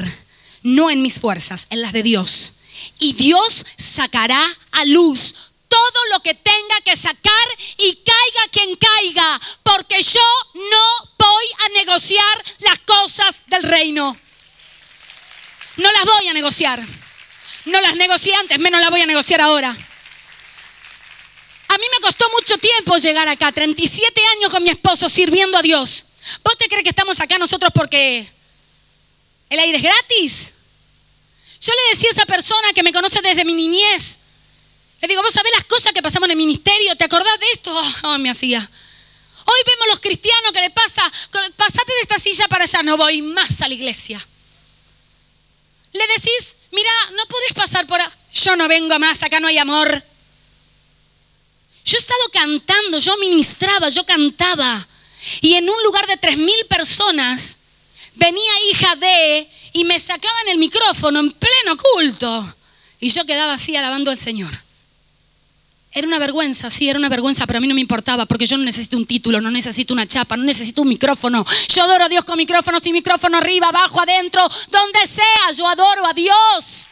no 0.62 0.90
en 0.90 1.02
mis 1.02 1.20
fuerzas, 1.20 1.66
en 1.70 1.82
las 1.82 1.92
de 1.92 2.02
Dios. 2.02 2.54
Y 2.98 3.14
Dios 3.14 3.66
sacará 3.76 4.42
a 4.72 4.84
luz 4.84 5.34
todo 5.68 6.04
lo 6.12 6.20
que 6.20 6.34
tenga 6.34 6.80
que 6.84 6.96
sacar 6.96 7.46
y 7.76 7.96
caiga 7.96 8.48
quien 8.50 8.74
caiga, 8.76 9.40
porque 9.62 10.02
yo 10.02 10.28
no 10.54 11.10
voy 11.18 11.44
a 11.66 11.68
negociar 11.70 12.44
las 12.60 12.78
cosas 12.80 13.44
del 13.46 13.62
reino. 13.62 14.16
No 15.76 15.92
las 15.92 16.04
voy 16.04 16.28
a 16.28 16.32
negociar. 16.32 16.84
No 17.66 17.80
las 17.80 17.96
negocié 17.96 18.34
antes, 18.34 18.58
menos 18.58 18.80
las 18.80 18.90
voy 18.90 19.02
a 19.02 19.06
negociar 19.06 19.40
ahora. 19.40 19.76
A 21.68 21.78
mí 21.78 21.84
me 21.92 22.00
costó 22.00 22.26
mucho 22.30 22.56
tiempo 22.58 22.96
llegar 22.96 23.28
acá, 23.28 23.52
37 23.52 24.20
años 24.36 24.50
con 24.50 24.62
mi 24.62 24.70
esposo 24.70 25.08
sirviendo 25.08 25.58
a 25.58 25.62
Dios. 25.62 26.06
¿Vos 26.42 26.56
te 26.56 26.66
crees 26.66 26.82
que 26.82 26.90
estamos 26.90 27.20
acá 27.20 27.38
nosotros 27.38 27.70
porque 27.74 28.26
el 29.50 29.58
aire 29.58 29.76
es 29.76 29.82
gratis? 29.82 30.54
Yo 31.60 31.72
le 31.72 31.94
decía 31.94 32.08
a 32.10 32.12
esa 32.12 32.26
persona 32.26 32.72
que 32.72 32.82
me 32.82 32.92
conoce 32.92 33.20
desde 33.20 33.44
mi 33.44 33.52
niñez, 33.52 34.20
le 35.00 35.08
digo, 35.08 35.22
vos 35.22 35.32
sabés 35.32 35.52
las 35.54 35.64
cosas 35.64 35.92
que 35.92 36.02
pasamos 36.02 36.26
en 36.26 36.32
el 36.32 36.36
ministerio, 36.36 36.96
¿te 36.96 37.04
acordás 37.04 37.38
de 37.38 37.46
esto? 37.52 37.82
Oh, 38.02 38.18
me 38.18 38.30
hacía. 38.30 38.68
Hoy 39.44 39.60
vemos 39.66 39.88
los 39.88 40.00
cristianos 40.00 40.52
que 40.52 40.60
le 40.60 40.70
pasa, 40.70 41.02
pasate 41.56 41.92
de 41.94 42.00
esta 42.02 42.18
silla 42.18 42.48
para 42.48 42.64
allá, 42.64 42.82
no 42.82 42.96
voy 42.96 43.22
más 43.22 43.62
a 43.62 43.68
la 43.68 43.74
iglesia. 43.74 44.24
Le 45.92 46.06
decís, 46.06 46.56
mira, 46.72 46.90
no 47.16 47.26
podés 47.26 47.52
pasar 47.54 47.86
por... 47.86 47.98
Yo 48.34 48.56
no 48.56 48.68
vengo 48.68 48.98
más, 48.98 49.22
acá 49.22 49.40
no 49.40 49.48
hay 49.48 49.58
amor. 49.58 50.02
Yo 51.84 51.96
he 51.96 52.00
estado 52.00 52.28
cantando, 52.30 52.98
yo 52.98 53.16
ministraba, 53.16 53.88
yo 53.88 54.04
cantaba. 54.04 54.86
Y 55.40 55.54
en 55.54 55.68
un 55.68 55.82
lugar 55.82 56.06
de 56.06 56.18
tres 56.18 56.36
mil 56.36 56.66
personas 56.66 57.58
venía 58.14 58.52
hija 58.70 58.96
de 58.96 59.50
y 59.72 59.84
me 59.84 59.98
sacaban 59.98 60.48
el 60.48 60.58
micrófono 60.58 61.20
en 61.20 61.32
pleno 61.32 61.76
culto. 61.76 62.54
Y 63.00 63.10
yo 63.10 63.24
quedaba 63.24 63.54
así 63.54 63.74
alabando 63.76 64.10
al 64.10 64.18
Señor. 64.18 64.67
Era 65.92 66.06
una 66.06 66.18
vergüenza, 66.18 66.70
sí, 66.70 66.88
era 66.88 66.98
una 66.98 67.08
vergüenza, 67.08 67.46
pero 67.46 67.58
a 67.58 67.60
mí 67.60 67.66
no 67.66 67.74
me 67.74 67.80
importaba 67.80 68.26
porque 68.26 68.46
yo 68.46 68.58
no 68.58 68.64
necesito 68.64 68.96
un 68.96 69.06
título, 69.06 69.40
no 69.40 69.50
necesito 69.50 69.94
una 69.94 70.06
chapa, 70.06 70.36
no 70.36 70.44
necesito 70.44 70.82
un 70.82 70.88
micrófono. 70.88 71.44
Yo 71.74 71.82
adoro 71.82 72.04
a 72.04 72.08
Dios 72.08 72.24
con 72.24 72.36
micrófono, 72.36 72.78
sin 72.80 72.92
micrófono, 72.92 73.38
arriba, 73.38 73.68
abajo, 73.68 74.00
adentro, 74.00 74.46
donde 74.70 75.06
sea, 75.06 75.50
yo 75.56 75.66
adoro 75.66 76.06
a 76.06 76.12
Dios. 76.12 76.88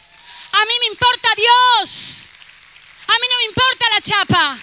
A 0.51 0.65
mí 0.65 0.73
me 0.81 0.87
importa 0.87 1.29
Dios. 1.35 2.25
A 3.07 3.13
mí 3.13 3.27
no 3.31 3.37
me 3.37 3.45
importa 3.45 3.85
la 3.93 4.01
chapa. 4.01 4.57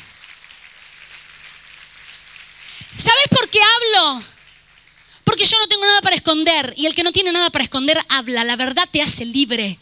¿Sabes 2.96 3.28
por 3.30 3.48
qué 3.48 3.60
hablo? 3.60 4.22
Porque 5.24 5.46
yo 5.46 5.58
no 5.58 5.68
tengo 5.68 5.86
nada 5.86 6.02
para 6.02 6.16
esconder 6.16 6.74
y 6.76 6.86
el 6.86 6.94
que 6.94 7.02
no 7.02 7.12
tiene 7.12 7.32
nada 7.32 7.50
para 7.50 7.64
esconder 7.64 7.98
habla. 8.08 8.44
La 8.44 8.56
verdad 8.56 8.88
te 8.90 9.00
hace 9.00 9.24
libre. 9.24 9.78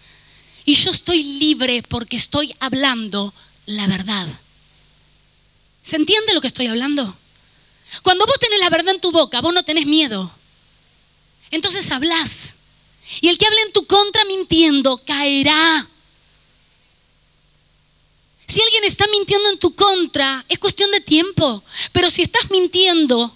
Y 0.65 0.75
yo 0.75 0.91
estoy 0.91 1.23
libre 1.23 1.83
porque 1.83 2.17
estoy 2.17 2.55
hablando 2.61 3.35
la 3.73 3.87
verdad. 3.87 4.27
¿Se 5.83 5.97
entiende 5.97 6.35
lo 6.35 6.41
que 6.41 6.47
estoy 6.47 6.67
hablando? 6.67 7.17
Cuando 8.03 8.25
vos 8.27 8.39
tenés 8.39 8.61
la 8.61 8.71
verdad 8.71 8.95
en 8.95 9.01
tu 9.01 9.13
boca, 9.13 9.41
vos 9.41 9.53
no 9.53 9.65
tenés 9.65 9.87
miedo. 9.87 10.31
Entonces 11.51 11.91
hablas. 11.91 12.55
Y 13.21 13.29
el 13.29 13.37
que 13.37 13.47
hable 13.47 13.61
en 13.63 13.73
tu 13.73 13.87
contra 13.87 14.25
mintiendo 14.25 14.99
caerá. 14.99 15.87
Si 18.47 18.61
alguien 18.61 18.85
está 18.85 19.07
mintiendo 19.09 19.49
en 19.51 19.59
tu 19.59 19.75
contra, 19.75 20.45
es 20.49 20.59
cuestión 20.59 20.91
de 20.91 21.01
tiempo. 21.01 21.63
Pero 21.93 22.11
si 22.11 22.23
estás 22.23 22.51
mintiendo, 22.51 23.35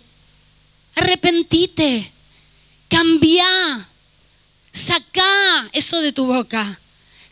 arrepentite, 0.95 2.13
cambia, 2.89 3.89
saca 4.73 5.69
eso 5.73 6.01
de 6.01 6.13
tu 6.13 6.27
boca. 6.27 6.81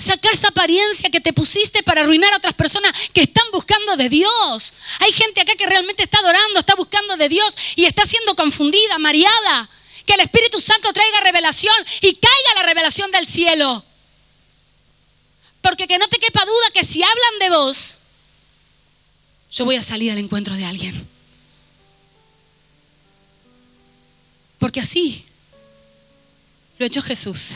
Saca 0.04 0.28
esa 0.30 0.48
apariencia 0.48 1.08
que 1.08 1.22
te 1.22 1.32
pusiste 1.32 1.82
para 1.82 2.02
arruinar 2.02 2.30
a 2.34 2.36
otras 2.36 2.52
personas 2.52 2.92
que 3.14 3.22
están 3.22 3.50
buscando 3.50 3.96
de 3.96 4.10
Dios. 4.10 4.74
Hay 4.98 5.10
gente 5.12 5.40
acá 5.40 5.54
que 5.56 5.64
realmente 5.64 6.02
está 6.02 6.18
adorando, 6.18 6.60
está 6.60 6.74
buscando 6.74 7.16
de 7.16 7.30
Dios 7.30 7.56
y 7.74 7.86
está 7.86 8.04
siendo 8.04 8.36
confundida, 8.36 8.98
mareada. 8.98 9.70
Que 10.04 10.12
el 10.12 10.20
Espíritu 10.20 10.60
Santo 10.60 10.92
traiga 10.92 11.20
revelación 11.22 11.74
y 12.02 12.12
caiga 12.16 12.54
la 12.56 12.64
revelación 12.64 13.10
del 13.12 13.26
cielo. 13.26 13.82
Porque 15.62 15.86
que 15.86 15.96
no 15.96 16.06
te 16.08 16.18
quepa 16.18 16.44
duda 16.44 16.70
que 16.74 16.84
si 16.84 17.02
hablan 17.02 17.38
de 17.40 17.48
vos, 17.48 17.98
yo 19.50 19.64
voy 19.64 19.76
a 19.76 19.82
salir 19.82 20.12
al 20.12 20.18
encuentro 20.18 20.54
de 20.54 20.66
alguien. 20.66 21.08
Porque 24.58 24.80
así 24.80 25.24
lo 26.78 26.84
echó 26.84 27.00
Jesús. 27.00 27.54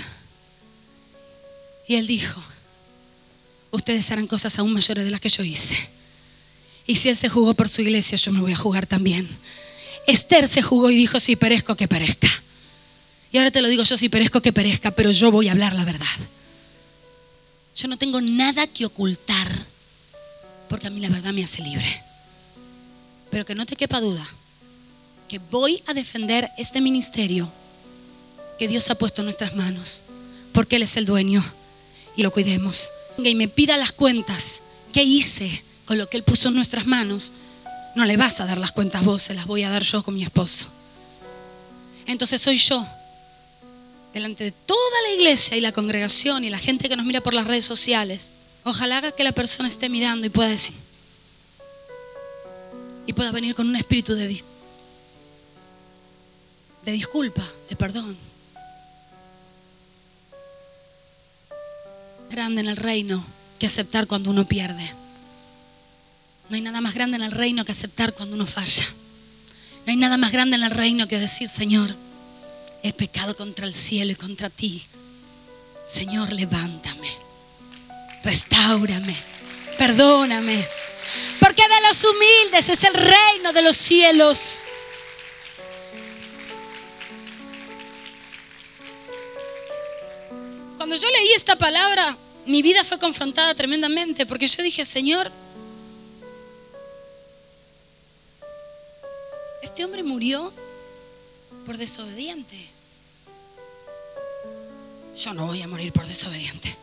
Y 1.89 1.95
él 1.95 2.07
dijo, 2.07 2.41
ustedes 3.70 4.11
harán 4.11 4.26
cosas 4.26 4.59
aún 4.59 4.74
mayores 4.74 5.05
de 5.05 5.11
las 5.11 5.20
que 5.20 5.30
yo 5.30 5.43
hice. 5.43 5.76
Y 6.86 6.97
si 6.97 7.09
él 7.09 7.16
se 7.16 7.30
jugó 7.30 7.55
por 7.55 7.70
su 7.70 7.80
iglesia, 7.80 8.16
yo 8.18 8.30
me 8.30 8.41
voy 8.41 8.53
a 8.53 8.57
jugar 8.57 8.86
también. 8.86 9.26
Esther 10.07 10.47
se 10.47 10.61
jugó 10.61 10.91
y 10.91 10.97
dijo, 10.97 11.18
si 11.18 11.34
perezco, 11.34 11.76
que 11.76 11.89
perezca. 11.89 12.28
Y 13.32 13.39
ahora 13.39 13.51
te 13.51 13.62
lo 13.62 13.68
digo 13.68 13.82
yo, 13.82 13.97
si 13.97 14.11
perezco, 14.11 14.43
que 14.43 14.53
perezca, 14.53 14.91
pero 14.91 15.11
yo 15.11 15.30
voy 15.30 15.49
a 15.49 15.53
hablar 15.53 15.74
la 15.74 15.84
verdad. 15.86 16.07
Yo 17.74 17.89
no 17.89 17.97
tengo 17.97 18.20
nada 18.20 18.66
que 18.66 18.84
ocultar, 18.84 19.49
porque 20.68 20.89
a 20.89 20.91
mí 20.91 21.01
la 21.01 21.09
verdad 21.09 21.32
me 21.32 21.45
hace 21.45 21.62
libre. 21.62 22.03
Pero 23.30 23.47
que 23.47 23.55
no 23.55 23.64
te 23.64 23.76
quepa 23.76 24.01
duda 24.01 24.26
que 25.28 25.39
voy 25.39 25.82
a 25.86 25.95
defender 25.95 26.51
este 26.57 26.80
ministerio 26.80 27.51
que 28.59 28.66
Dios 28.68 28.91
ha 28.91 28.95
puesto 28.95 29.20
en 29.20 29.26
nuestras 29.26 29.55
manos, 29.55 30.03
porque 30.53 30.76
Él 30.76 30.82
es 30.82 30.97
el 30.97 31.05
dueño 31.05 31.45
y 32.18 32.22
lo 32.22 32.32
cuidemos. 32.32 32.90
Y 33.16 33.34
me 33.36 33.46
pida 33.46 33.76
las 33.76 33.92
cuentas 33.92 34.62
que 34.92 35.04
hice 35.04 35.62
con 35.86 35.98
lo 35.98 36.08
que 36.10 36.16
Él 36.16 36.24
puso 36.24 36.48
en 36.48 36.56
nuestras 36.56 36.84
manos, 36.84 37.32
no 37.94 38.04
le 38.04 38.16
vas 38.16 38.40
a 38.40 38.46
dar 38.46 38.58
las 38.58 38.72
cuentas 38.72 39.04
vos, 39.04 39.22
se 39.22 39.34
las 39.34 39.46
voy 39.46 39.62
a 39.62 39.70
dar 39.70 39.84
yo 39.84 40.02
con 40.02 40.16
mi 40.16 40.24
esposo. 40.24 40.66
Entonces 42.06 42.42
soy 42.42 42.58
yo 42.58 42.84
delante 44.12 44.42
de 44.42 44.50
toda 44.50 45.02
la 45.06 45.14
iglesia 45.14 45.56
y 45.56 45.60
la 45.60 45.70
congregación 45.70 46.42
y 46.42 46.50
la 46.50 46.58
gente 46.58 46.88
que 46.88 46.96
nos 46.96 47.06
mira 47.06 47.20
por 47.20 47.34
las 47.34 47.46
redes 47.46 47.64
sociales, 47.64 48.32
ojalá 48.64 49.12
que 49.12 49.22
la 49.22 49.32
persona 49.32 49.68
esté 49.68 49.88
mirando 49.88 50.26
y 50.26 50.30
pueda 50.30 50.48
decir, 50.48 50.74
y 53.06 53.12
pueda 53.12 53.30
venir 53.30 53.54
con 53.54 53.68
un 53.68 53.76
espíritu 53.76 54.16
de, 54.16 54.26
de 56.84 56.92
disculpa, 56.92 57.46
de 57.70 57.76
perdón. 57.76 58.27
Grande 62.30 62.60
en 62.60 62.68
el 62.68 62.76
reino 62.76 63.24
que 63.58 63.66
aceptar 63.66 64.06
cuando 64.06 64.30
uno 64.30 64.46
pierde. 64.46 64.88
No 66.48 66.56
hay 66.56 66.62
nada 66.62 66.80
más 66.80 66.94
grande 66.94 67.16
en 67.16 67.22
el 67.22 67.32
reino 67.32 67.64
que 67.64 67.72
aceptar 67.72 68.12
cuando 68.12 68.36
uno 68.36 68.46
falla. 68.46 68.86
No 69.86 69.90
hay 69.90 69.96
nada 69.96 70.16
más 70.16 70.32
grande 70.32 70.56
en 70.56 70.62
el 70.62 70.70
reino 70.70 71.06
que 71.08 71.18
decir, 71.18 71.48
Señor, 71.48 71.94
he 72.82 72.92
pecado 72.92 73.36
contra 73.36 73.66
el 73.66 73.74
cielo 73.74 74.12
y 74.12 74.14
contra 74.14 74.50
ti. 74.50 74.82
Señor, 75.86 76.32
levántame, 76.32 77.08
restaurame, 78.24 79.16
perdóname. 79.78 80.66
Porque 81.40 81.62
de 81.62 81.88
los 81.88 82.04
humildes 82.04 82.68
es 82.68 82.84
el 82.84 82.94
reino 82.94 83.52
de 83.54 83.62
los 83.62 83.76
cielos. 83.76 84.62
Cuando 90.89 91.07
yo 91.07 91.12
leí 91.12 91.32
esta 91.34 91.55
palabra, 91.55 92.16
mi 92.47 92.62
vida 92.62 92.82
fue 92.82 92.99
confrontada 92.99 93.55
tremendamente 93.55 94.24
porque 94.24 94.47
yo 94.47 94.62
dije, 94.62 94.86
Señor, 94.86 95.30
este 99.62 99.84
hombre 99.84 100.03
murió 100.03 100.51
por 101.66 101.76
desobediente. 101.76 102.57
Yo 105.14 105.34
no 105.34 105.45
voy 105.45 105.61
a 105.61 105.68
morir 105.68 105.93
por 105.93 106.07
desobediente. 106.07 106.74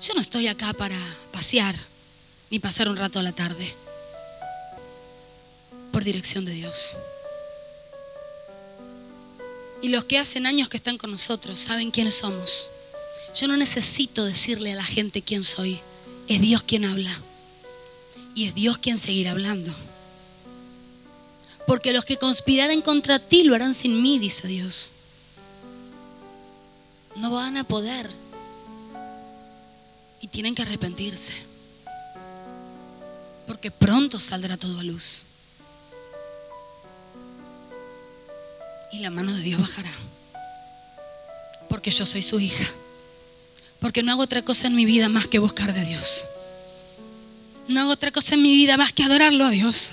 Yo 0.00 0.14
no 0.14 0.22
estoy 0.22 0.48
acá 0.48 0.72
para 0.72 0.96
pasear 1.30 1.76
ni 2.48 2.58
pasar 2.58 2.88
un 2.88 2.96
rato 2.96 3.18
a 3.18 3.22
la 3.22 3.32
tarde. 3.32 3.70
Por 5.92 6.04
dirección 6.04 6.46
de 6.46 6.52
Dios. 6.52 6.96
Y 9.82 9.88
los 9.88 10.04
que 10.04 10.18
hacen 10.18 10.46
años 10.46 10.68
que 10.68 10.76
están 10.76 10.98
con 10.98 11.10
nosotros 11.10 11.58
saben 11.58 11.90
quiénes 11.90 12.16
somos. 12.16 12.70
Yo 13.34 13.48
no 13.48 13.56
necesito 13.56 14.24
decirle 14.24 14.72
a 14.72 14.76
la 14.76 14.84
gente 14.84 15.22
quién 15.22 15.42
soy. 15.42 15.80
Es 16.28 16.40
Dios 16.40 16.62
quien 16.62 16.84
habla. 16.84 17.20
Y 18.34 18.46
es 18.46 18.54
Dios 18.54 18.78
quien 18.78 18.98
seguirá 18.98 19.32
hablando 19.32 19.74
porque 21.70 21.92
los 21.92 22.04
que 22.04 22.16
conspiraren 22.16 22.82
contra 22.82 23.20
ti 23.20 23.44
lo 23.44 23.54
harán 23.54 23.74
sin 23.74 24.02
mí, 24.02 24.18
dice 24.18 24.48
Dios. 24.48 24.90
No 27.14 27.30
van 27.30 27.56
a 27.56 27.62
poder. 27.62 28.10
Y 30.20 30.26
tienen 30.26 30.56
que 30.56 30.62
arrepentirse. 30.62 31.32
Porque 33.46 33.70
pronto 33.70 34.18
saldrá 34.18 34.56
todo 34.56 34.80
a 34.80 34.82
luz. 34.82 35.26
Y 38.92 38.98
la 38.98 39.10
mano 39.10 39.32
de 39.34 39.42
Dios 39.42 39.60
bajará. 39.60 39.92
Porque 41.68 41.90
yo 41.90 42.04
soy 42.04 42.22
su 42.22 42.40
hija. 42.40 42.64
Porque 43.80 44.02
no 44.02 44.12
hago 44.12 44.22
otra 44.22 44.42
cosa 44.42 44.66
en 44.66 44.74
mi 44.74 44.84
vida 44.84 45.08
más 45.08 45.26
que 45.26 45.38
buscar 45.38 45.72
de 45.72 45.84
Dios. 45.84 46.26
No 47.68 47.80
hago 47.80 47.92
otra 47.92 48.10
cosa 48.10 48.34
en 48.34 48.42
mi 48.42 48.52
vida 48.52 48.76
más 48.76 48.92
que 48.92 49.04
adorarlo 49.04 49.44
a 49.44 49.50
Dios. 49.50 49.92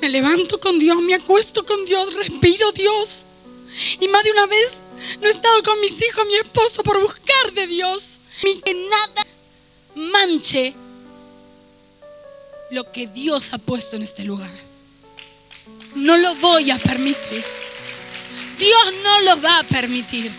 Me 0.00 0.08
levanto 0.08 0.60
con 0.60 0.78
Dios, 0.78 1.00
me 1.00 1.14
acuesto 1.14 1.64
con 1.64 1.84
Dios, 1.84 2.14
respiro 2.14 2.72
Dios. 2.72 3.24
Y 4.00 4.08
más 4.08 4.24
de 4.24 4.32
una 4.32 4.46
vez 4.46 4.72
no 5.20 5.28
he 5.28 5.30
estado 5.30 5.62
con 5.62 5.80
mis 5.80 5.92
hijos, 5.92 6.26
mi 6.26 6.34
esposo, 6.34 6.82
por 6.82 7.00
buscar 7.00 7.52
de 7.54 7.66
Dios. 7.66 8.20
Que 8.42 8.74
nada 8.74 9.26
manche 9.94 10.74
lo 12.70 12.90
que 12.92 13.06
Dios 13.06 13.52
ha 13.52 13.58
puesto 13.58 13.96
en 13.96 14.02
este 14.02 14.24
lugar. 14.24 14.50
No 15.94 16.16
lo 16.16 16.34
voy 16.36 16.70
a 16.70 16.78
permitir. 16.78 17.44
Dios 18.58 18.94
no 19.02 19.20
lo 19.22 19.40
va 19.40 19.60
a 19.60 19.62
permitir. 19.62 20.32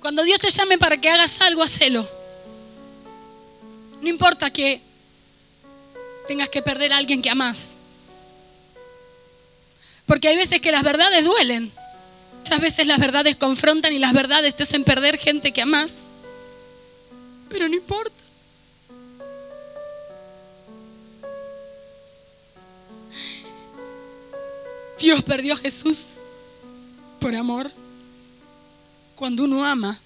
Cuando 0.00 0.22
Dios 0.22 0.38
te 0.38 0.50
llame 0.50 0.78
para 0.78 1.00
que 1.00 1.10
hagas 1.10 1.40
algo, 1.40 1.62
hacelo. 1.62 2.08
No 4.00 4.08
importa 4.08 4.50
que 4.50 4.80
tengas 6.28 6.48
que 6.48 6.62
perder 6.62 6.92
a 6.92 6.96
alguien 6.96 7.22
que 7.22 7.28
amas. 7.28 7.76
Porque 10.06 10.28
hay 10.28 10.36
veces 10.36 10.60
que 10.60 10.70
las 10.70 10.84
verdades 10.84 11.24
duelen. 11.24 11.72
Muchas 12.38 12.60
veces 12.60 12.86
las 12.86 13.00
verdades 13.00 13.36
confrontan 13.36 13.92
y 13.92 13.98
las 13.98 14.12
verdades 14.12 14.54
te 14.54 14.62
hacen 14.62 14.84
perder 14.84 15.18
gente 15.18 15.52
que 15.52 15.62
amas. 15.62 16.04
Pero 17.48 17.68
no 17.68 17.74
importa. 17.74 18.25
Dios 24.98 25.22
perdió 25.22 25.54
a 25.54 25.56
Jesús 25.56 26.18
por 27.20 27.34
amor. 27.34 27.70
Cuando 29.14 29.44
uno 29.44 29.64
ama, 29.64 29.98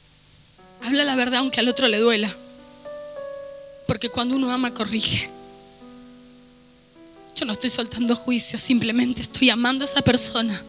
habla 0.83 1.05
la 1.05 1.17
verdad 1.17 1.41
aunque 1.41 1.61
al 1.61 1.69
otro 1.69 1.89
le 1.89 1.99
duela. 1.99 2.35
Porque 3.87 4.09
cuando 4.09 4.37
uno 4.37 4.51
ama, 4.53 4.73
corrige. 4.73 5.29
Yo 7.35 7.45
no 7.45 7.53
estoy 7.53 7.71
soltando 7.71 8.15
juicio, 8.15 8.59
simplemente 8.59 9.23
estoy 9.23 9.51
amando 9.51 9.85
a 9.85 9.89
esa 9.89 10.03
persona 10.03 10.61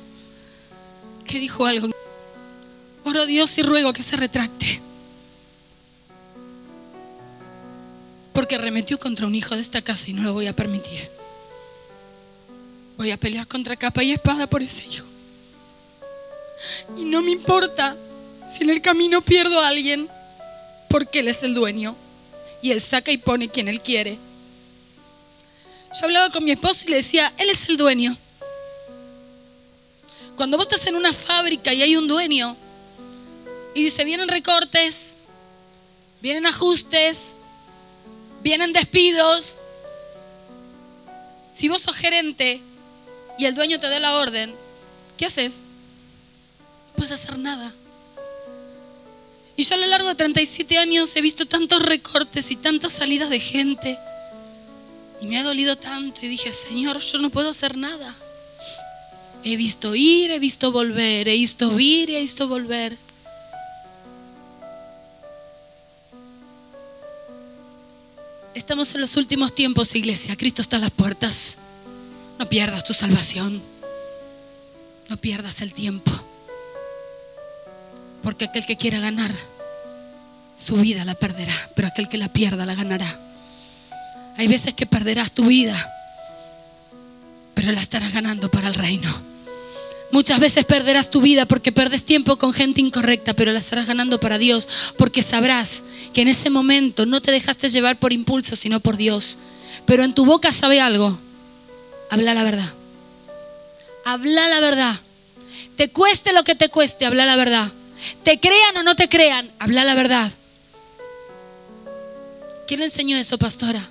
que 1.26 1.40
dijo 1.40 1.66
algo. 1.66 1.90
Oro 3.04 3.26
Dios 3.26 3.58
y 3.58 3.64
ruego 3.64 3.94
que 3.94 4.04
se 4.04 4.16
retracte. 4.16 4.82
Porque 8.34 8.56
arremetió 8.56 9.00
contra 9.00 9.28
un 9.28 9.36
hijo 9.36 9.56
de 9.56 9.62
esta 9.62 9.82
casa 9.82 10.10
y 10.10 10.14
no 10.14 10.24
lo 10.24 10.34
voy 10.34 10.48
a 10.48 10.56
permitir. 10.56 11.10
Voy 13.02 13.10
a 13.10 13.18
pelear 13.18 13.48
contra 13.48 13.76
capa 13.76 14.04
y 14.04 14.12
espada 14.12 14.46
por 14.46 14.62
ese 14.62 14.86
hijo. 14.86 15.08
Y 17.00 17.04
no 17.04 17.24
me 17.24 17.32
importa 17.32 17.98
si 18.48 18.62
en 18.62 18.70
el 18.70 18.80
camino 18.80 19.24
pierdo 19.24 19.60
a 19.60 19.70
alguien, 19.70 20.08
porque 20.88 21.22
Él 21.22 21.28
es 21.28 21.42
el 21.42 21.56
dueño. 21.56 21.96
Y 22.62 22.70
Él 22.70 22.80
saca 22.80 23.12
y 23.12 23.18
pone 23.18 23.50
quien 23.50 23.68
Él 23.70 23.82
quiere. 23.82 24.20
Yo 26.00 26.06
hablaba 26.06 26.30
con 26.30 26.44
mi 26.44 26.52
esposo 26.52 26.84
y 26.86 26.92
le 26.92 26.98
decía, 26.98 27.34
Él 27.40 27.50
es 27.50 27.70
el 27.70 27.78
dueño. 27.78 28.16
Cuando 30.36 30.58
vos 30.58 30.68
estás 30.68 30.86
en 30.86 30.96
una 30.96 31.12
fábrica 31.12 31.74
y 31.74 31.82
hay 31.82 31.96
un 31.96 32.08
dueño 32.08 32.56
y 33.74 33.84
dice, 33.84 34.06
vienen 34.06 34.30
recortes, 34.30 35.16
vienen 36.22 36.46
ajustes, 36.46 37.38
vienen 38.44 38.74
despidos. 38.74 39.58
Si 41.52 41.68
vos 41.68 41.82
sos 41.82 41.96
gerente 41.96 42.62
y 43.42 43.48
el 43.48 43.56
dueño 43.56 43.80
te 43.80 43.90
da 43.90 44.00
la 44.00 44.18
orden, 44.18 44.54
¿qué 45.18 45.26
haces? 45.26 45.62
No 46.90 46.94
puedes 46.98 47.12
hacer 47.12 47.40
nada. 47.40 47.74
Y 49.58 49.64
yo 49.64 49.74
a 49.74 49.78
lo 49.80 49.88
largo 49.88 50.10
de 50.10 50.14
37 50.14 50.78
años 50.78 51.16
he 51.16 51.22
visto 51.22 51.48
tantos 51.48 51.82
recortes 51.82 52.52
y 52.52 52.56
tantas 52.56 52.94
salidas 52.94 53.32
de 53.32 53.40
gente. 53.40 53.98
Y 55.22 55.26
me 55.26 55.40
ha 55.40 55.44
dolido 55.44 55.76
tanto 55.76 56.24
y 56.24 56.28
dije, 56.30 56.52
Señor, 56.52 57.00
yo 57.00 57.18
no 57.18 57.32
puedo 57.32 57.50
hacer 57.50 57.78
nada. 57.78 58.16
He 59.44 59.56
visto 59.56 59.96
ir, 59.96 60.30
he 60.30 60.38
visto 60.38 60.72
volver, 60.72 61.28
he 61.28 61.34
visto 61.34 61.80
ir 61.80 62.12
he 62.12 62.20
visto 62.20 62.48
volver. 62.48 62.96
Estamos 68.54 68.94
en 68.94 69.02
los 69.02 69.18
últimos 69.18 69.56
tiempos, 69.56 69.96
iglesia. 69.96 70.38
Cristo 70.38 70.62
está 70.62 70.78
a 70.78 70.82
las 70.82 70.92
puertas. 70.92 71.58
No 72.42 72.50
pierdas 72.50 72.84
tu 72.84 72.96
salvación. 72.96 73.62
No 75.10 75.18
pierdas 75.18 75.62
el 75.62 75.76
tiempo. 75.76 76.12
Porque 78.24 78.46
aquel 78.46 78.66
que 78.66 78.78
quiera 78.78 79.00
ganar 79.00 79.32
su 80.58 80.76
vida 80.78 81.06
la 81.06 81.14
perderá, 81.14 81.54
pero 81.76 81.90
aquel 81.90 82.10
que 82.10 82.18
la 82.18 82.34
pierda 82.34 82.66
la 82.66 82.74
ganará. 82.74 83.16
Hay 84.38 84.48
veces 84.48 84.74
que 84.74 84.88
perderás 84.88 85.34
tu 85.34 85.46
vida, 85.46 85.78
pero 87.54 87.72
la 87.74 87.80
estarás 87.80 88.12
ganando 88.12 88.50
para 88.50 88.70
el 88.70 88.74
reino. 88.74 89.14
Muchas 90.12 90.40
veces 90.40 90.66
perderás 90.66 91.12
tu 91.12 91.22
vida 91.22 91.46
porque 91.46 91.72
perdes 91.72 92.06
tiempo 92.06 92.40
con 92.40 92.54
gente 92.54 92.82
incorrecta, 92.82 93.36
pero 93.36 93.52
la 93.52 93.60
estarás 93.60 93.86
ganando 93.86 94.20
para 94.20 94.40
Dios, 94.40 94.68
porque 94.98 95.22
sabrás 95.22 95.84
que 96.12 96.24
en 96.24 96.28
ese 96.28 96.50
momento 96.50 97.06
no 97.06 97.22
te 97.22 97.32
dejaste 97.32 97.70
llevar 97.70 98.00
por 98.00 98.14
impulso, 98.14 98.56
sino 98.56 98.80
por 98.80 98.98
Dios. 98.98 99.38
Pero 99.86 100.04
en 100.04 100.16
tu 100.16 100.26
boca 100.26 100.52
sabe 100.52 100.82
algo. 100.82 101.20
Habla 102.12 102.34
la 102.34 102.44
verdad. 102.44 102.70
Habla 104.04 104.50
la 104.50 104.60
verdad. 104.60 104.96
Te 105.78 105.90
cueste 105.90 106.34
lo 106.34 106.44
que 106.44 106.56
te 106.56 106.68
cueste, 106.68 107.06
habla 107.06 107.26
la 107.26 107.38
verdad. 107.38 107.72
Te 108.24 108.38
crean 108.38 108.76
o 108.78 108.84
no 108.84 108.98
te 108.98 109.08
crean, 109.08 109.50
habla 109.60 109.86
la 109.86 109.96
verdad. 109.96 110.30
¿Quién 112.68 112.84
enseñó 112.84 113.18
eso, 113.18 113.38
pastora? 113.38 113.82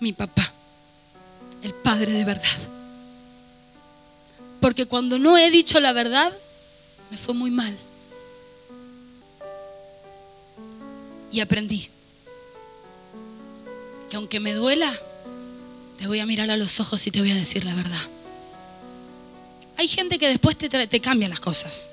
Mi 0.00 0.12
papá, 0.12 0.52
el 1.62 1.72
Padre 1.74 2.12
de 2.12 2.24
verdad. 2.24 2.58
Porque 4.60 4.86
cuando 4.86 5.18
no 5.20 5.38
he 5.38 5.52
dicho 5.52 5.78
la 5.78 5.92
verdad, 5.92 6.32
me 7.10 7.16
fue 7.16 7.34
muy 7.34 7.52
mal. 7.52 7.76
Y 11.30 11.38
aprendí 11.38 11.88
que 14.10 14.16
aunque 14.16 14.40
me 14.40 14.54
duela, 14.54 14.92
te 16.04 16.08
voy 16.08 16.20
a 16.20 16.26
mirar 16.26 16.50
a 16.50 16.58
los 16.58 16.80
ojos 16.80 17.06
y 17.06 17.10
te 17.10 17.20
voy 17.20 17.30
a 17.30 17.34
decir 17.34 17.64
la 17.64 17.74
verdad. 17.74 18.10
Hay 19.78 19.88
gente 19.88 20.18
que 20.18 20.28
después 20.28 20.54
te, 20.54 20.68
te 20.68 21.00
cambia 21.00 21.30
las 21.30 21.40
cosas. 21.40 21.88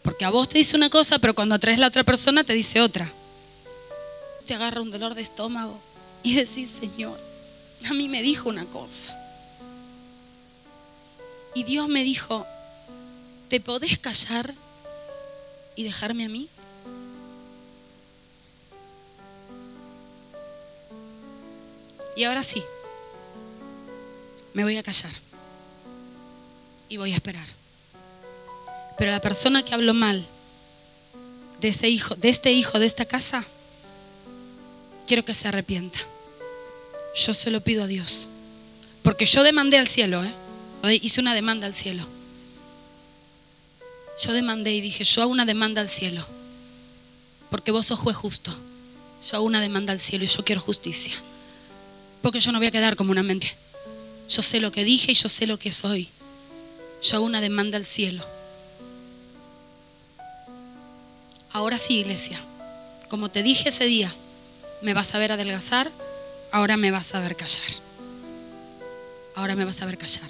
Porque 0.00 0.24
a 0.24 0.30
vos 0.30 0.48
te 0.48 0.56
dice 0.56 0.74
una 0.74 0.88
cosa, 0.88 1.18
pero 1.18 1.34
cuando 1.34 1.58
traes 1.58 1.78
la 1.78 1.88
otra 1.88 2.02
persona 2.02 2.44
te 2.44 2.54
dice 2.54 2.80
otra. 2.80 3.12
Te 4.46 4.54
agarra 4.54 4.80
un 4.80 4.90
dolor 4.90 5.14
de 5.14 5.20
estómago 5.20 5.78
y 6.22 6.36
decís, 6.36 6.70
Señor, 6.70 7.20
a 7.84 7.92
mí 7.92 8.08
me 8.08 8.22
dijo 8.22 8.48
una 8.48 8.64
cosa. 8.64 9.14
Y 11.54 11.64
Dios 11.64 11.88
me 11.88 12.04
dijo, 12.04 12.46
¿te 13.50 13.60
podés 13.60 13.98
callar 13.98 14.54
y 15.74 15.82
dejarme 15.82 16.24
a 16.24 16.30
mí? 16.30 16.48
Y 22.16 22.24
ahora 22.24 22.42
sí, 22.42 22.62
me 24.54 24.64
voy 24.64 24.78
a 24.78 24.82
callar 24.82 25.12
y 26.88 26.96
voy 26.96 27.12
a 27.12 27.14
esperar. 27.14 27.46
Pero 28.96 29.10
la 29.10 29.20
persona 29.20 29.62
que 29.62 29.74
habló 29.74 29.92
mal 29.92 30.26
de 31.60 31.68
ese 31.68 31.90
hijo, 31.90 32.14
de 32.16 32.30
este 32.30 32.52
hijo 32.52 32.78
de 32.78 32.86
esta 32.86 33.04
casa, 33.04 33.44
quiero 35.06 35.26
que 35.26 35.34
se 35.34 35.48
arrepienta. 35.48 35.98
Yo 37.14 37.34
se 37.34 37.50
lo 37.50 37.60
pido 37.60 37.84
a 37.84 37.86
Dios. 37.86 38.28
Porque 39.02 39.26
yo 39.26 39.42
demandé 39.42 39.78
al 39.78 39.86
cielo, 39.86 40.24
¿eh? 40.24 40.32
hice 41.02 41.20
una 41.20 41.34
demanda 41.34 41.66
al 41.66 41.74
cielo. 41.74 42.06
Yo 44.22 44.32
demandé 44.32 44.72
y 44.72 44.80
dije, 44.80 45.04
yo 45.04 45.20
hago 45.20 45.30
una 45.30 45.44
demanda 45.44 45.82
al 45.82 45.88
cielo. 45.88 46.26
Porque 47.50 47.72
vos 47.72 47.86
sos 47.86 47.98
juez 47.98 48.16
justo. 48.16 48.50
Yo 49.30 49.36
hago 49.36 49.44
una 49.44 49.60
demanda 49.60 49.92
al 49.92 50.00
cielo 50.00 50.24
y 50.24 50.28
yo 50.28 50.44
quiero 50.44 50.62
justicia. 50.62 51.14
Porque 52.26 52.40
yo 52.40 52.50
no 52.50 52.58
voy 52.58 52.66
a 52.66 52.72
quedar 52.72 52.96
como 52.96 53.12
una 53.12 53.22
mente. 53.22 53.56
Yo 54.28 54.42
sé 54.42 54.58
lo 54.58 54.72
que 54.72 54.82
dije 54.82 55.12
y 55.12 55.14
yo 55.14 55.28
sé 55.28 55.46
lo 55.46 55.60
que 55.60 55.70
soy. 55.70 56.08
Yo 57.00 57.14
hago 57.14 57.24
una 57.24 57.40
demanda 57.40 57.76
al 57.76 57.86
cielo. 57.86 58.20
Ahora 61.52 61.78
sí, 61.78 62.00
iglesia. 62.00 62.40
Como 63.08 63.28
te 63.28 63.44
dije 63.44 63.68
ese 63.68 63.84
día, 63.84 64.12
me 64.82 64.92
vas 64.92 65.14
a 65.14 65.18
ver 65.18 65.30
adelgazar, 65.30 65.88
ahora 66.50 66.76
me 66.76 66.90
vas 66.90 67.14
a 67.14 67.20
ver 67.20 67.36
callar. 67.36 67.62
Ahora 69.36 69.54
me 69.54 69.64
vas 69.64 69.80
a 69.82 69.86
ver 69.86 69.96
callar. 69.96 70.28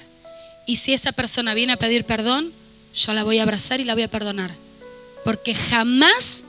Y 0.67 0.77
si 0.77 0.93
esa 0.93 1.13
persona 1.13 1.55
viene 1.55 1.73
a 1.73 1.79
pedir 1.79 2.05
perdón, 2.05 2.53
yo 2.95 3.15
la 3.15 3.25
voy 3.25 3.39
a 3.39 3.45
abrazar 3.45 3.81
y 3.81 3.85
la 3.85 3.95
voy 3.95 4.03
a 4.03 4.11
perdonar. 4.11 4.51
Porque 5.25 5.55
jamás 5.55 6.45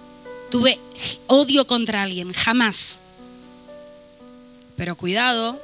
tuve 0.51 0.77
odio 1.27 1.65
contra 1.67 2.03
alguien, 2.03 2.33
jamás. 2.33 3.03
Pero 4.77 4.95
cuidado, 4.95 5.59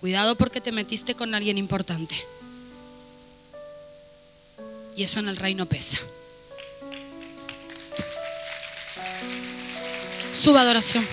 Cuidado 0.00 0.36
porque 0.36 0.60
te 0.60 0.70
metiste 0.70 1.16
con 1.16 1.34
alguien 1.34 1.58
importante. 1.58 2.14
Y 4.94 5.02
eso 5.02 5.18
en 5.18 5.28
el 5.28 5.36
reino 5.36 5.66
pesa. 5.66 5.98
Suba 10.32 10.60
adoración. 10.60 11.04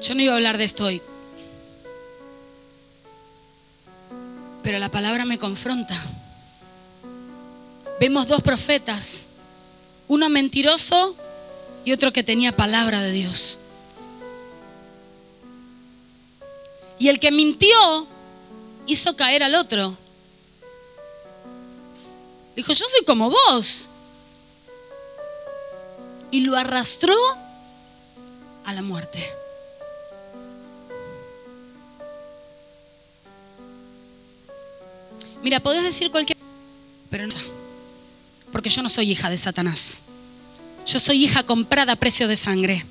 Yo 0.00 0.14
no 0.14 0.22
iba 0.22 0.32
a 0.32 0.36
hablar 0.36 0.56
de 0.56 0.64
esto 0.64 0.84
hoy. 0.84 1.02
Pero 4.68 4.80
la 4.80 4.90
palabra 4.90 5.24
me 5.24 5.38
confronta. 5.38 5.98
Vemos 8.00 8.28
dos 8.28 8.42
profetas, 8.42 9.28
uno 10.08 10.28
mentiroso 10.28 11.16
y 11.86 11.92
otro 11.92 12.12
que 12.12 12.22
tenía 12.22 12.54
palabra 12.54 13.00
de 13.00 13.10
Dios. 13.12 13.60
Y 16.98 17.08
el 17.08 17.18
que 17.18 17.30
mintió 17.30 18.06
hizo 18.86 19.16
caer 19.16 19.42
al 19.42 19.54
otro. 19.54 19.96
Dijo, 22.54 22.70
yo 22.70 22.84
soy 22.90 23.06
como 23.06 23.30
vos. 23.30 23.88
Y 26.30 26.40
lo 26.40 26.54
arrastró 26.58 27.16
a 28.66 28.74
la 28.74 28.82
muerte. 28.82 29.34
Mira, 35.42 35.60
podés 35.60 35.82
decir 35.82 36.10
cualquier... 36.10 36.38
Pero 37.10 37.26
no. 37.26 37.34
Porque 38.52 38.70
yo 38.70 38.82
no 38.82 38.88
soy 38.88 39.10
hija 39.12 39.30
de 39.30 39.36
Satanás. 39.36 40.02
Yo 40.86 40.98
soy 40.98 41.24
hija 41.24 41.42
comprada 41.42 41.92
a 41.92 41.96
precio 41.96 42.28
de 42.28 42.36
sangre. 42.36 42.84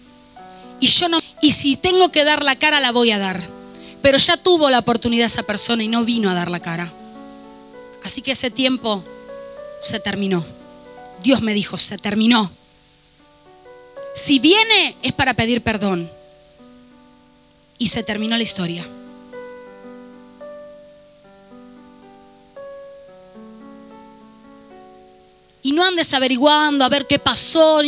Y 0.79 0.87
yo 0.87 1.09
no... 1.09 1.19
Y 1.41 1.51
si 1.51 1.75
tengo 1.75 2.09
que 2.11 2.23
dar 2.23 2.43
la 2.43 2.55
cara, 2.55 2.79
la 2.79 2.91
voy 2.91 3.11
a 3.11 3.19
dar. 3.19 3.41
Pero 4.01 4.17
ya 4.17 4.37
tuvo 4.37 4.69
la 4.69 4.79
oportunidad 4.79 5.25
esa 5.25 5.43
persona 5.43 5.83
y 5.83 5.87
no 5.87 6.05
vino 6.05 6.29
a 6.29 6.33
dar 6.33 6.49
la 6.49 6.59
cara. 6.59 6.91
Así 8.03 8.21
que 8.21 8.31
ese 8.31 8.51
tiempo 8.51 9.03
se 9.81 9.99
terminó. 9.99 10.45
Dios 11.23 11.41
me 11.41 11.53
dijo, 11.53 11.77
se 11.77 11.97
terminó. 11.97 12.49
Si 14.15 14.39
viene 14.39 14.95
es 15.01 15.13
para 15.13 15.33
pedir 15.33 15.61
perdón. 15.61 16.09
Y 17.77 17.87
se 17.87 18.03
terminó 18.03 18.37
la 18.37 18.43
historia. 18.43 18.87
Y 25.68 25.74
no 25.74 25.84
andes 25.84 26.13
averiguando 26.13 26.86
a 26.86 26.88
ver 26.88 27.05
qué 27.07 27.20
pasó. 27.20 27.82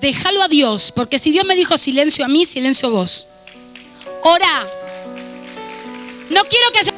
Déjalo 0.00 0.42
a 0.42 0.48
Dios, 0.48 0.92
porque 0.92 1.18
si 1.18 1.30
Dios 1.30 1.44
me 1.44 1.54
dijo 1.54 1.76
silencio 1.76 2.24
a 2.24 2.28
mí, 2.28 2.46
silencio 2.46 2.88
a 2.88 2.92
vos. 2.92 3.28
Ora. 4.22 4.66
No 6.30 6.42
quiero 6.46 6.72
que 6.72 6.82
se... 6.82 6.94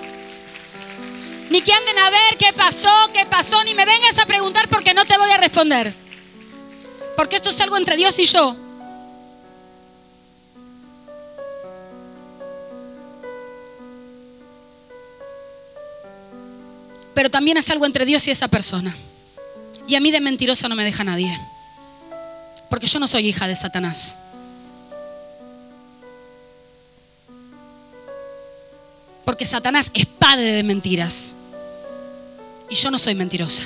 Ni 1.51 1.61
que 1.63 1.73
anden 1.73 1.99
a 1.99 2.11
ver 2.11 2.37
qué 2.39 2.53
pasó, 2.53 2.89
qué 3.13 3.27
pasó, 3.27 3.65
ni 3.65 3.75
me 3.75 3.85
vengas 3.85 4.17
a 4.19 4.27
preguntar 4.27 4.69
porque 4.69 4.95
no 4.95 5.05
te 5.05 5.19
voy 5.19 5.33
a 5.33 5.37
responder. 5.37 5.93
Porque 7.17 7.35
esto 7.35 7.51
es 7.51 7.61
algo 7.61 7.77
entre 7.77 7.97
Dios 7.97 8.17
y 8.21 8.25
yo. 8.25 8.57
Pero 17.15 17.33
también 17.33 17.57
es 17.57 17.69
algo 17.71 17.85
entre 17.85 18.05
Dios 18.05 18.25
y 18.29 18.31
esa 18.31 18.47
persona. 18.47 18.97
Y 19.89 19.95
a 19.95 20.01
mí 20.01 20.11
de 20.11 20.21
mentiroso 20.21 20.69
no 20.69 20.75
me 20.75 20.85
deja 20.85 21.03
nadie. 21.03 21.35
Porque 22.69 22.87
yo 22.87 23.01
no 23.01 23.07
soy 23.07 23.27
hija 23.27 23.49
de 23.49 23.57
Satanás. 23.57 24.19
Porque 29.25 29.47
Satanás 29.47 29.91
es 29.95 30.05
padre 30.05 30.53
de 30.53 30.63
mentiras. 30.63 31.35
Y 32.69 32.75
yo 32.75 32.91
no 32.91 32.99
soy 32.99 33.15
mentirosa. 33.15 33.65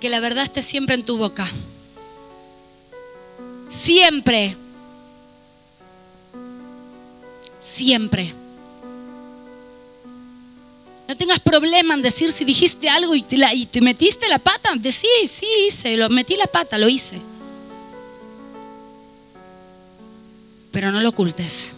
Que 0.00 0.10
la 0.10 0.18
verdad 0.18 0.42
esté 0.42 0.60
siempre 0.60 0.96
en 0.96 1.04
tu 1.04 1.18
boca. 1.18 1.46
Siempre. 3.70 4.56
Siempre. 7.60 8.34
No 11.08 11.16
tengas 11.16 11.38
problema 11.38 11.94
en 11.94 12.02
decir 12.02 12.32
si 12.32 12.44
dijiste 12.44 12.88
algo 12.88 13.14
y 13.14 13.22
te, 13.22 13.80
metiste 13.80 14.28
la 14.28 14.38
pata. 14.38 14.70
Decí, 14.76 15.06
sí, 15.28 15.46
hice, 15.66 15.96
lo 15.96 16.08
metí 16.08 16.34
la 16.36 16.46
pata, 16.46 16.78
lo 16.78 16.88
hice. 16.88 17.20
Pero 20.72 20.90
no 20.90 21.00
lo 21.00 21.10
ocultes. 21.10 21.74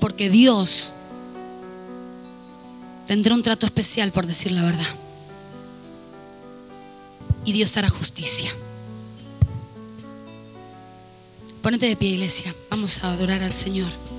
Porque 0.00 0.30
Dios 0.30 0.92
tendrá 3.06 3.34
un 3.34 3.42
trato 3.42 3.66
especial 3.66 4.10
por 4.10 4.26
decir 4.26 4.52
la 4.52 4.62
verdad. 4.62 4.88
Y 7.44 7.52
Dios 7.52 7.76
hará 7.76 7.90
justicia. 7.90 8.50
Ponete 11.62 11.86
de 11.86 11.96
pie, 11.96 12.10
iglesia. 12.10 12.54
Vamos 12.70 13.04
a 13.04 13.12
adorar 13.12 13.42
al 13.42 13.54
Señor. 13.54 14.09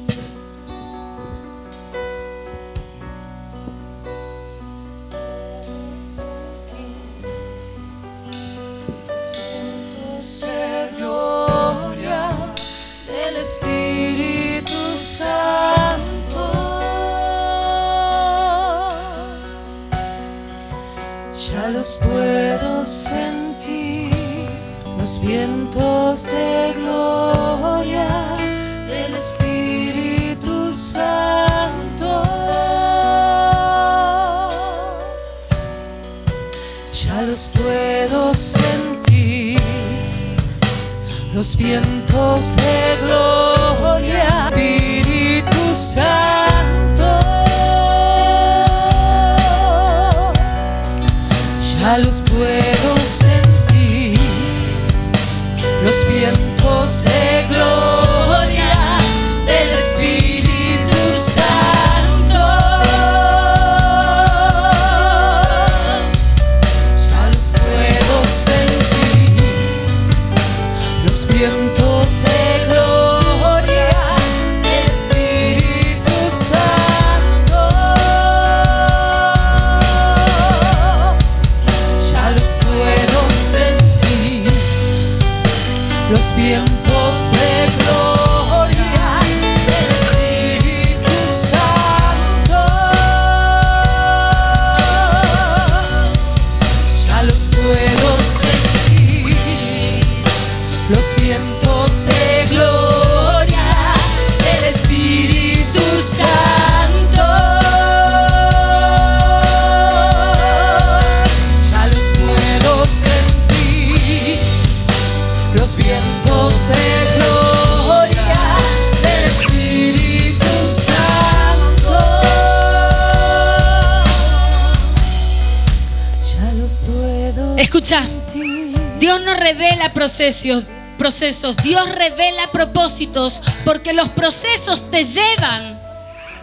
Procesos, 130.98 131.58
Dios 131.58 131.90
revela 131.96 132.52
propósitos 132.52 133.42
porque 133.66 133.94
los 133.94 134.10
procesos 134.10 134.90
te 134.92 135.04
llevan 135.04 135.78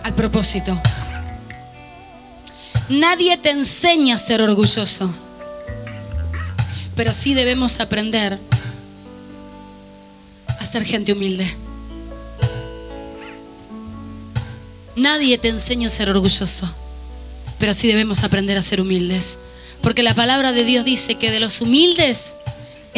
al 0.03 0.14
propósito. 0.14 0.80
Nadie 2.89 3.36
te 3.36 3.51
enseña 3.51 4.14
a 4.14 4.18
ser 4.18 4.41
orgulloso, 4.43 5.14
pero 6.97 7.12
sí 7.12 7.34
debemos 7.34 7.80
aprender 7.80 8.39
a 10.59 10.64
ser 10.64 10.84
gente 10.84 11.12
humilde. 11.12 11.47
Nadie 14.97 15.39
te 15.39 15.49
enseña 15.49 15.86
a 15.86 15.91
ser 15.91 16.09
orgulloso, 16.11 16.68
pero 17.59 17.74
sí 17.74 17.86
debemos 17.86 18.24
aprender 18.24 18.59
a 18.59 18.62
ser 18.62 18.80
humildes. 18.80 19.39
Porque 19.82 20.03
la 20.03 20.14
palabra 20.14 20.51
de 20.51 20.64
Dios 20.64 20.84
dice 20.84 21.14
que 21.14 21.30
de 21.30 21.39
los 21.39 21.61
humildes 21.61 22.39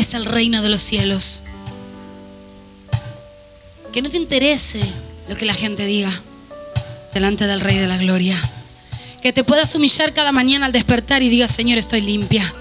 es 0.01 0.15
el 0.15 0.25
reino 0.25 0.63
de 0.63 0.71
los 0.71 0.81
cielos. 0.81 1.43
Que 3.93 4.03
no 4.03 4.09
te 4.09 4.17
interese 4.17 4.81
lo 5.29 5.37
que 5.37 5.45
la 5.45 5.55
gente 5.55 5.85
diga 5.85 6.11
delante 7.13 7.47
del 7.47 7.61
Rey 7.61 7.77
de 7.77 7.87
la 7.87 7.99
Gloria. 7.99 8.37
Que 9.21 9.33
te 9.33 9.45
puedas 9.45 9.75
humillar 9.75 10.15
cada 10.15 10.33
mañana 10.33 10.67
al 10.67 10.73
despertar 10.73 11.23
y 11.23 11.29
digas, 11.29 11.51
Señor, 11.51 11.77
estoy 11.77 12.01
limpia. 12.01 12.55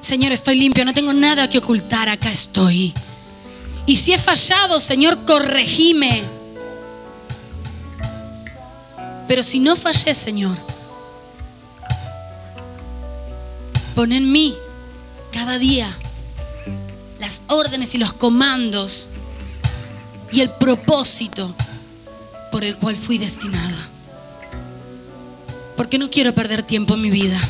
Señor, 0.00 0.30
estoy 0.30 0.54
limpia, 0.56 0.84
no 0.84 0.94
tengo 0.94 1.12
nada 1.12 1.50
que 1.50 1.58
ocultar, 1.58 2.08
acá 2.08 2.30
estoy. 2.30 2.94
Y 3.84 3.96
si 3.96 4.12
he 4.12 4.18
fallado, 4.18 4.80
Señor, 4.80 5.24
corregime. 5.24 6.22
Pero 9.26 9.42
si 9.42 9.58
no 9.58 9.74
fallé, 9.74 10.14
Señor, 10.14 10.56
pon 13.96 14.12
en 14.12 14.30
mí 14.30 14.54
cada 15.32 15.58
día 15.58 15.92
las 17.18 17.42
órdenes 17.48 17.94
y 17.94 17.98
los 17.98 18.12
comandos 18.12 19.10
y 20.30 20.40
el 20.40 20.50
propósito 20.50 21.54
por 22.52 22.64
el 22.64 22.76
cual 22.76 22.96
fui 22.96 23.18
destinada. 23.18 23.76
Porque 25.76 25.98
no 25.98 26.10
quiero 26.10 26.34
perder 26.34 26.62
tiempo 26.62 26.94
en 26.94 27.02
mi 27.02 27.10
vida. 27.10 27.40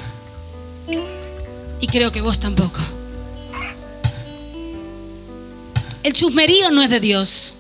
Y 1.81 1.87
creo 1.87 2.13
que 2.13 2.21
vos 2.21 2.39
tampoco. 2.39 2.81
El 6.03 6.13
chusmerío 6.13 6.71
no 6.71 6.83
es 6.83 6.91
de 6.91 7.01
Dios. 7.01 7.57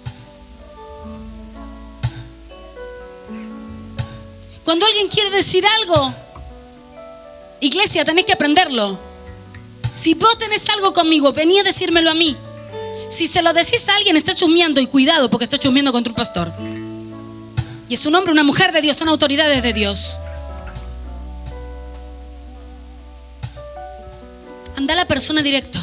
Cuando 4.64 4.84
alguien 4.86 5.08
quiere 5.08 5.30
decir 5.30 5.64
algo, 5.80 6.14
iglesia, 7.60 8.04
tenés 8.04 8.26
que 8.26 8.32
aprenderlo. 8.32 9.07
Si 9.98 10.14
vos 10.14 10.38
tenés 10.38 10.68
algo 10.68 10.92
conmigo, 10.92 11.32
vení 11.32 11.58
a 11.58 11.64
decírmelo 11.64 12.08
a 12.08 12.14
mí. 12.14 12.36
Si 13.10 13.26
se 13.26 13.42
lo 13.42 13.52
decís 13.52 13.88
a 13.88 13.96
alguien, 13.96 14.16
está 14.16 14.32
chusmeando 14.32 14.80
y 14.80 14.86
cuidado 14.86 15.28
porque 15.28 15.42
está 15.42 15.58
chusmeando 15.58 15.90
contra 15.90 16.12
un 16.12 16.14
pastor. 16.14 16.52
Y 17.88 17.94
es 17.94 18.06
un 18.06 18.14
hombre, 18.14 18.30
una 18.30 18.44
mujer 18.44 18.70
de 18.70 18.80
Dios, 18.80 18.96
son 18.96 19.08
autoridades 19.08 19.60
de 19.60 19.72
Dios. 19.72 20.20
Anda 24.76 24.94
a 24.94 24.98
la 24.98 25.08
persona 25.08 25.42
directo. 25.42 25.80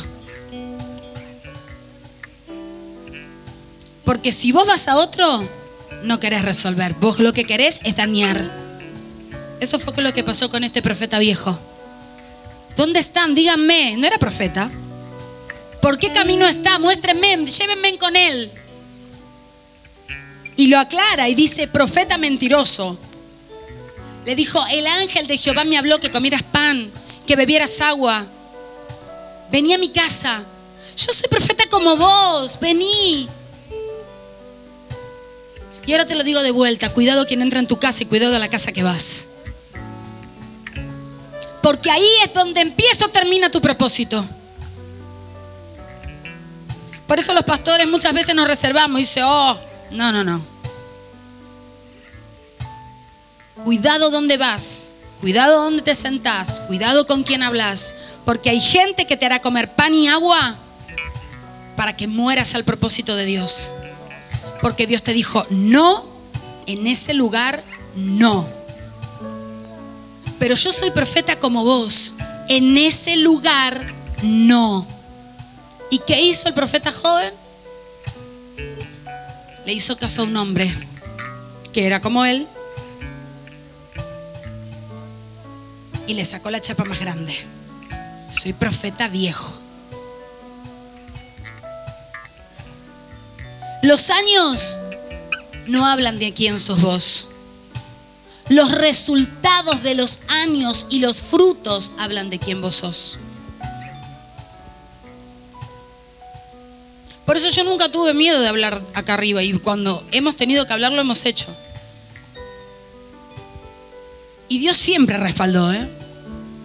Porque 4.06 4.32
si 4.32 4.54
vos 4.54 4.66
vas 4.66 4.88
a 4.88 4.96
otro, 4.96 5.46
no 6.04 6.22
querés 6.22 6.44
resolver. 6.44 6.94
Vos 7.02 7.20
lo 7.20 7.34
que 7.34 7.44
querés 7.44 7.82
es 7.84 7.98
dañar. 7.98 8.50
Eso 9.60 9.78
fue 9.78 10.02
lo 10.02 10.14
que 10.14 10.24
pasó 10.24 10.50
con 10.50 10.64
este 10.64 10.82
profeta 10.82 11.20
viejo. 11.20 11.60
¿Dónde 12.76 13.00
están? 13.00 13.36
Díganme. 13.36 13.98
No 13.98 14.06
era 14.06 14.18
profeta. 14.18 14.70
¿Por 15.82 16.00
qué 16.00 16.12
camino 16.12 16.48
está? 16.48 16.80
Muéstrenme, 16.80 17.46
llévenme 17.46 17.98
con 17.98 18.16
él. 18.16 18.52
Y 20.58 20.68
lo 20.68 20.80
aclara 20.80 21.30
y 21.30 21.36
dice, 21.36 21.68
profeta 21.68 22.18
mentiroso. 22.18 22.98
Le 24.26 24.36
dijo, 24.36 24.66
el 24.72 24.88
ángel 24.88 25.28
de 25.28 25.38
Jehová 25.38 25.64
me 25.64 25.78
habló 25.78 26.00
que 26.00 26.10
comieras 26.10 26.42
pan, 26.42 26.90
que 27.28 27.36
bebieras 27.36 27.82
agua. 27.82 28.26
Vení 29.52 29.74
a 29.74 29.78
mi 29.78 29.90
casa. 29.90 30.44
Yo 30.98 31.14
soy 31.14 31.30
profeta 31.30 31.66
como 31.70 31.96
vos, 31.96 32.60
vení. 32.60 33.28
Y 35.86 35.92
ahora 35.92 36.08
te 36.08 36.16
lo 36.16 36.24
digo 36.24 36.42
de 36.42 36.52
vuelta, 36.52 36.92
cuidado 36.94 37.28
quien 37.28 37.44
entra 37.44 37.60
en 37.60 37.68
tu 37.68 37.78
casa 37.78 38.02
y 38.02 38.08
cuidado 38.08 38.32
de 38.32 38.40
la 38.40 38.50
casa 38.50 38.72
que 38.72 38.82
vas. 38.82 39.30
Porque 41.66 41.90
ahí 41.90 42.08
es 42.24 42.32
donde 42.32 42.62
empieza 42.62 43.08
o 43.08 43.10
termina 43.10 43.50
tu 43.50 43.60
propósito. 43.60 44.24
Por 47.08 47.18
eso 47.18 47.34
los 47.34 47.44
pastores 47.44 47.88
muchas 47.88 48.14
veces 48.14 48.36
nos 48.36 48.48
reservamos 48.48 49.00
y 49.00 49.02
dicen, 49.02 49.24
oh, 49.26 49.58
no, 49.90 50.12
no, 50.12 50.24
no. 50.24 50.46
Cuidado 53.64 54.12
donde 54.12 54.38
vas, 54.38 54.94
cuidado 55.22 55.64
donde 55.64 55.82
te 55.82 55.96
sentás, 55.96 56.62
cuidado 56.68 57.08
con 57.08 57.24
quién 57.24 57.42
hablas, 57.42 57.96
porque 58.26 58.52
hay 58.52 58.60
gente 58.60 59.08
que 59.08 59.18
te 59.18 59.26
hará 59.26 59.42
comer 59.42 59.72
pan 59.72 59.96
y 59.96 60.08
agua 60.08 60.58
para 61.76 61.98
que 61.98 62.06
mueras 62.06 62.54
al 62.54 62.64
propósito 62.64 63.16
de 63.16 63.26
Dios. 63.26 63.74
Porque 64.62 64.86
Dios 64.86 65.02
te 65.02 65.14
dijo, 65.14 65.48
no, 65.50 66.06
en 66.68 66.86
ese 66.86 67.16
lugar, 67.16 67.64
no 67.96 68.55
pero 70.40 70.56
yo 70.56 70.72
soy 70.72 70.92
profeta 70.92 71.40
como 71.40 71.64
vos. 71.64 72.16
En 72.48 72.78
ese 72.78 73.16
lugar, 73.16 73.94
no. 74.22 74.88
¿Y 75.90 76.00
qué 76.00 76.22
hizo 76.22 76.48
el 76.48 76.54
profeta 76.54 76.92
joven? 76.92 77.34
Le 79.66 79.74
hizo 79.74 79.98
caso 79.98 80.22
a 80.22 80.26
un 80.26 80.36
hombre 80.38 80.74
que 81.74 81.86
era 81.86 82.00
como 82.00 82.24
él 82.26 82.48
y 86.08 86.14
le 86.14 86.24
sacó 86.26 86.52
la 86.52 86.62
chapa 86.62 86.84
más 86.84 87.00
grande. 87.00 87.34
Soy 88.32 88.54
profeta 88.54 89.08
viejo. 89.08 89.62
Los 93.82 94.10
años 94.10 94.80
no 95.68 95.86
hablan 95.86 96.20
de 96.20 96.34
quién 96.34 96.60
sos 96.60 96.82
vos. 96.82 97.30
Los 98.50 98.72
resultados 98.72 99.82
de 99.82 99.96
los 99.96 100.20
años 100.28 100.88
y 100.90 101.00
los 101.00 101.22
frutos 101.22 101.92
hablan 101.98 102.30
de 102.30 102.40
quién 102.40 102.62
vos 102.62 102.76
sos. 102.76 103.20
Por 107.26 107.38
eso 107.38 107.50
yo 107.50 107.64
nunca 107.64 107.92
tuve 107.92 108.14
miedo 108.14 108.40
de 108.40 108.48
hablar 108.48 108.84
acá 108.94 109.16
arriba 109.16 109.42
y 109.42 109.52
cuando 109.54 110.06
hemos 110.12 110.36
tenido 110.36 110.68
que 110.68 110.74
hablar 110.74 110.92
lo 110.92 111.02
hemos 111.02 111.26
hecho. 111.26 111.48
Y 114.48 114.60
Dios 114.60 114.78
siempre 114.78 115.18
respaldó, 115.18 115.74
¿eh? 115.74 115.90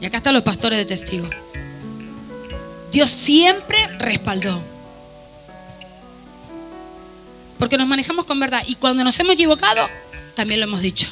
Y 0.03 0.07
acá 0.07 0.19
están 0.19 0.35
los 0.35 0.43
pastores 0.43 0.79
de 0.79 0.85
testigo. 0.85 1.29
Dios 2.93 3.09
siempre 3.09 3.79
respaldó. 3.99 4.61
Porque 7.59 7.79
nos 7.79 7.87
manejamos 7.87 8.27
con 8.27 8.39
verdad. 8.39 8.63
Y 8.67 8.75
cuando 8.75 9.03
nos 9.03 9.19
hemos 9.19 9.35
equivocado, 9.35 9.89
también 10.35 10.61
lo 10.61 10.67
hemos 10.67 10.83
dicho. 10.83 11.09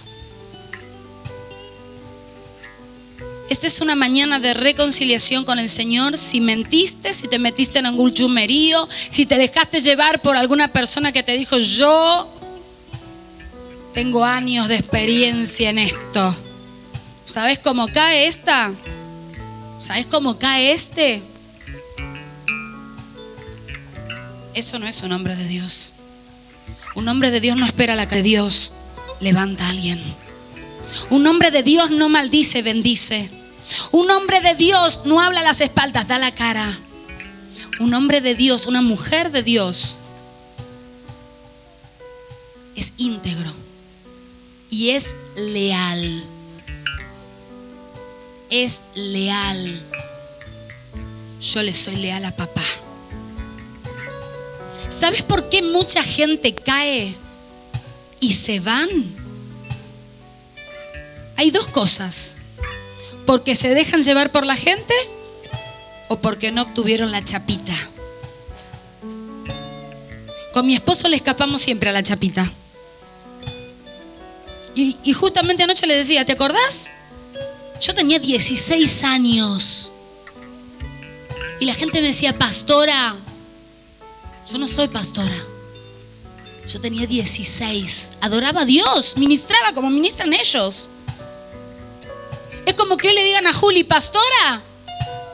Esta 3.48 3.66
es 3.66 3.80
una 3.80 3.94
mañana 3.94 4.38
de 4.38 4.52
reconciliación 4.52 5.44
con 5.44 5.58
el 5.58 5.70
Señor. 5.70 6.18
Si 6.18 6.40
mentiste, 6.40 7.14
si 7.14 7.28
te 7.28 7.38
metiste 7.38 7.78
en 7.78 7.86
algún 7.86 8.12
chumerío, 8.12 8.86
si 9.10 9.24
te 9.24 9.38
dejaste 9.38 9.80
llevar 9.80 10.20
por 10.20 10.36
alguna 10.36 10.68
persona 10.68 11.12
que 11.12 11.22
te 11.22 11.32
dijo, 11.32 11.56
yo 11.56 12.30
tengo 13.94 14.24
años 14.24 14.68
de 14.68 14.76
experiencia 14.76 15.70
en 15.70 15.78
esto. 15.78 16.34
¿Sabes 17.24 17.58
cómo 17.58 17.88
cae 17.88 18.26
esta? 18.26 18.70
¿Sabes 19.80 20.06
cómo 20.06 20.38
cae 20.38 20.72
este? 20.72 21.22
Eso 24.52 24.78
no 24.78 24.86
es 24.86 25.02
un 25.02 25.12
hombre 25.12 25.36
de 25.36 25.46
Dios. 25.48 25.94
Un 26.94 27.08
hombre 27.08 27.30
de 27.30 27.40
Dios 27.40 27.56
no 27.56 27.64
espera 27.64 27.94
la 27.94 28.08
que 28.08 28.22
Dios 28.22 28.72
levanta 29.20 29.66
a 29.66 29.70
alguien. 29.70 30.02
Un 31.10 31.26
hombre 31.26 31.50
de 31.50 31.62
Dios 31.62 31.90
no 31.90 32.08
maldice, 32.08 32.62
bendice. 32.62 33.28
Un 33.92 34.10
hombre 34.10 34.40
de 34.40 34.54
Dios 34.54 35.02
no 35.04 35.20
habla 35.20 35.42
las 35.42 35.60
espaldas, 35.60 36.08
da 36.08 36.18
la 36.18 36.32
cara. 36.32 36.78
Un 37.80 37.94
hombre 37.94 38.20
de 38.20 38.34
Dios, 38.34 38.66
una 38.66 38.82
mujer 38.82 39.30
de 39.30 39.42
Dios, 39.42 39.98
es 42.74 42.92
íntegro 42.96 43.52
y 44.70 44.90
es 44.90 45.14
leal. 45.36 46.24
Es 48.50 48.82
leal. 48.94 49.80
Yo 51.40 51.62
le 51.62 51.74
soy 51.74 51.96
leal 51.96 52.24
a 52.24 52.34
papá. 52.34 52.64
¿Sabes 54.90 55.22
por 55.22 55.48
qué 55.48 55.62
mucha 55.62 56.02
gente 56.02 56.54
cae 56.54 57.14
y 58.20 58.32
se 58.32 58.58
van? 58.60 59.17
Hay 61.38 61.52
dos 61.52 61.68
cosas 61.68 62.36
porque 63.24 63.54
se 63.54 63.68
dejan 63.68 64.02
llevar 64.02 64.32
por 64.32 64.44
la 64.44 64.56
gente 64.56 64.92
o 66.08 66.18
porque 66.18 66.50
no 66.50 66.62
obtuvieron 66.62 67.12
la 67.12 67.22
chapita. 67.22 67.72
Con 70.52 70.66
mi 70.66 70.74
esposo 70.74 71.08
le 71.08 71.14
escapamos 71.14 71.62
siempre 71.62 71.90
a 71.90 71.92
la 71.92 72.02
chapita. 72.02 72.50
Y, 74.74 75.12
justamente 75.12 75.62
anoche 75.62 75.86
le 75.86 75.94
decía, 75.94 76.24
¿te 76.24 76.32
acordás? 76.32 76.90
Yo 77.80 77.94
tenía 77.94 78.18
16 78.18 79.04
años. 79.04 79.92
Y 81.60 81.66
la 81.66 81.74
gente 81.74 82.00
me 82.00 82.08
decía, 82.08 82.36
pastora, 82.36 83.14
yo 84.50 84.58
no 84.58 84.66
soy 84.66 84.88
pastora. 84.88 85.36
Yo 86.68 86.80
tenía 86.80 87.06
16. 87.06 88.12
Adoraba 88.20 88.62
a 88.62 88.64
Dios, 88.64 89.16
ministraba 89.16 89.72
como 89.72 89.90
ministran 89.90 90.32
ellos. 90.32 90.90
Es 92.68 92.74
como 92.74 92.98
que 92.98 93.14
le 93.14 93.24
digan 93.24 93.46
a 93.46 93.54
Juli, 93.54 93.82
pastora. 93.82 94.60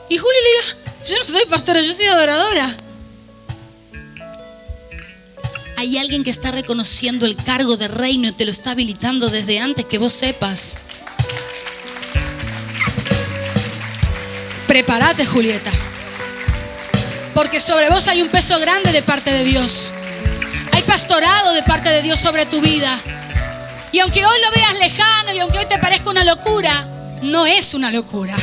Y 0.07 0.17
Juli 0.17 0.37
le 0.41 0.49
diga, 0.51 1.03
yo 1.05 1.19
no 1.19 1.25
soy 1.25 1.45
pastora, 1.47 1.81
yo 1.81 1.93
soy 1.93 2.05
adoradora. 2.05 2.73
Hay 5.75 5.97
alguien 5.97 6.23
que 6.23 6.29
está 6.29 6.51
reconociendo 6.51 7.25
el 7.25 7.35
cargo 7.35 7.75
de 7.75 7.89
reino 7.89 8.29
y 8.29 8.31
te 8.31 8.45
lo 8.45 8.51
está 8.51 8.71
habilitando 8.71 9.27
desde 9.27 9.59
antes 9.59 9.83
que 9.83 9.97
vos 9.97 10.13
sepas. 10.13 10.77
Prepárate, 14.69 15.25
Julieta. 15.25 15.71
Porque 17.33 17.59
sobre 17.59 17.89
vos 17.89 18.07
hay 18.07 18.21
un 18.21 18.29
peso 18.29 18.57
grande 18.59 18.93
de 18.93 19.03
parte 19.03 19.33
de 19.33 19.43
Dios. 19.43 19.91
Hay 20.71 20.83
pastorado 20.83 21.51
de 21.51 21.63
parte 21.63 21.89
de 21.89 22.01
Dios 22.01 22.17
sobre 22.17 22.45
tu 22.45 22.61
vida. 22.61 22.97
Y 23.91 23.99
aunque 23.99 24.25
hoy 24.25 24.37
lo 24.41 24.51
veas 24.51 24.75
lejano 24.75 25.33
y 25.33 25.39
aunque 25.39 25.57
hoy 25.57 25.65
te 25.65 25.77
parezca 25.79 26.09
una 26.09 26.23
locura, 26.23 26.94
no 27.23 27.45
es 27.45 27.73
una 27.73 27.91
locura. 27.91 28.35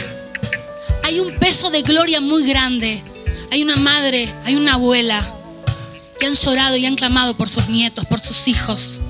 Hay 1.05 1.21
un 1.21 1.37
peso 1.39 1.71
de 1.71 1.83
gloria 1.83 2.21
muy 2.21 2.47
grande. 2.47 3.03
Hay 3.51 3.63
una 3.63 3.77
madre, 3.77 4.33
hay 4.45 4.55
una 4.55 4.75
abuela 4.75 5.29
que 6.19 6.27
han 6.27 6.35
llorado 6.35 6.77
y 6.77 6.87
han 6.87 6.97
clamado 6.97 7.35
por 7.35 7.49
sus 7.49 7.69
nietos, 7.69 8.07
por 8.07 8.21
sus 8.21 8.49
hijos. 8.49 9.01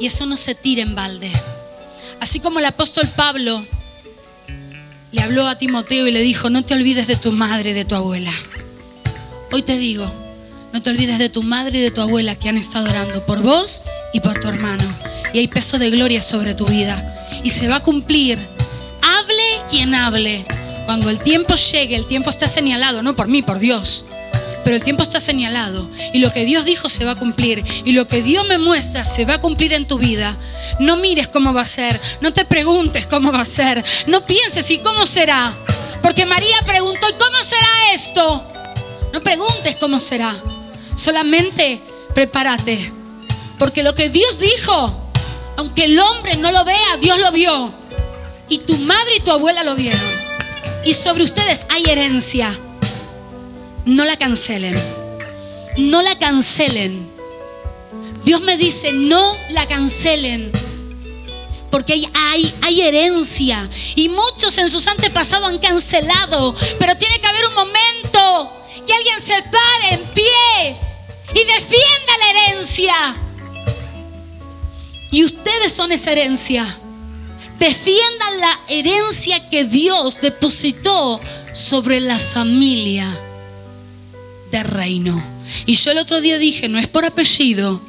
Y 0.00 0.06
eso 0.06 0.26
no 0.26 0.36
se 0.36 0.54
tira 0.54 0.82
en 0.82 0.94
balde. 0.94 1.30
Así 2.20 2.40
como 2.40 2.58
el 2.58 2.66
apóstol 2.66 3.08
Pablo 3.16 3.64
le 5.12 5.22
habló 5.22 5.46
a 5.46 5.56
Timoteo 5.56 6.06
y 6.06 6.10
le 6.10 6.20
dijo, 6.20 6.50
no 6.50 6.64
te 6.64 6.74
olvides 6.74 7.06
de 7.06 7.16
tu 7.16 7.32
madre 7.32 7.70
y 7.70 7.72
de 7.72 7.84
tu 7.84 7.94
abuela. 7.94 8.32
Hoy 9.52 9.62
te 9.62 9.78
digo, 9.78 10.10
no 10.72 10.82
te 10.82 10.90
olvides 10.90 11.18
de 11.18 11.30
tu 11.30 11.42
madre 11.42 11.78
y 11.78 11.82
de 11.82 11.90
tu 11.90 12.00
abuela 12.00 12.34
que 12.34 12.48
han 12.48 12.58
estado 12.58 12.88
orando 12.90 13.24
por 13.24 13.42
vos 13.42 13.82
y 14.12 14.20
por 14.20 14.38
tu 14.40 14.48
hermano. 14.48 14.84
Y 15.32 15.38
hay 15.38 15.48
peso 15.48 15.78
de 15.78 15.90
gloria 15.90 16.20
sobre 16.20 16.54
tu 16.54 16.66
vida. 16.66 17.14
Y 17.44 17.50
se 17.50 17.68
va 17.68 17.76
a 17.76 17.82
cumplir. 17.82 18.38
Quien 19.70 19.94
hable. 19.94 20.46
Cuando 20.86 21.10
el 21.10 21.20
tiempo 21.20 21.54
llegue, 21.54 21.96
el 21.96 22.06
tiempo 22.06 22.30
está 22.30 22.48
señalado, 22.48 23.02
no 23.02 23.14
por 23.14 23.28
mí, 23.28 23.42
por 23.42 23.58
Dios. 23.58 24.06
Pero 24.64 24.76
el 24.76 24.82
tiempo 24.82 25.02
está 25.02 25.20
señalado. 25.20 25.88
Y 26.12 26.18
lo 26.18 26.32
que 26.32 26.44
Dios 26.44 26.64
dijo 26.64 26.88
se 26.88 27.04
va 27.04 27.12
a 27.12 27.16
cumplir. 27.16 27.64
Y 27.84 27.92
lo 27.92 28.06
que 28.06 28.22
Dios 28.22 28.46
me 28.46 28.58
muestra 28.58 29.04
se 29.04 29.24
va 29.24 29.34
a 29.34 29.40
cumplir 29.40 29.72
en 29.72 29.86
tu 29.86 29.98
vida. 29.98 30.36
No 30.78 30.96
mires 30.96 31.28
cómo 31.28 31.52
va 31.52 31.62
a 31.62 31.66
ser. 31.66 32.00
No 32.20 32.32
te 32.32 32.44
preguntes 32.44 33.06
cómo 33.06 33.32
va 33.32 33.40
a 33.40 33.46
ser. 33.46 33.84
No 34.06 34.26
pienses 34.26 34.70
y 34.70 34.78
cómo 34.78 35.06
será. 35.06 35.54
Porque 36.02 36.26
María 36.26 36.56
preguntó, 36.66 37.08
¿y 37.08 37.12
cómo 37.14 37.38
será 37.42 37.68
esto? 37.92 38.44
No 39.12 39.20
preguntes 39.22 39.76
cómo 39.76 40.00
será. 40.00 40.36
Solamente 40.96 41.80
prepárate. 42.14 42.92
Porque 43.58 43.82
lo 43.82 43.94
que 43.94 44.10
Dios 44.10 44.38
dijo, 44.38 45.10
aunque 45.56 45.84
el 45.84 45.98
hombre 45.98 46.36
no 46.36 46.52
lo 46.52 46.64
vea, 46.64 46.96
Dios 47.00 47.18
lo 47.18 47.32
vio. 47.32 47.77
Y 48.48 48.58
tu 48.58 48.76
madre 48.78 49.16
y 49.16 49.20
tu 49.20 49.30
abuela 49.30 49.64
lo 49.64 49.74
vieron. 49.74 50.00
Y 50.84 50.94
sobre 50.94 51.24
ustedes 51.24 51.66
hay 51.70 51.84
herencia. 51.84 52.56
No 53.84 54.04
la 54.04 54.16
cancelen. 54.16 54.78
No 55.76 56.02
la 56.02 56.18
cancelen. 56.18 57.08
Dios 58.24 58.40
me 58.40 58.56
dice, 58.56 58.92
no 58.92 59.36
la 59.50 59.66
cancelen. 59.66 60.50
Porque 61.70 61.92
hay, 61.92 62.08
hay, 62.14 62.54
hay, 62.62 62.80
herencia. 62.80 63.68
Y 63.94 64.08
muchos 64.08 64.56
en 64.58 64.68
sus 64.68 64.86
antepasados 64.86 65.48
han 65.48 65.58
cancelado. 65.58 66.54
Pero 66.78 66.96
tiene 66.96 67.20
que 67.20 67.26
haber 67.26 67.46
un 67.46 67.54
momento 67.54 68.50
que 68.86 68.94
alguien 68.94 69.20
se 69.20 69.34
pare 69.42 69.94
en 69.94 70.00
pie 70.14 70.76
y 71.34 71.44
defienda 71.44 72.12
la 72.20 72.30
herencia. 72.30 73.16
Y 75.10 75.24
ustedes 75.24 75.72
son 75.72 75.92
esa 75.92 76.12
herencia. 76.12 76.78
Defiendan 77.58 78.40
la 78.40 78.60
herencia 78.68 79.48
que 79.48 79.64
Dios 79.64 80.20
depositó 80.20 81.20
sobre 81.52 82.00
la 82.00 82.18
familia 82.18 83.06
de 84.52 84.62
reino. 84.62 85.20
Y 85.66 85.74
yo 85.74 85.90
el 85.90 85.98
otro 85.98 86.20
día 86.20 86.38
dije, 86.38 86.68
no 86.68 86.78
es 86.78 86.86
por 86.88 87.04
apellido, 87.04 87.80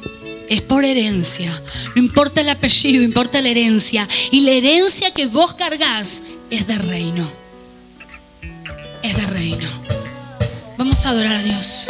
es 0.48 0.62
por 0.62 0.84
herencia. 0.84 1.50
No 1.94 2.02
importa 2.02 2.40
el 2.40 2.48
apellido, 2.48 3.04
importa 3.04 3.40
la 3.40 3.50
herencia. 3.50 4.08
Y 4.30 4.40
la 4.40 4.52
herencia 4.52 5.12
que 5.12 5.26
vos 5.26 5.54
cargas 5.54 6.24
es 6.50 6.66
de 6.66 6.76
reino. 6.78 7.30
Es 9.02 9.16
de 9.16 9.26
reino. 9.26 9.68
Vamos 10.76 11.06
a 11.06 11.10
adorar 11.10 11.36
a 11.36 11.42
Dios. 11.42 11.86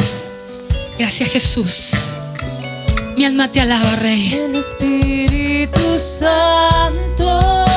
Gracias 0.99 1.29
Jesús. 1.31 1.91
Mi 3.17 3.25
alma 3.25 3.51
te 3.51 3.59
alaba, 3.59 3.95
Rey. 3.95 4.33
El 4.33 4.55
Espíritu 4.55 5.99
Santo 5.99 7.70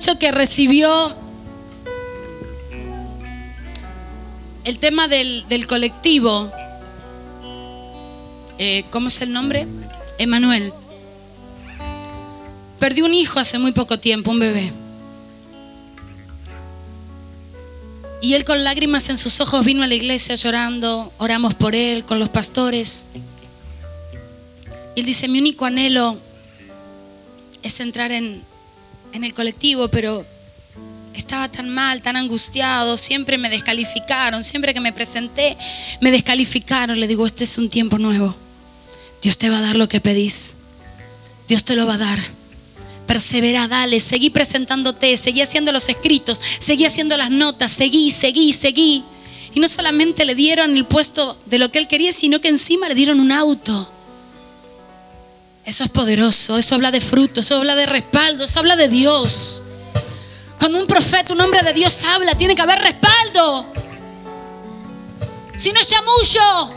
muchacho 0.00 0.18
que 0.18 0.32
recibió 0.32 1.14
el 4.64 4.78
tema 4.78 5.08
del, 5.08 5.44
del 5.50 5.66
colectivo, 5.66 6.50
eh, 8.56 8.84
¿cómo 8.90 9.08
es 9.08 9.20
el 9.20 9.30
nombre? 9.30 9.66
Emanuel. 10.16 10.72
Perdió 12.78 13.04
un 13.04 13.12
hijo 13.12 13.40
hace 13.40 13.58
muy 13.58 13.72
poco 13.72 13.98
tiempo, 13.98 14.30
un 14.30 14.38
bebé. 14.38 14.72
Y 18.22 18.32
él 18.32 18.46
con 18.46 18.64
lágrimas 18.64 19.10
en 19.10 19.18
sus 19.18 19.38
ojos 19.42 19.66
vino 19.66 19.82
a 19.82 19.86
la 19.86 19.96
iglesia 19.96 20.34
llorando, 20.34 21.12
oramos 21.18 21.52
por 21.52 21.74
él, 21.74 22.06
con 22.06 22.18
los 22.18 22.30
pastores. 22.30 23.04
Y 24.96 25.00
él 25.00 25.04
dice, 25.04 25.28
mi 25.28 25.40
único 25.40 25.66
anhelo 25.66 26.16
es 27.62 27.80
entrar 27.80 28.12
en, 28.12 28.48
en 29.12 29.24
el 29.24 29.34
colectivo, 29.34 29.88
pero 29.88 30.24
estaba 31.14 31.48
tan 31.48 31.68
mal, 31.68 32.02
tan 32.02 32.16
angustiado, 32.16 32.96
siempre 32.96 33.38
me 33.38 33.50
descalificaron, 33.50 34.42
siempre 34.42 34.74
que 34.74 34.80
me 34.80 34.92
presenté 34.92 35.56
me 36.00 36.10
descalificaron. 36.10 36.98
Le 36.98 37.06
digo, 37.06 37.26
este 37.26 37.44
es 37.44 37.58
un 37.58 37.68
tiempo 37.68 37.98
nuevo. 37.98 38.34
Dios 39.22 39.38
te 39.38 39.50
va 39.50 39.58
a 39.58 39.62
dar 39.62 39.76
lo 39.76 39.88
que 39.88 40.00
pedís. 40.00 40.56
Dios 41.48 41.64
te 41.64 41.76
lo 41.76 41.86
va 41.86 41.94
a 41.94 41.98
dar. 41.98 42.18
Persevera, 43.06 43.66
dale, 43.66 43.98
seguí 43.98 44.30
presentándote, 44.30 45.16
seguí 45.16 45.40
haciendo 45.42 45.72
los 45.72 45.88
escritos, 45.88 46.40
seguí 46.60 46.84
haciendo 46.84 47.16
las 47.16 47.30
notas, 47.30 47.72
seguí, 47.72 48.12
seguí, 48.12 48.52
seguí. 48.52 49.04
Y 49.52 49.58
no 49.58 49.66
solamente 49.66 50.24
le 50.24 50.36
dieron 50.36 50.76
el 50.76 50.84
puesto 50.84 51.36
de 51.46 51.58
lo 51.58 51.72
que 51.72 51.80
él 51.80 51.88
quería, 51.88 52.12
sino 52.12 52.40
que 52.40 52.48
encima 52.48 52.88
le 52.88 52.94
dieron 52.94 53.18
un 53.18 53.32
auto. 53.32 53.90
Eso 55.70 55.84
es 55.84 55.90
poderoso, 55.90 56.58
eso 56.58 56.74
habla 56.74 56.90
de 56.90 57.00
fruto, 57.00 57.38
eso 57.38 57.58
habla 57.58 57.76
de 57.76 57.86
respaldo, 57.86 58.42
eso 58.42 58.58
habla 58.58 58.74
de 58.74 58.88
Dios. 58.88 59.62
Cuando 60.58 60.80
un 60.80 60.86
profeta, 60.88 61.32
un 61.32 61.40
hombre 61.40 61.62
de 61.62 61.72
Dios 61.72 62.02
habla, 62.02 62.34
tiene 62.34 62.56
que 62.56 62.62
haber 62.62 62.80
respaldo. 62.80 63.72
Si 65.56 65.70
no 65.70 65.78
es 65.78 65.86
chamuyo. 65.86 66.74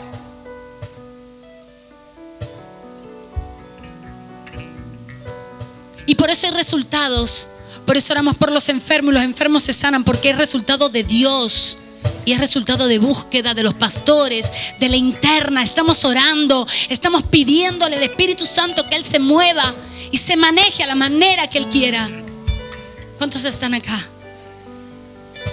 Y 6.06 6.14
por 6.14 6.30
eso 6.30 6.46
hay 6.46 6.52
resultados. 6.52 7.48
Por 7.84 7.96
eso 7.96 8.12
oramos 8.12 8.36
por 8.36 8.52
los 8.52 8.68
enfermos 8.68 9.10
y 9.10 9.14
los 9.16 9.24
enfermos 9.24 9.64
se 9.64 9.72
sanan 9.72 10.04
porque 10.04 10.30
es 10.30 10.38
resultado 10.38 10.88
de 10.88 11.02
Dios. 11.02 11.78
Y 12.24 12.32
es 12.32 12.38
resultado 12.38 12.86
de 12.86 12.98
búsqueda 12.98 13.54
de 13.54 13.62
los 13.62 13.74
pastores, 13.74 14.50
de 14.80 14.88
la 14.88 14.96
interna. 14.96 15.62
Estamos 15.62 16.04
orando, 16.04 16.66
estamos 16.88 17.22
pidiéndole 17.24 17.96
al 17.96 18.02
Espíritu 18.02 18.46
Santo 18.46 18.88
que 18.88 18.96
Él 18.96 19.04
se 19.04 19.18
mueva 19.18 19.74
y 20.10 20.16
se 20.16 20.36
maneje 20.36 20.82
a 20.82 20.86
la 20.86 20.94
manera 20.94 21.48
que 21.48 21.58
Él 21.58 21.68
quiera. 21.68 22.08
¿Cuántos 23.18 23.44
están 23.44 23.74
acá? 23.74 24.00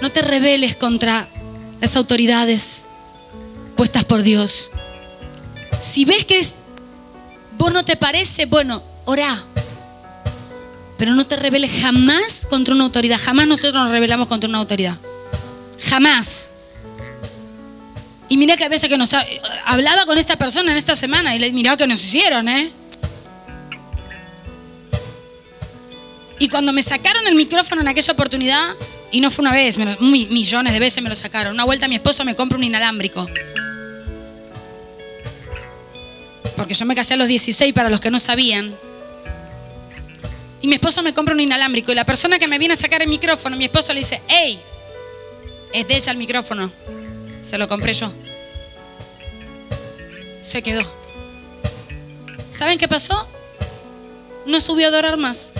No 0.00 0.10
te 0.10 0.22
rebeles 0.22 0.76
contra 0.76 1.28
las 1.80 1.96
autoridades 1.96 2.86
puestas 3.76 4.04
por 4.04 4.22
Dios. 4.22 4.70
Si 5.80 6.04
ves 6.04 6.24
que 6.24 6.38
es, 6.38 6.56
vos 7.58 7.72
no 7.72 7.84
te 7.84 7.96
parece, 7.96 8.46
bueno, 8.46 8.82
orá. 9.04 9.42
Pero 10.96 11.14
no 11.14 11.26
te 11.26 11.34
rebeles 11.34 11.72
jamás 11.82 12.46
contra 12.48 12.74
una 12.74 12.84
autoridad. 12.84 13.18
Jamás 13.20 13.48
nosotros 13.48 13.74
nos 13.74 13.90
rebelamos 13.90 14.28
contra 14.28 14.48
una 14.48 14.58
autoridad. 14.58 14.96
Jamás. 15.88 16.51
Y 18.32 18.38
mira 18.38 18.56
que 18.56 18.64
a 18.64 18.68
veces 18.70 18.88
que 18.88 18.96
nos 18.96 19.10
hablaba 19.66 20.06
con 20.06 20.16
esta 20.16 20.36
persona 20.36 20.72
en 20.72 20.78
esta 20.78 20.96
semana 20.96 21.36
y 21.36 21.38
le 21.38 21.52
miraba 21.52 21.76
que 21.76 21.86
nos 21.86 22.02
hicieron, 22.02 22.48
¿eh? 22.48 22.72
Y 26.38 26.48
cuando 26.48 26.72
me 26.72 26.82
sacaron 26.82 27.26
el 27.26 27.34
micrófono 27.34 27.82
en 27.82 27.88
aquella 27.88 28.10
oportunidad, 28.14 28.74
y 29.10 29.20
no 29.20 29.30
fue 29.30 29.42
una 29.42 29.52
vez, 29.52 29.76
millones 30.00 30.72
de 30.72 30.80
veces 30.80 31.02
me 31.02 31.10
lo 31.10 31.14
sacaron. 31.14 31.52
Una 31.52 31.64
vuelta 31.64 31.88
mi 31.88 31.96
esposo 31.96 32.24
me 32.24 32.34
compra 32.34 32.56
un 32.56 32.64
inalámbrico. 32.64 33.28
Porque 36.56 36.72
yo 36.72 36.86
me 36.86 36.94
casé 36.94 37.12
a 37.12 37.16
los 37.18 37.28
16 37.28 37.74
para 37.74 37.90
los 37.90 38.00
que 38.00 38.10
no 38.10 38.18
sabían. 38.18 38.74
Y 40.62 40.68
mi 40.68 40.76
esposo 40.76 41.02
me 41.02 41.12
compra 41.12 41.34
un 41.34 41.40
inalámbrico. 41.40 41.92
Y 41.92 41.94
la 41.94 42.06
persona 42.06 42.38
que 42.38 42.48
me 42.48 42.58
viene 42.58 42.72
a 42.72 42.78
sacar 42.78 43.02
el 43.02 43.10
micrófono, 43.10 43.58
mi 43.58 43.66
esposo 43.66 43.92
le 43.92 44.00
dice, 44.00 44.22
¡Ey! 44.26 44.58
Es 45.74 45.86
de 45.86 45.96
ella 45.96 46.12
el 46.12 46.16
micrófono. 46.16 46.72
Se 47.42 47.58
lo 47.58 47.68
compré 47.68 47.92
yo. 47.92 48.10
Se 50.42 50.62
quedó. 50.62 50.82
¿Saben 52.50 52.78
qué 52.78 52.88
pasó? 52.88 53.26
No 54.46 54.60
subió 54.60 54.86
a 54.86 54.88
adorar 54.88 55.16
más. 55.16 55.50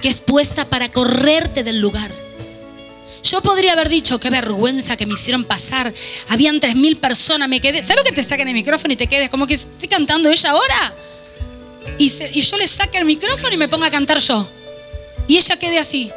Que 0.00 0.08
es 0.08 0.20
puesta 0.20 0.64
para 0.68 0.90
correrte 0.90 1.62
del 1.62 1.80
lugar. 1.80 2.10
Yo 3.22 3.40
podría 3.40 3.72
haber 3.72 3.88
dicho, 3.88 4.18
qué 4.18 4.30
vergüenza 4.30 4.96
que 4.96 5.06
me 5.06 5.14
hicieron 5.14 5.44
pasar. 5.44 5.92
Habían 6.28 6.58
tres 6.58 6.74
mil 6.74 6.96
personas, 6.96 7.48
me 7.48 7.60
quedé. 7.60 7.82
¿Sabes 7.82 7.98
lo 7.98 8.04
que 8.04 8.12
te 8.12 8.22
saquen 8.22 8.48
el 8.48 8.54
micrófono 8.54 8.94
y 8.94 8.96
te 8.96 9.06
quedes? 9.06 9.30
Como 9.30 9.46
que 9.46 9.54
estoy 9.54 9.88
cantando 9.88 10.28
ella 10.28 10.50
ahora. 10.50 10.92
Y, 11.98 12.12
y 12.32 12.40
yo 12.40 12.56
le 12.56 12.66
saque 12.66 12.98
el 12.98 13.04
micrófono 13.04 13.54
y 13.54 13.56
me 13.56 13.68
ponga 13.68 13.86
a 13.86 13.90
cantar 13.90 14.18
yo. 14.18 14.48
Y 15.28 15.36
ella 15.36 15.56
quede 15.56 15.78
así. 15.78 16.10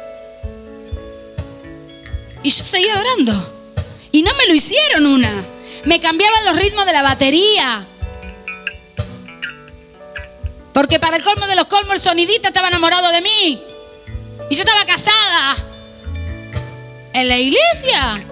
Y 2.46 2.50
yo 2.50 2.64
seguía 2.64 2.94
adorando. 2.94 3.32
Y 4.12 4.22
no 4.22 4.32
me 4.34 4.46
lo 4.46 4.54
hicieron 4.54 5.04
una. 5.04 5.32
Me 5.84 5.98
cambiaban 5.98 6.44
los 6.44 6.54
ritmos 6.54 6.86
de 6.86 6.92
la 6.92 7.02
batería. 7.02 7.84
Porque 10.72 11.00
para 11.00 11.16
el 11.16 11.24
colmo 11.24 11.48
de 11.48 11.56
los 11.56 11.66
colmos 11.66 11.94
el 11.94 12.00
sonidista 12.00 12.46
estaba 12.46 12.68
enamorado 12.68 13.10
de 13.10 13.20
mí. 13.20 13.60
Y 14.48 14.54
yo 14.54 14.62
estaba 14.62 14.84
casada. 14.84 15.56
En 17.14 17.26
la 17.26 17.36
iglesia. 17.36 18.24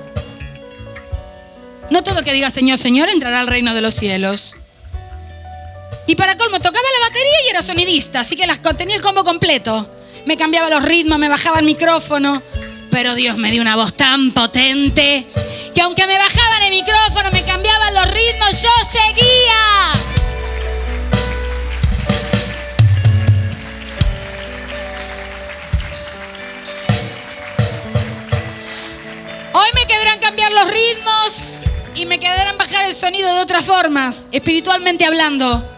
No 1.90 2.04
todo 2.04 2.22
que 2.22 2.32
diga 2.32 2.50
Señor, 2.50 2.78
Señor 2.78 3.08
entrará 3.08 3.40
al 3.40 3.48
reino 3.48 3.74
de 3.74 3.80
los 3.80 3.94
cielos. 3.94 4.58
Y 6.06 6.14
para 6.14 6.36
colmo 6.36 6.58
tocaba 6.58 6.86
la 7.00 7.08
batería 7.08 7.46
y 7.46 7.50
era 7.50 7.62
sonidista, 7.62 8.20
así 8.20 8.36
que 8.36 8.46
las, 8.46 8.60
tenía 8.76 8.94
el 8.94 9.02
combo 9.02 9.24
completo. 9.24 9.90
Me 10.24 10.36
cambiaba 10.36 10.70
los 10.70 10.84
ritmos, 10.84 11.18
me 11.18 11.28
bajaba 11.28 11.58
el 11.58 11.64
micrófono 11.64 12.44
pero 12.94 13.16
Dios 13.16 13.36
me 13.38 13.50
dio 13.50 13.60
una 13.60 13.74
voz 13.74 13.94
tan 13.94 14.30
potente 14.30 15.26
que 15.74 15.80
aunque 15.80 16.06
me 16.06 16.16
bajaban 16.16 16.62
el 16.62 16.70
micrófono, 16.70 17.28
me 17.32 17.42
cambiaban 17.42 17.92
los 17.92 18.08
ritmos, 18.08 18.62
yo 18.62 18.68
seguía. 18.88 19.92
Hoy 29.54 29.68
me 29.74 29.86
quedarán 29.88 30.20
cambiar 30.20 30.52
los 30.52 30.70
ritmos 30.70 31.64
y 31.96 32.06
me 32.06 32.20
quedarán 32.20 32.56
bajar 32.56 32.84
el 32.84 32.94
sonido 32.94 33.34
de 33.34 33.40
otras 33.40 33.64
formas, 33.64 34.28
espiritualmente 34.30 35.04
hablando. 35.04 35.68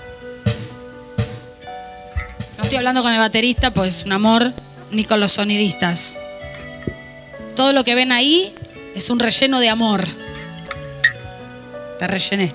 No 2.59 2.65
estoy 2.65 2.77
hablando 2.77 3.03
con 3.03 3.11
el 3.11 3.19
baterista, 3.19 3.71
pues 3.71 4.05
un 4.05 4.13
amor, 4.13 4.53
ni 4.91 5.07
con 5.07 5.19
los 5.19 5.33
sonidistas. 5.33 6.19
Todo 7.57 7.73
lo 7.73 7.85
que 7.85 7.95
ven 7.95 8.13
ahí 8.13 8.53
es 8.95 9.09
un 9.09 9.19
relleno 9.19 9.59
de 9.61 9.71
amor. 9.71 10.07
Te 11.99 12.07
rellené. 12.07 12.53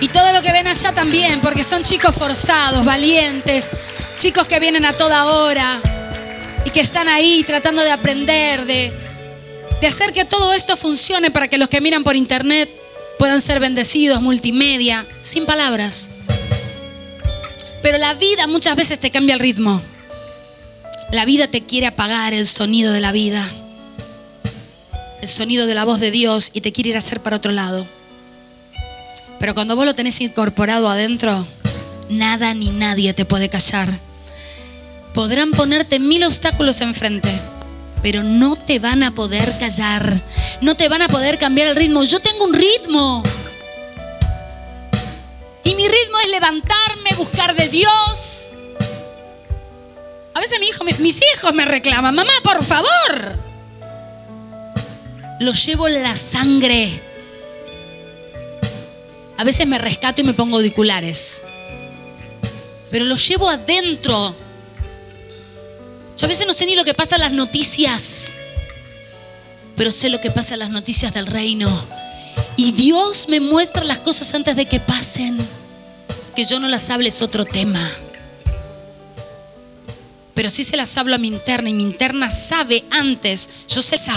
Y 0.00 0.08
todo 0.08 0.32
lo 0.32 0.42
que 0.42 0.52
ven 0.52 0.68
allá 0.68 0.92
también, 0.92 1.40
porque 1.40 1.64
son 1.64 1.82
chicos 1.82 2.14
forzados, 2.14 2.84
valientes, 2.84 3.68
chicos 4.16 4.46
que 4.46 4.60
vienen 4.60 4.84
a 4.84 4.92
toda 4.92 5.26
hora 5.26 5.80
y 6.64 6.70
que 6.70 6.80
están 6.80 7.08
ahí 7.08 7.42
tratando 7.44 7.82
de 7.82 7.90
aprender, 7.90 8.64
de, 8.64 8.92
de 9.80 9.86
hacer 9.88 10.12
que 10.12 10.24
todo 10.24 10.52
esto 10.52 10.76
funcione 10.76 11.32
para 11.32 11.48
que 11.48 11.58
los 11.58 11.68
que 11.68 11.80
miran 11.80 12.04
por 12.04 12.14
internet 12.14 12.70
puedan 13.18 13.40
ser 13.40 13.58
bendecidos, 13.58 14.22
multimedia, 14.22 15.04
sin 15.20 15.46
palabras. 15.46 16.10
Pero 17.82 17.98
la 17.98 18.14
vida 18.14 18.46
muchas 18.46 18.76
veces 18.76 19.00
te 19.00 19.10
cambia 19.10 19.34
el 19.34 19.40
ritmo. 19.40 19.82
La 21.12 21.24
vida 21.24 21.46
te 21.46 21.62
quiere 21.62 21.86
apagar 21.86 22.34
el 22.34 22.46
sonido 22.46 22.92
de 22.92 23.00
la 23.00 23.12
vida, 23.12 23.48
el 25.22 25.28
sonido 25.28 25.66
de 25.66 25.74
la 25.74 25.84
voz 25.84 26.00
de 26.00 26.10
Dios 26.10 26.50
y 26.52 26.62
te 26.62 26.72
quiere 26.72 26.90
ir 26.90 26.96
a 26.96 26.98
hacer 26.98 27.20
para 27.20 27.36
otro 27.36 27.52
lado. 27.52 27.86
Pero 29.38 29.54
cuando 29.54 29.76
vos 29.76 29.84
lo 29.84 29.94
tenés 29.94 30.20
incorporado 30.20 30.88
adentro, 30.88 31.46
nada 32.08 32.54
ni 32.54 32.70
nadie 32.70 33.14
te 33.14 33.24
puede 33.24 33.48
callar. 33.48 33.88
Podrán 35.14 35.52
ponerte 35.52 36.00
mil 36.00 36.24
obstáculos 36.24 36.80
enfrente, 36.80 37.30
pero 38.02 38.24
no 38.24 38.56
te 38.56 38.80
van 38.80 39.04
a 39.04 39.12
poder 39.12 39.56
callar. 39.58 40.20
No 40.60 40.74
te 40.74 40.88
van 40.88 41.02
a 41.02 41.08
poder 41.08 41.38
cambiar 41.38 41.68
el 41.68 41.76
ritmo. 41.76 42.02
Yo 42.02 42.18
tengo 42.18 42.44
un 42.44 42.54
ritmo. 42.54 43.22
Y 45.62 45.74
mi 45.74 45.86
ritmo 45.86 46.18
es 46.24 46.30
levantarme, 46.30 47.14
buscar 47.16 47.54
de 47.54 47.68
Dios, 47.68 48.52
mi 50.60 50.68
hijo, 50.68 50.84
mis 50.84 51.20
hijos 51.34 51.54
me 51.54 51.64
reclaman, 51.64 52.14
mamá, 52.14 52.32
por 52.42 52.64
favor. 52.64 53.38
Lo 55.40 55.52
llevo 55.52 55.88
en 55.88 56.02
la 56.02 56.16
sangre. 56.16 57.02
A 59.36 59.44
veces 59.44 59.66
me 59.66 59.78
rescato 59.78 60.22
y 60.22 60.24
me 60.24 60.34
pongo 60.34 60.56
auriculares. 60.56 61.42
Pero 62.90 63.04
lo 63.04 63.16
llevo 63.16 63.48
adentro. 63.48 64.34
Yo 66.16 66.24
a 66.24 66.28
veces 66.28 66.46
no 66.46 66.54
sé 66.54 66.64
ni 66.64 66.74
lo 66.74 66.84
que 66.84 66.94
pasa 66.94 67.16
en 67.16 67.22
las 67.22 67.32
noticias. 67.32 68.34
Pero 69.76 69.90
sé 69.90 70.08
lo 70.08 70.20
que 70.20 70.30
pasa 70.30 70.54
en 70.54 70.60
las 70.60 70.70
noticias 70.70 71.12
del 71.12 71.26
reino. 71.26 71.68
Y 72.56 72.72
Dios 72.72 73.28
me 73.28 73.40
muestra 73.40 73.84
las 73.84 73.98
cosas 73.98 74.32
antes 74.34 74.56
de 74.56 74.66
que 74.66 74.80
pasen. 74.80 75.36
Que 76.34 76.44
yo 76.44 76.58
no 76.58 76.68
las 76.68 76.88
hable 76.88 77.10
es 77.10 77.20
otro 77.20 77.44
tema 77.44 77.80
pero 80.36 80.50
sí 80.50 80.64
se 80.64 80.76
las 80.76 80.94
hablo 80.98 81.14
a 81.14 81.18
mi 81.18 81.28
interna 81.28 81.70
y 81.70 81.72
mi 81.72 81.82
interna 81.82 82.30
sabe 82.30 82.84
antes, 82.90 83.48
yo 83.68 83.80
sé 83.80 83.94
esa. 83.94 84.12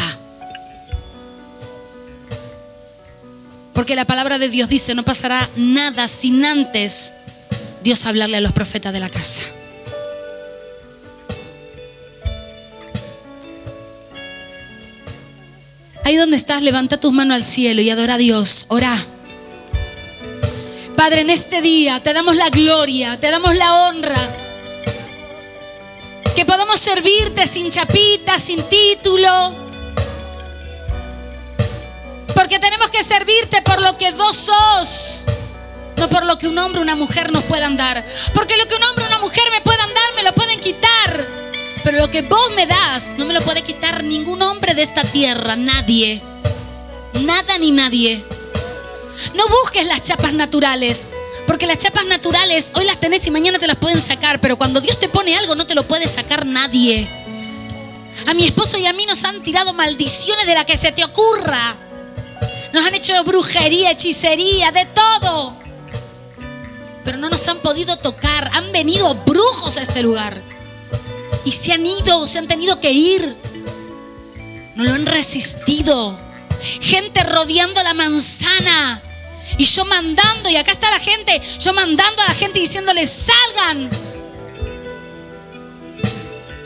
Porque 3.74 3.96
la 3.96 4.04
palabra 4.04 4.38
de 4.38 4.50
Dios 4.50 4.68
dice, 4.68 4.94
no 4.96 5.06
pasará 5.06 5.50
nada 5.56 6.10
sin 6.10 6.44
antes 6.44 7.14
Dios 7.84 8.06
hablarle 8.06 8.36
a 8.36 8.42
los 8.42 8.52
profetas 8.52 8.92
de 8.92 9.00
la 9.00 9.08
casa. 9.08 9.44
Ahí 16.04 16.18
donde 16.18 16.36
estás, 16.36 16.62
levanta 16.62 17.00
tus 17.00 17.14
manos 17.14 17.36
al 17.36 17.46
cielo 17.46 17.82
y 17.82 17.90
adora 17.90 18.16
a 18.16 18.18
Dios. 18.18 18.66
Ora. 18.68 18.94
Padre, 20.98 21.22
en 21.22 21.30
este 21.30 21.62
día 21.62 22.04
te 22.04 22.12
damos 22.12 22.36
la 22.36 22.50
gloria, 22.50 23.18
te 23.18 23.32
damos 23.32 23.56
la 23.56 23.88
honra 23.88 24.49
que 26.46 26.78
servirte 26.78 27.46
sin 27.46 27.70
chapita, 27.70 28.40
sin 28.40 28.64
título. 28.64 29.54
Porque 32.34 32.60
tenemos 32.60 32.90
que 32.90 33.04
servirte 33.04 33.62
por 33.62 33.82
lo 33.82 33.98
que 33.98 34.12
vos 34.14 34.38
sos, 34.38 35.26
no 35.98 36.10
por 36.10 36.26
lo 36.26 36.38
que 36.38 36.48
un 36.48 36.58
hombre 36.58 36.80
o 36.80 36.84
una 36.84 36.96
mujer 36.96 37.34
nos 37.34 37.44
puedan 37.44 37.76
dar. 37.76 38.06
Porque 38.34 38.56
lo 38.56 38.66
que 38.68 38.76
un 38.76 38.84
hombre 38.84 39.04
o 39.04 39.08
una 39.08 39.20
mujer 39.20 39.44
me 39.52 39.60
puedan 39.60 39.90
dar, 39.94 40.16
me 40.16 40.24
lo 40.24 40.34
pueden 40.34 40.62
quitar. 40.62 41.28
Pero 41.84 41.98
lo 41.98 42.10
que 42.10 42.22
vos 42.22 42.52
me 42.56 42.66
das, 42.66 43.16
no 43.18 43.26
me 43.26 43.34
lo 43.34 43.42
puede 43.42 43.62
quitar 43.62 44.04
ningún 44.04 44.42
hombre 44.42 44.74
de 44.74 44.84
esta 44.84 45.04
tierra, 45.04 45.58
nadie. 45.58 46.22
Nada 47.22 47.58
ni 47.58 47.72
nadie. 47.72 48.24
No 49.36 49.46
busques 49.50 49.86
las 49.86 50.04
chapas 50.04 50.32
naturales. 50.32 51.10
Porque 51.50 51.66
las 51.66 51.80
chapas 51.80 52.06
naturales 52.06 52.72
hoy 52.76 52.86
las 52.86 53.00
tenés 53.00 53.26
y 53.26 53.32
mañana 53.32 53.58
te 53.58 53.66
las 53.66 53.76
pueden 53.76 54.00
sacar. 54.00 54.40
Pero 54.40 54.56
cuando 54.56 54.82
Dios 54.82 55.00
te 55.00 55.10
pone 55.10 55.36
algo 55.36 55.56
no 55.56 55.66
te 55.66 55.74
lo 55.74 55.82
puede 55.82 56.08
sacar 56.08 56.46
nadie. 56.46 57.10
A 58.28 58.36
mi 58.36 58.46
esposo 58.46 58.78
y 58.78 58.86
a 58.86 58.94
mí 58.94 59.08
nos 59.08 59.24
han 59.24 59.42
tirado 59.42 59.74
maldiciones 59.74 60.46
de 60.46 60.54
la 60.54 60.64
que 60.64 60.78
se 60.78 60.92
te 60.92 61.04
ocurra. 61.04 61.76
Nos 62.72 62.86
han 62.86 62.94
hecho 62.94 63.24
brujería, 63.24 63.90
hechicería, 63.90 64.72
de 64.72 64.86
todo. 64.86 65.56
Pero 67.04 67.18
no 67.18 67.32
nos 67.32 67.48
han 67.48 67.58
podido 67.58 67.98
tocar. 67.98 68.52
Han 68.54 68.72
venido 68.72 69.16
brujos 69.16 69.78
a 69.78 69.82
este 69.82 70.04
lugar. 70.04 70.40
Y 71.46 71.52
se 71.52 71.74
han 71.74 71.84
ido, 71.84 72.28
se 72.28 72.38
han 72.38 72.48
tenido 72.48 72.80
que 72.80 72.92
ir. 72.92 73.36
No 74.76 74.84
lo 74.84 74.94
han 74.94 75.08
resistido. 75.08 76.16
Gente 76.80 77.24
rodeando 77.24 77.82
la 77.82 77.96
manzana. 77.96 79.02
Y 79.60 79.66
yo 79.66 79.84
mandando, 79.84 80.50
y 80.50 80.56
acá 80.56 80.72
está 80.72 80.90
la 80.90 81.00
gente, 81.00 81.42
yo 81.60 81.74
mandando 81.74 82.22
a 82.22 82.28
la 82.30 82.34
gente 82.34 82.62
diciéndole, 82.62 83.06
salgan. 83.06 83.90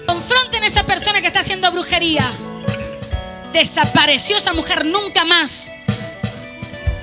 Confronten 0.06 0.64
a 0.64 0.68
esa 0.68 0.84
persona 0.84 1.20
que 1.20 1.26
está 1.26 1.40
haciendo 1.40 1.72
brujería. 1.72 2.32
Desapareció 3.52 4.38
esa 4.38 4.54
mujer 4.54 4.86
nunca 4.86 5.26
más. 5.26 5.72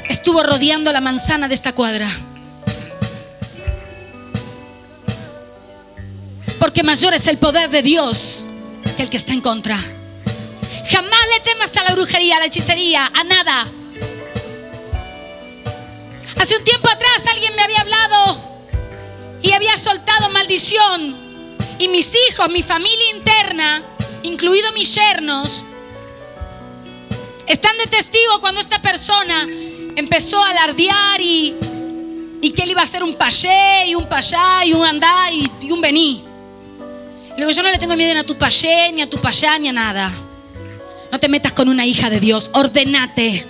Estuvo 0.09 0.45
rodeando 0.45 0.93
la 0.93 1.01
manzana 1.01 1.49
de 1.49 1.57
esta 1.57 1.73
cuadra. 1.73 2.09
Porque 6.61 6.85
mayor 6.85 7.15
es 7.15 7.27
el 7.27 7.39
poder 7.39 7.69
de 7.69 7.83
Dios 7.83 8.47
que 8.97 9.03
el 9.03 9.11
que 9.11 9.17
está 9.17 9.33
en 9.33 9.41
contra. 9.41 9.77
Jamás 9.77 11.21
le 11.35 11.41
temas 11.41 11.77
a 11.77 11.83
la 11.83 11.95
brujería, 11.97 12.37
a 12.37 12.39
la 12.39 12.47
hechicería, 12.47 13.11
a 13.13 13.25
nada. 13.25 13.67
Hace 16.37 16.57
un 16.57 16.65
tiempo 16.65 16.89
atrás 16.89 17.27
alguien 17.31 17.55
me 17.57 17.63
había 17.63 17.81
hablado 17.81 18.39
y 19.43 19.53
había 19.53 19.79
soltado 19.79 20.31
maldición. 20.31 21.17
Y 21.79 21.89
mis 21.89 22.13
hijos, 22.29 22.51
mi 22.51 22.63
familia 22.63 23.11
interna, 23.17 23.83
incluido 24.23 24.71
mis 24.73 24.95
yernos, 24.95 25.65
están 27.47 27.77
de 27.79 27.87
testigo 27.87 28.41
cuando 28.41 28.61
esta 28.61 28.81
persona 28.81 29.47
empezó 29.97 30.43
a 30.45 30.51
alardear 30.51 31.21
y, 31.21 31.57
y 32.41 32.51
que 32.51 32.63
él 32.63 32.71
iba 32.71 32.83
a 32.83 32.87
ser 32.87 33.03
un 33.03 33.15
payé 33.15 33.87
y 33.89 33.95
un 33.95 34.07
payá 34.07 34.65
y 34.65 34.73
un 34.73 34.85
andá 34.85 35.31
y, 35.33 35.71
un 35.71 35.81
vení. 35.81 36.23
Le 37.37 37.53
yo 37.53 37.63
no 37.63 37.71
le 37.71 37.79
tengo 37.79 37.97
miedo 37.97 38.13
ni 38.13 38.21
a 38.21 38.25
tu 38.25 38.37
payé, 38.37 38.93
ni 38.93 39.03
a 39.03 39.09
tu 39.09 39.19
payá, 39.19 39.59
ni 39.59 39.69
a 39.69 39.73
nada. 39.73 40.13
No 41.11 41.19
te 41.19 41.29
metas 41.29 41.53
con 41.53 41.69
una 41.69 41.87
hija 41.87 42.11
de 42.11 42.21
Dios, 42.21 42.51
ordenate. 42.53 43.47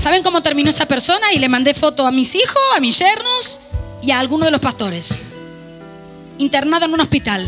¿Saben 0.00 0.22
cómo 0.22 0.40
terminó 0.40 0.70
esa 0.70 0.86
persona? 0.86 1.30
Y 1.34 1.38
le 1.38 1.50
mandé 1.50 1.74
foto 1.74 2.06
a 2.06 2.10
mis 2.10 2.34
hijos, 2.34 2.56
a 2.74 2.80
mis 2.80 2.98
yernos 2.98 3.60
y 4.02 4.12
a 4.12 4.18
alguno 4.18 4.46
de 4.46 4.50
los 4.50 4.58
pastores. 4.58 5.20
Internado 6.38 6.86
en 6.86 6.94
un 6.94 7.02
hospital, 7.02 7.46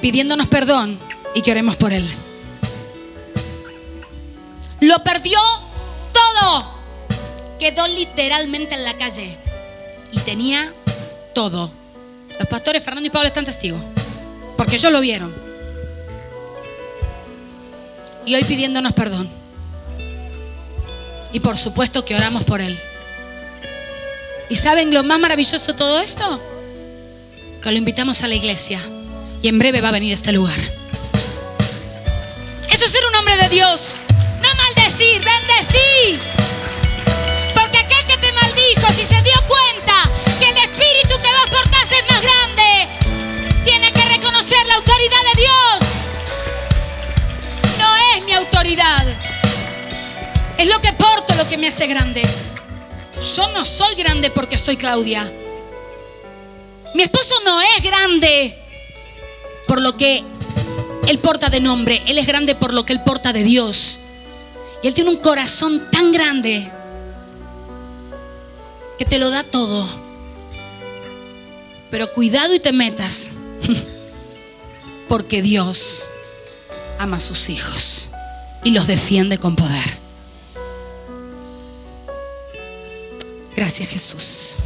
pidiéndonos 0.00 0.48
perdón 0.48 0.98
y 1.32 1.42
que 1.42 1.52
oremos 1.52 1.76
por 1.76 1.92
él. 1.92 2.04
Lo 4.80 5.00
perdió 5.04 5.38
todo. 6.12 6.64
Quedó 7.60 7.86
literalmente 7.86 8.74
en 8.74 8.82
la 8.82 8.94
calle. 8.94 9.38
Y 10.10 10.18
tenía 10.18 10.72
todo. 11.36 11.70
Los 12.36 12.48
pastores 12.48 12.82
Fernando 12.82 13.06
y 13.06 13.10
Pablo 13.10 13.28
están 13.28 13.44
testigos. 13.44 13.80
Porque 14.56 14.74
ellos 14.74 14.90
lo 14.90 15.00
vieron. 15.00 15.32
Y 18.26 18.34
hoy 18.34 18.42
pidiéndonos 18.42 18.92
perdón. 18.92 19.43
Y 21.34 21.40
por 21.40 21.58
supuesto 21.58 22.04
que 22.04 22.14
oramos 22.14 22.44
por 22.44 22.60
él. 22.60 22.78
¿Y 24.48 24.54
saben 24.54 24.94
lo 24.94 25.02
más 25.02 25.18
maravilloso 25.18 25.72
de 25.72 25.74
todo 25.74 25.98
esto? 26.00 26.40
Que 27.60 27.72
lo 27.72 27.76
invitamos 27.76 28.22
a 28.22 28.28
la 28.28 28.36
iglesia. 28.36 28.80
Y 29.42 29.48
en 29.48 29.58
breve 29.58 29.80
va 29.80 29.88
a 29.88 29.90
venir 29.90 30.12
a 30.12 30.14
este 30.14 30.30
lugar. 30.30 30.56
Eso 32.70 32.84
es 32.84 32.90
ser 32.92 33.04
un 33.06 33.16
hombre 33.16 33.36
de 33.36 33.48
Dios. 33.48 34.02
No 34.40 34.48
maldecir, 34.54 35.24
bendecir. 35.24 36.20
Porque 37.52 37.78
aquel 37.78 38.06
que 38.06 38.16
te 38.16 38.30
maldijo, 38.30 38.92
si 38.92 39.02
se 39.02 39.20
dio 39.20 39.34
cuenta 39.48 40.08
que 40.38 40.50
el 40.50 40.56
espíritu 40.56 41.18
que 41.18 41.32
vos 41.32 41.50
portás 41.50 41.90
es 41.90 42.04
más 42.12 42.22
grande, 42.22 42.88
tiene 43.64 43.92
que 43.92 44.04
reconocer 44.04 44.64
la 44.68 44.74
autoridad 44.76 45.22
de 45.34 45.40
Dios. 45.40 45.90
No 47.76 47.96
es 48.14 48.24
mi 48.24 48.34
autoridad. 48.34 49.04
Es 50.58 50.66
lo 50.68 50.80
que 50.80 50.92
porto 50.92 51.34
lo 51.34 51.48
que 51.48 51.56
me 51.56 51.68
hace 51.68 51.86
grande. 51.86 52.22
Yo 53.36 53.48
no 53.52 53.64
soy 53.64 53.94
grande 53.94 54.30
porque 54.30 54.58
soy 54.58 54.76
Claudia. 54.76 55.30
Mi 56.94 57.02
esposo 57.02 57.34
no 57.44 57.60
es 57.60 57.82
grande 57.82 58.54
por 59.66 59.80
lo 59.80 59.96
que 59.96 60.22
él 61.08 61.18
porta 61.18 61.48
de 61.48 61.60
nombre. 61.60 62.02
Él 62.06 62.18
es 62.18 62.26
grande 62.26 62.54
por 62.54 62.72
lo 62.72 62.84
que 62.84 62.92
él 62.92 63.02
porta 63.02 63.32
de 63.32 63.42
Dios. 63.42 64.00
Y 64.82 64.86
él 64.86 64.94
tiene 64.94 65.10
un 65.10 65.16
corazón 65.16 65.90
tan 65.90 66.12
grande 66.12 66.70
que 68.98 69.04
te 69.04 69.18
lo 69.18 69.30
da 69.30 69.42
todo. 69.42 69.86
Pero 71.90 72.12
cuidado 72.12 72.54
y 72.54 72.60
te 72.60 72.72
metas. 72.72 73.30
Porque 75.08 75.42
Dios 75.42 76.06
ama 76.98 77.16
a 77.16 77.20
sus 77.20 77.48
hijos 77.48 78.10
y 78.62 78.70
los 78.70 78.86
defiende 78.86 79.38
con 79.38 79.56
poder. 79.56 80.03
Gracias 83.64 83.88
Jesús. 83.88 84.56